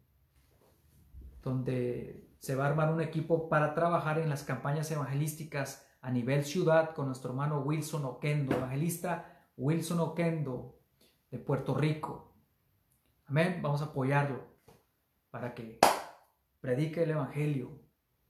donde 1.43 2.29
se 2.39 2.55
va 2.55 2.67
a 2.67 2.69
armar 2.69 2.93
un 2.93 3.01
equipo 3.01 3.49
para 3.49 3.73
trabajar 3.73 4.17
en 4.17 4.29
las 4.29 4.43
campañas 4.43 4.89
evangelísticas 4.91 5.85
a 6.01 6.09
nivel 6.09 6.45
ciudad 6.45 6.95
con 6.95 7.07
nuestro 7.07 7.31
hermano 7.31 7.59
Wilson 7.59 8.05
Oquendo, 8.05 8.55
evangelista 8.55 9.43
Wilson 9.57 9.99
Oquendo 9.99 10.79
de 11.31 11.37
Puerto 11.37 11.73
Rico. 11.73 12.34
Amén, 13.27 13.59
vamos 13.61 13.81
a 13.81 13.85
apoyarlo 13.85 14.45
para 15.31 15.53
que 15.53 15.79
predique 16.61 17.03
el 17.03 17.11
Evangelio 17.11 17.81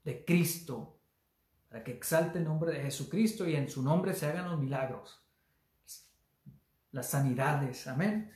de 0.03 0.23
Cristo, 0.23 0.99
para 1.69 1.83
que 1.83 1.91
exalte 1.91 2.39
el 2.39 2.45
nombre 2.45 2.71
de 2.71 2.81
Jesucristo 2.81 3.47
y 3.47 3.55
en 3.55 3.69
su 3.69 3.83
nombre 3.83 4.13
se 4.13 4.27
hagan 4.27 4.49
los 4.49 4.59
milagros 4.59 5.25
las 6.95 7.09
sanidades, 7.09 7.87
amén. 7.87 8.31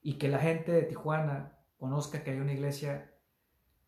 Y 0.00 0.14
que 0.14 0.28
la 0.28 0.38
gente 0.38 0.72
de 0.72 0.82
Tijuana 0.84 1.58
conozca 1.76 2.24
que 2.24 2.30
hay 2.30 2.38
una 2.38 2.54
iglesia 2.54 3.14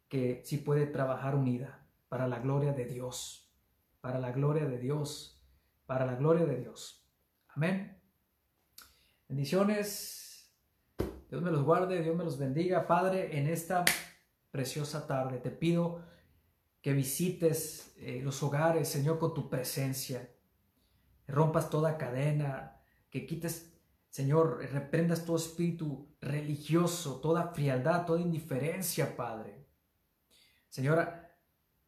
que 0.08 0.42
sí 0.44 0.58
puede 0.58 0.86
trabajar 0.86 1.34
unida 1.34 1.88
para 2.10 2.28
la 2.28 2.38
gloria 2.38 2.72
de 2.74 2.84
Dios, 2.84 3.50
para 4.02 4.18
la 4.18 4.30
gloria 4.30 4.66
de 4.66 4.78
Dios, 4.78 5.42
para 5.86 6.04
la 6.04 6.16
gloria 6.16 6.44
de 6.44 6.60
Dios. 6.60 7.08
Amén. 7.48 7.98
Bendiciones. 9.26 10.23
Dios 11.34 11.42
me 11.42 11.50
los 11.50 11.64
guarde, 11.64 12.00
Dios 12.00 12.14
me 12.14 12.22
los 12.22 12.38
bendiga. 12.38 12.86
Padre, 12.86 13.36
en 13.36 13.48
esta 13.48 13.84
preciosa 14.52 15.04
tarde 15.04 15.38
te 15.38 15.50
pido 15.50 16.00
que 16.80 16.92
visites 16.92 17.92
eh, 17.98 18.20
los 18.22 18.40
hogares, 18.44 18.86
Señor, 18.86 19.18
con 19.18 19.34
tu 19.34 19.50
presencia. 19.50 20.30
Rompas 21.26 21.70
toda 21.70 21.98
cadena, 21.98 22.80
que 23.10 23.26
quites 23.26 23.74
Señor, 24.10 24.60
reprendas 24.70 25.24
todo 25.24 25.34
espíritu 25.34 26.14
religioso, 26.20 27.20
toda 27.20 27.48
frialdad, 27.48 28.06
toda 28.06 28.20
indiferencia, 28.20 29.16
Padre. 29.16 29.66
Señora, 30.68 31.36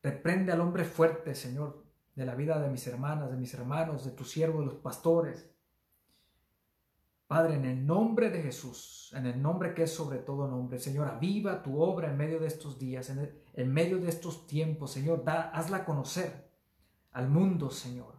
reprende 0.03 0.51
al 0.51 0.61
hombre 0.61 0.83
fuerte, 0.83 1.37
Señor, 1.37 1.85
de 2.17 2.27
la 2.27 2.35
vida 2.35 2.59
de 2.59 2.69
mis 2.69 2.85
hermanas, 2.89 3.31
de 3.31 3.37
mis 3.37 3.55
hermanos, 3.55 4.05
de 4.05 4.11
tus 4.11 4.29
siervos, 4.29 4.63
de 4.63 4.73
los 4.73 4.83
pastores. 4.83 5.49
Padre, 7.27 7.57
en 7.57 7.65
el 7.65 7.85
nombre 7.85 8.31
de 8.31 8.41
Jesús, 8.41 9.13
en 9.17 9.27
el 9.27 9.43
nombre 9.43 9.75
que 9.75 9.83
es 9.85 9.93
sobre 9.93 10.19
todo 10.19 10.47
nombre, 10.47 10.79
Señor, 10.79 11.09
aviva 11.09 11.63
tu 11.63 11.81
obra 11.81 12.11
en 12.11 12.17
medio 12.17 12.39
de 12.39 12.47
estos 12.47 12.79
días, 12.79 13.11
en, 13.11 13.37
en 13.53 13.73
medio 13.73 13.99
de 13.99 14.09
estos 14.09 14.47
tiempos, 14.47 14.93
Señor, 14.93 15.25
da, 15.25 15.51
hazla 15.51 15.85
conocer 15.85 16.49
al 17.11 17.29
mundo, 17.29 17.71
Señor. 17.71 18.15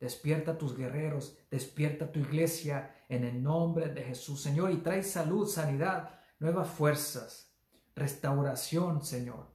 Despierta 0.00 0.56
tus 0.56 0.76
guerreros, 0.76 1.38
despierta 1.50 2.10
tu 2.10 2.20
iglesia 2.20 2.94
en 3.08 3.24
el 3.24 3.42
nombre 3.42 3.88
de 3.88 4.02
Jesús, 4.02 4.42
Señor, 4.42 4.70
y 4.70 4.78
trae 4.78 5.02
salud, 5.02 5.46
sanidad, 5.46 6.18
nuevas 6.38 6.68
fuerzas, 6.68 7.54
restauración, 7.94 9.04
Señor. 9.04 9.54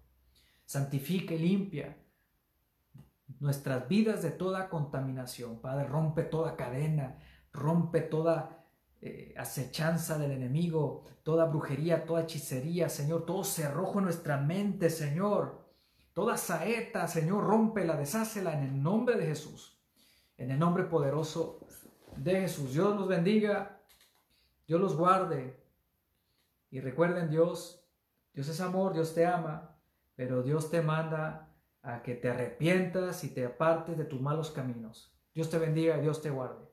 Santifica 0.65 1.33
y 1.33 1.39
limpia 1.39 1.97
nuestras 3.39 3.87
vidas 3.87 4.21
de 4.21 4.31
toda 4.31 4.69
contaminación. 4.69 5.59
Padre, 5.59 5.87
rompe 5.87 6.23
toda 6.23 6.55
cadena, 6.55 7.17
rompe 7.51 8.01
toda 8.01 8.60
eh, 9.01 9.33
acechanza 9.35 10.19
del 10.19 10.31
enemigo, 10.31 11.05
toda 11.23 11.45
brujería, 11.45 12.05
toda 12.05 12.21
hechicería, 12.21 12.87
Señor, 12.87 13.25
todo 13.25 13.43
cerrojo 13.43 13.97
en 13.97 14.05
nuestra 14.05 14.37
mente, 14.37 14.91
Señor. 14.91 15.59
Toda 16.13 16.37
saeta, 16.37 17.07
Señor, 17.07 17.43
rómpela, 17.43 17.95
deshácela 17.95 18.53
en 18.53 18.63
el 18.63 18.83
nombre 18.83 19.15
de 19.15 19.25
Jesús. 19.25 19.79
En 20.37 20.51
el 20.51 20.59
nombre 20.59 20.83
poderoso 20.83 21.65
de 22.15 22.41
Jesús. 22.41 22.73
Dios 22.73 22.95
los 22.95 23.07
bendiga, 23.07 23.81
Dios 24.67 24.79
los 24.79 24.95
guarde. 24.95 25.59
Y 26.69 26.79
recuerden, 26.79 27.29
Dios, 27.29 27.83
Dios 28.33 28.49
es 28.49 28.61
amor, 28.61 28.93
Dios 28.93 29.15
te 29.15 29.25
ama, 29.25 29.77
pero 30.15 30.43
Dios 30.43 30.69
te 30.69 30.81
manda 30.81 31.49
a 31.81 32.03
que 32.03 32.13
te 32.13 32.29
arrepientas 32.29 33.23
y 33.23 33.29
te 33.29 33.45
apartes 33.45 33.97
de 33.97 34.05
tus 34.05 34.21
malos 34.21 34.51
caminos. 34.51 35.11
Dios 35.33 35.49
te 35.49 35.57
bendiga 35.57 35.97
y 35.97 36.01
Dios 36.01 36.21
te 36.21 36.29
guarde. 36.29 36.70